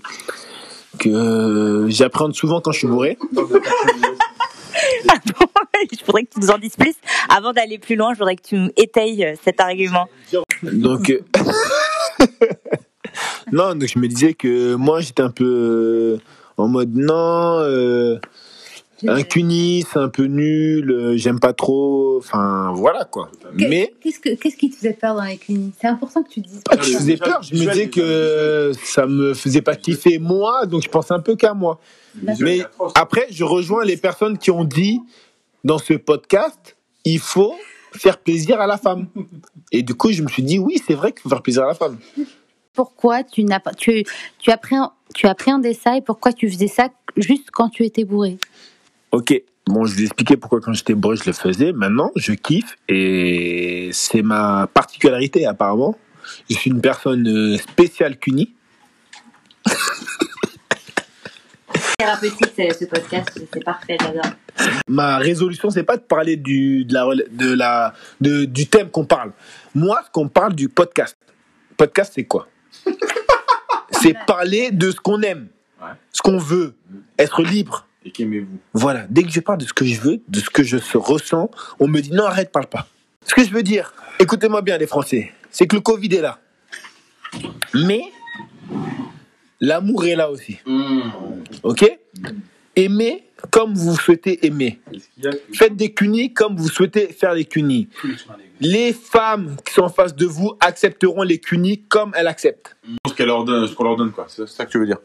que 0.98 1.86
j'appréhende 1.88 2.36
souvent 2.36 2.60
quand 2.60 2.74
je 2.74 2.80
suis 2.80 2.88
bourré. 2.88 3.18
je 5.92 6.06
voudrais 6.06 6.24
que 6.24 6.34
tu 6.34 6.40
nous 6.40 6.52
en 6.52 6.58
dises 6.58 6.76
plus. 6.76 6.96
Avant 7.30 7.54
d'aller 7.54 7.78
plus 7.78 7.96
loin, 7.96 8.14
je 8.14 8.20
voudrais 8.20 8.36
que 8.36 8.48
tu 8.48 8.56
nous 8.56 8.70
étayes 8.78 9.26
euh, 9.26 9.36
cet 9.44 9.60
argument. 9.60 10.08
Donc, 10.64 11.10
euh, 11.10 11.22
non, 13.52 13.76
donc 13.76 13.88
je 13.88 14.00
me 14.00 14.08
disais 14.08 14.34
que 14.34 14.76
moi 14.76 15.02
j'étais 15.02 15.22
un 15.22 15.32
peu 15.32 15.46
euh, 15.46 16.18
en 16.58 16.68
mode 16.68 16.96
non, 16.96 17.60
euh, 17.60 18.20
Un 19.08 19.24
CUNY, 19.24 19.86
c'est 19.92 20.00
un 20.00 20.10
peu 20.10 20.26
nul, 20.26 20.92
euh, 20.92 21.18
j'aime 21.18 21.40
pas 21.40 21.54
trop, 21.54 22.18
enfin 22.18 22.72
voilà 22.74 23.06
quoi. 23.06 23.30
Mais 23.54 23.94
Qu'est-ce, 24.02 24.20
que, 24.20 24.36
qu'est-ce 24.36 24.58
qui 24.58 24.70
te 24.70 24.76
faisait 24.76 24.94
peur 24.94 25.16
dans 25.16 25.24
les 25.24 25.38
cliniques 25.38 25.76
C'est 25.80 25.88
important 25.88 26.24
que 26.24 26.30
tu 26.30 26.42
dises. 26.42 26.62
pas 26.64 26.76
que 26.78 26.86
je 26.86 26.98
faisais 26.98 27.18
peur, 27.18 27.42
je 27.42 27.56
me 27.56 27.60
disais 27.60 27.90
que 27.90 28.72
ça 28.84 29.06
me 29.08 29.34
faisait 29.34 29.62
pas 29.62 29.76
kiffer 29.76 30.20
moi, 30.20 30.66
donc 30.66 30.84
je 30.84 30.90
pensais 30.90 31.14
un 31.14 31.20
peu 31.20 31.36
qu'à 31.36 31.54
moi. 31.54 31.80
Mais 32.40 32.62
après, 32.96 33.28
je 33.30 33.44
rejoins 33.44 33.86
les 33.86 33.98
personnes 33.98 34.38
qui 34.38 34.52
ont 34.52 34.64
dit 34.64 35.00
dans 35.64 35.78
ce 35.78 35.94
podcast, 35.94 36.76
il 37.06 37.20
faut 37.20 37.54
faire 37.94 38.18
plaisir 38.18 38.60
à 38.62 38.68
la 38.68 38.78
femme. 38.78 39.08
Et 39.72 39.84
du 39.84 39.94
coup, 39.94 40.12
je 40.12 40.22
me 40.22 40.28
suis 40.28 40.44
dit, 40.44 40.60
oui, 40.60 40.82
c'est 40.86 40.94
vrai 40.94 41.12
qu'il 41.12 41.22
faut 41.22 41.30
faire 41.30 41.42
plaisir 41.42 41.64
à 41.64 41.68
la 41.68 41.74
femme. 41.74 41.98
Pourquoi 42.74 43.24
tu 43.24 43.44
n'as 43.44 43.60
pas, 43.60 43.74
tu, 43.74 44.04
tu 44.40 44.52
appréhendais 44.52 45.74
ça 45.74 45.98
et 45.98 46.02
pourquoi 46.02 46.34
tu 46.34 46.50
faisais 46.50 46.68
ça 46.68 46.90
juste 47.18 47.50
quand 47.52 47.70
tu 47.70 47.84
étais 47.84 48.04
bourré? 48.04 48.38
Ok, 49.12 49.42
bon, 49.66 49.86
je 49.86 49.96
vais 49.96 50.04
expliquer 50.04 50.38
pourquoi 50.38 50.62
quand 50.62 50.74
j'étais 50.74 50.94
bourré, 50.94 51.16
je 51.16 51.24
le 51.26 51.34
faisais. 51.34 51.72
Maintenant, 51.74 52.12
je 52.16 52.34
kiffe 52.34 52.76
et 52.88 53.90
c'est 53.92 54.22
ma 54.22 54.68
particularité 54.72 55.48
apparemment. 55.48 55.98
Je 56.48 56.56
suis 56.56 56.70
une 56.70 56.82
personne 56.82 57.28
euh, 57.28 57.58
spéciale 57.58 58.20
CUNY. 58.20 58.54
Thérapeutique, 61.98 62.52
c'est 62.56 62.72
ce 62.72 62.86
podcast, 62.86 63.30
c'est 63.34 63.64
parfait, 63.64 63.98
j'adore. 64.00 64.32
Ma 64.88 65.18
résolution, 65.18 65.72
c'est 65.72 65.84
pas 65.84 65.98
de 65.98 66.04
parler 66.04 66.38
du, 66.38 66.86
de 66.86 66.94
la, 66.94 67.06
de 67.32 67.54
la, 67.54 67.94
de, 68.22 68.46
du 68.46 68.68
thème 68.68 68.90
qu'on 68.92 69.06
parle. 69.06 69.32
Moi, 69.74 70.00
ce 70.06 70.12
qu'on 70.12 70.30
parle 70.30 70.54
du 70.54 70.70
podcast. 70.70 71.18
Podcast, 71.78 72.14
c'est 72.16 72.26
quoi? 72.26 72.48
C'est 73.92 74.16
parler 74.26 74.72
de 74.72 74.92
ce 74.92 74.96
qu'on 74.98 75.22
aime, 75.24 75.50
ce 76.14 76.22
qu'on 76.22 76.38
veut, 76.38 76.74
être 77.18 77.44
libre. 77.44 77.86
Et 78.06 78.12
qu'aimez-vous? 78.12 78.58
Voilà, 78.74 79.06
dès 79.10 79.24
que 79.24 79.30
je 79.30 79.40
parle 79.40 79.60
de 79.60 79.66
ce 79.66 79.74
que 79.74 79.86
je 79.86 80.00
veux, 80.00 80.22
de 80.28 80.40
ce 80.40 80.50
que 80.50 80.64
je 80.64 80.78
se 80.78 80.98
ressens, 80.98 81.50
on 81.80 81.88
me 81.88 82.00
dit 82.00 82.12
non, 82.12 82.26
arrête, 82.26 82.52
parle 82.52 82.68
pas. 82.68 82.88
Ce 83.26 83.34
que 83.34 83.44
je 83.44 83.52
veux 83.52 83.64
dire, 83.64 83.94
écoutez-moi 84.20 84.62
bien 84.62 84.78
les 84.78 84.88
Français, 84.88 85.32
c'est 85.52 85.68
que 85.68 85.76
le 85.76 85.82
Covid 85.82 86.16
est 86.16 86.22
là. 86.22 86.40
Mais 87.74 88.02
l'amour 89.60 90.06
est 90.06 90.16
là 90.16 90.32
aussi. 90.32 90.58
Ok? 91.64 92.00
Aimez 92.76 93.26
comme 93.52 93.74
vous 93.74 93.96
souhaitez 93.96 94.46
aimer. 94.46 94.80
Faites 95.54 95.76
des 95.76 95.94
cunis 95.94 96.34
comme 96.34 96.56
vous 96.56 96.70
souhaitez 96.70 97.08
faire 97.08 97.34
les 97.34 97.46
cunis. 97.46 97.90
Les 98.60 98.94
femmes 98.94 99.56
qui 99.66 99.74
sont 99.74 99.84
en 99.84 99.90
face 99.90 100.16
de 100.16 100.26
vous 100.26 100.54
accepteront 100.60 101.24
les 101.24 101.40
cunis 101.40 101.84
comme 101.88 102.14
elles 102.16 102.28
acceptent. 102.28 102.76
Ce 103.06 103.24
leur 103.24 103.44
donne, 103.46 103.68
ce 103.68 103.74
qu'on 103.74 103.84
leur 103.84 103.96
donne, 103.96 104.12
quoi. 104.12 104.26
C'est 104.28 104.48
ça 104.48 104.66
que 104.66 104.72
tu 104.72 104.80
veux 104.80 104.86
dire. 104.86 104.98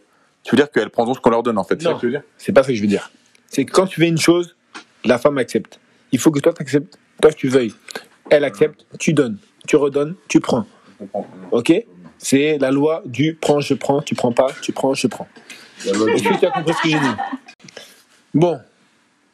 Tu 0.44 0.50
veux 0.50 0.56
dire 0.56 0.70
qu'elles 0.70 0.90
prendront 0.90 1.14
ce 1.14 1.20
qu'on 1.20 1.30
leur 1.30 1.42
donne, 1.42 1.58
en 1.58 1.64
fait. 1.64 1.80
C'est 1.80 1.88
ça 1.88 1.98
Non. 2.00 2.20
C'est 2.38 2.52
pas 2.52 2.62
ce 2.62 2.68
que 2.68 2.74
je 2.74 2.82
veux 2.82 2.86
dire. 2.86 3.10
C'est 3.48 3.64
que 3.64 3.72
quand 3.72 3.86
tu 3.86 4.00
fais 4.00 4.08
une 4.08 4.18
chose, 4.18 4.54
la 5.04 5.18
femme 5.18 5.38
accepte. 5.38 5.80
Il 6.12 6.18
faut 6.18 6.30
que 6.30 6.38
toi 6.38 6.52
t'acceptes, 6.52 6.98
toi 7.20 7.32
tu 7.32 7.48
veuilles. 7.48 7.74
Elle 8.30 8.44
accepte, 8.44 8.86
tu 8.98 9.12
donnes, 9.12 9.38
tu 9.66 9.76
redonnes, 9.76 10.14
tu 10.28 10.40
prends. 10.40 10.66
Ok? 11.50 11.72
C'est 12.18 12.58
la 12.58 12.70
loi 12.70 13.02
du 13.04 13.34
prends, 13.34 13.60
je 13.60 13.74
prends, 13.74 14.00
tu 14.00 14.14
prends 14.14 14.32
pas, 14.32 14.48
tu 14.62 14.72
prends, 14.72 14.94
je 14.94 15.06
prends. 15.06 15.28
Est-ce 15.84 15.92
que 16.22 16.38
tu 16.38 16.46
as 16.46 16.50
compris 16.50 16.74
ce 16.74 16.82
que 16.82 16.88
j'ai 16.88 16.98
dit? 16.98 17.16
Bon, 18.32 18.58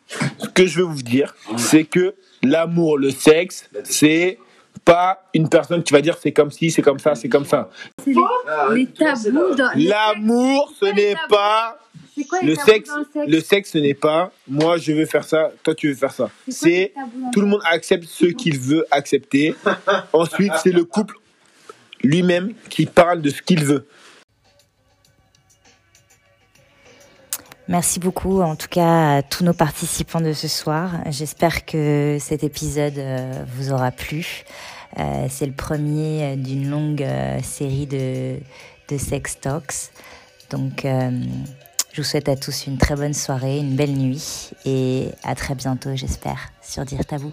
ce 0.08 0.48
que 0.48 0.66
je 0.66 0.78
veux 0.78 0.84
vous 0.86 1.02
dire, 1.02 1.34
c'est 1.56 1.84
que 1.84 2.14
l'amour, 2.42 2.98
le 2.98 3.11
sexe, 3.11 3.68
c'est 3.84 4.38
pas 4.84 5.22
une 5.34 5.48
personne 5.48 5.82
qui 5.82 5.92
va 5.92 6.00
dire 6.00 6.16
c'est 6.20 6.32
comme 6.32 6.50
ci, 6.50 6.70
c'est 6.70 6.82
comme 6.82 6.98
ça, 6.98 7.14
c'est 7.14 7.28
comme 7.28 7.44
ça. 7.44 7.70
C'est 8.04 8.12
les, 8.12 8.74
les 8.74 8.86
tabous 8.86 9.54
dans 9.54 9.70
L'amour, 9.76 10.72
ce 10.78 10.86
n'est 10.86 11.14
pas 11.28 11.78
quoi 12.28 12.38
le 12.42 12.54
sexe. 12.54 12.90
le 12.96 13.04
sexe? 13.12 13.28
Le 13.28 13.40
sexe, 13.40 13.70
ce 13.72 13.78
n'est 13.78 13.94
pas 13.94 14.30
moi 14.48 14.76
je 14.76 14.92
veux 14.92 15.06
faire 15.06 15.24
ça, 15.24 15.50
toi 15.62 15.74
tu 15.74 15.88
veux 15.88 15.94
faire 15.94 16.12
ça. 16.12 16.30
C'est 16.48 16.92
tout 17.32 17.40
le 17.40 17.46
monde 17.46 17.62
accepte 17.64 18.04
ce 18.04 18.26
qu'il 18.26 18.58
veut 18.58 18.86
accepter. 18.90 19.54
Ensuite, 20.12 20.52
c'est 20.62 20.72
le 20.72 20.84
couple 20.84 21.16
lui-même 22.02 22.54
qui 22.68 22.86
parle 22.86 23.20
de 23.20 23.30
ce 23.30 23.42
qu'il 23.42 23.64
veut. 23.64 23.86
Merci 27.70 28.00
beaucoup 28.00 28.42
en 28.42 28.56
tout 28.56 28.66
cas 28.66 29.18
à 29.18 29.22
tous 29.22 29.44
nos 29.44 29.52
participants 29.52 30.20
de 30.20 30.32
ce 30.32 30.48
soir. 30.48 30.90
J'espère 31.06 31.64
que 31.64 32.18
cet 32.20 32.42
épisode 32.42 32.98
euh, 32.98 33.44
vous 33.46 33.70
aura 33.72 33.92
plu. 33.92 34.42
Euh, 34.98 35.28
C'est 35.30 35.46
le 35.46 35.52
premier 35.52 36.32
euh, 36.32 36.36
d'une 36.36 36.68
longue 36.68 37.06
série 37.44 37.86
de, 37.86 38.40
de 38.88 38.98
sex 38.98 39.38
talks. 39.38 39.92
Donc 40.50 40.84
je 40.84 41.96
vous 41.96 42.02
souhaite 42.02 42.28
à 42.28 42.34
tous 42.34 42.66
une 42.66 42.76
très 42.76 42.96
bonne 42.96 43.14
soirée, 43.14 43.58
une 43.58 43.76
belle 43.76 43.96
nuit 43.96 44.50
et 44.64 45.12
à 45.22 45.36
très 45.36 45.54
bientôt 45.54 45.94
j'espère 45.94 46.50
sur 46.60 46.84
Dire 46.84 47.06
Tabou. 47.06 47.30